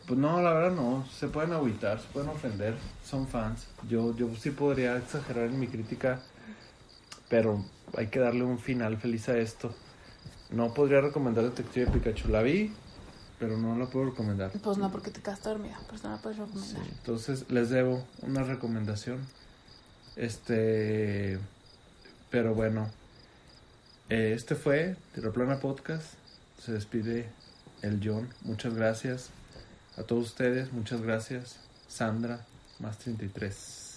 pues 0.08 0.18
no, 0.18 0.42
la 0.42 0.54
verdad 0.54 0.72
no, 0.72 1.06
se 1.12 1.28
pueden 1.28 1.52
agüitar, 1.52 2.00
se 2.00 2.08
pueden 2.08 2.30
ofender, 2.30 2.76
son 3.04 3.28
fans. 3.28 3.68
Yo, 3.90 4.16
yo 4.16 4.34
sí 4.38 4.52
podría 4.52 4.96
exagerar 4.96 5.48
en 5.48 5.60
mi 5.60 5.68
crítica, 5.68 6.22
pero 7.28 7.66
hay 7.98 8.08
que 8.08 8.20
darle 8.20 8.46
un 8.46 8.58
final 8.58 8.98
feliz 8.98 9.28
a 9.28 9.38
esto. 9.38 9.76
No 10.50 10.74
podría 10.74 11.02
recomendar 11.02 11.44
Detective 11.44 11.92
Pikachu, 11.92 12.30
la 12.30 12.42
vi, 12.42 12.72
pero 13.38 13.58
no 13.58 13.78
la 13.78 13.88
puedo 13.88 14.06
recomendar. 14.06 14.50
Pues 14.64 14.78
no, 14.78 14.90
porque 14.90 15.12
te 15.12 15.22
quedaste 15.22 15.50
dormida. 15.50 15.78
Pues 15.90 16.02
no 16.06 16.12
la 16.12 16.22
puedes 16.22 16.38
recomendar. 16.38 16.86
Sí, 16.86 16.90
entonces 17.00 17.52
les 17.52 17.70
debo 17.70 18.02
una 18.22 18.44
recomendación. 18.44 19.20
Este, 20.16 21.38
pero 22.30 22.56
bueno, 22.56 22.90
eh, 24.08 24.32
este 24.34 24.56
fue 24.56 24.96
Tiraplana 25.14 25.60
Podcast. 25.60 26.14
Se 26.64 26.72
despide 26.72 27.30
el 27.82 28.00
John. 28.02 28.30
Muchas 28.44 28.74
gracias 28.74 29.32
a 29.98 30.04
todos 30.04 30.28
ustedes. 30.28 30.72
Muchas 30.72 31.02
gracias, 31.02 31.58
Sandra, 31.88 32.46
más 32.80 32.98
33. 33.00 33.88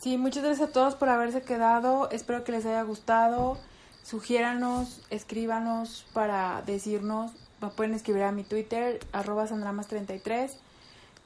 Sí, 0.00 0.18
muchas 0.18 0.42
gracias 0.42 0.68
a 0.68 0.72
todos 0.72 0.96
por 0.96 1.08
haberse 1.08 1.42
quedado. 1.42 2.10
Espero 2.10 2.44
que 2.44 2.52
les 2.52 2.66
haya 2.66 2.82
gustado. 2.82 3.58
sugiéranos, 4.02 5.00
escríbanos 5.08 6.04
para 6.12 6.62
decirnos, 6.66 7.32
me 7.62 7.68
pueden 7.68 7.94
escribir 7.94 8.24
a 8.24 8.32
mi 8.32 8.44
Twitter, 8.44 9.00
arroba 9.12 9.48
sandramas33, 9.48 10.50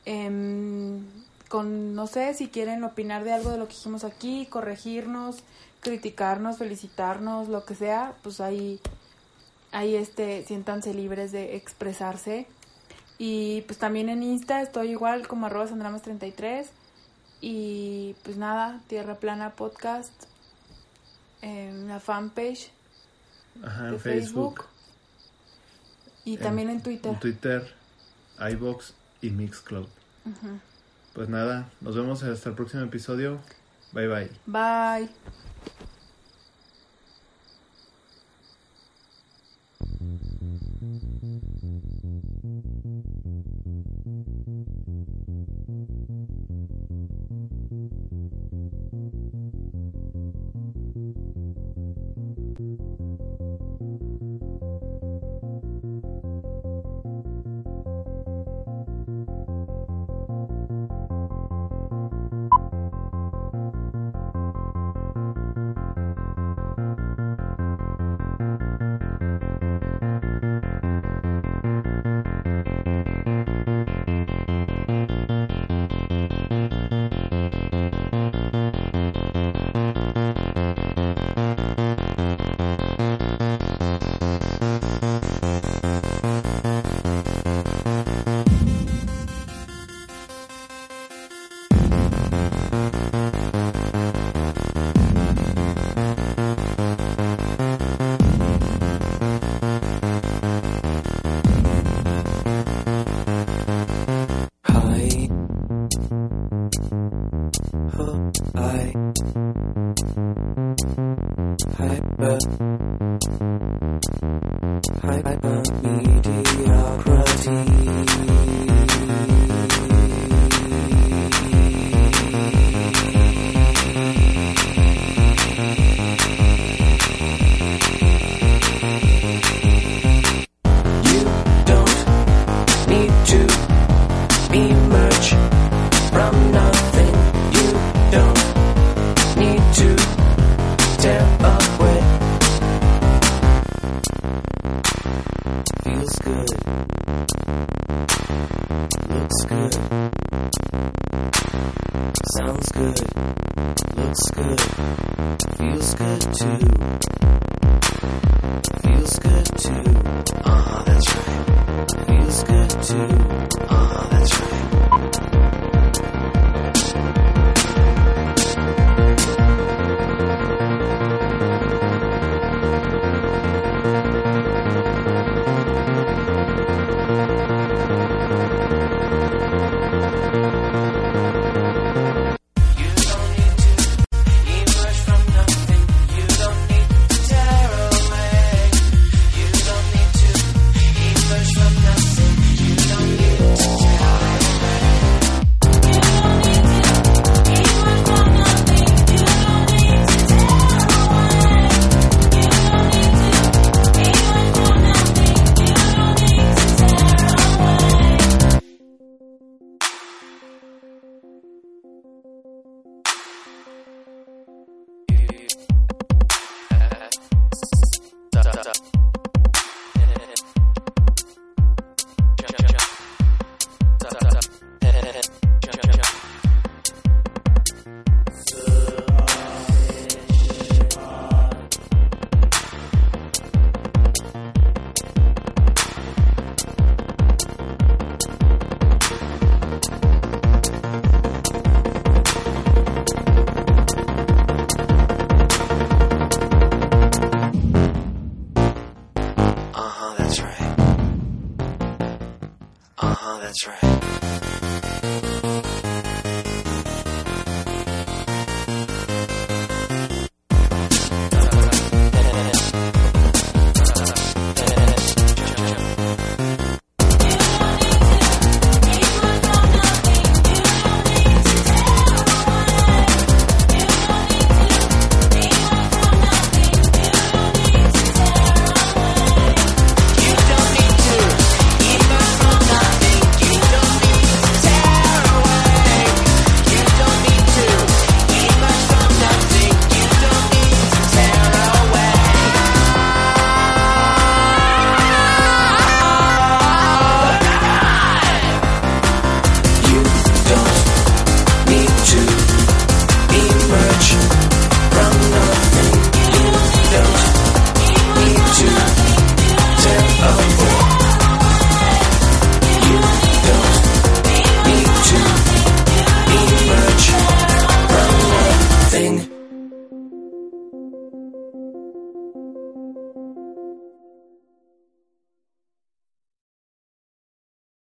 em, 0.05 1.05
con, 1.49 1.97
no 1.97 2.07
sé, 2.07 2.35
si 2.35 2.47
quieren 2.47 2.85
opinar 2.85 3.25
de 3.25 3.33
algo 3.33 3.51
de 3.51 3.59
lo 3.59 3.67
que 3.67 3.75
dijimos 3.75 4.05
aquí, 4.05 4.47
corregirnos, 4.47 5.43
criticarnos, 5.81 6.59
felicitarnos, 6.59 7.49
lo 7.49 7.65
que 7.65 7.75
sea, 7.75 8.15
pues 8.23 8.41
ahí, 8.41 8.81
ahí 9.73 9.97
este, 9.97 10.45
siéntanse 10.45 10.95
libres 10.95 11.33
de 11.33 11.57
expresarse. 11.57 12.47
Y 13.19 13.63
pues 13.63 13.79
también 13.79 14.09
en 14.09 14.23
Insta 14.23 14.63
estoy 14.63 14.91
igual 14.91 15.27
como 15.27 15.47
arroba 15.47 15.67
sandramas33. 15.69 16.67
Y 17.41 18.15
pues 18.25 18.37
nada, 18.37 18.81
Tierra 18.89 19.17
Plana 19.17 19.51
Podcast, 19.51 20.13
en 21.43 21.87
la 21.89 22.01
fanpage 22.01 22.71
Ajá, 23.63 23.85
de 23.85 23.89
en 23.95 24.01
Facebook. 24.01 24.55
Facebook, 24.57 24.65
y 26.25 26.35
en- 26.35 26.41
también 26.41 26.71
en 26.71 26.83
Twitter. 26.83 27.13
en 27.13 27.21
Twitter, 27.21 27.75
iBox 28.53 28.95
y 29.23 29.31
Mixcloud. 29.31 29.87
Pues 31.15 31.29
nada, 31.29 31.69
nos 31.81 31.97
vemos 31.97 32.23
hasta 32.23 32.51
el 32.51 32.55
próximo 32.55 32.83
episodio. 32.85 33.39
Bye 33.93 34.09
bye. 34.09 34.31
Bye. 34.47 35.09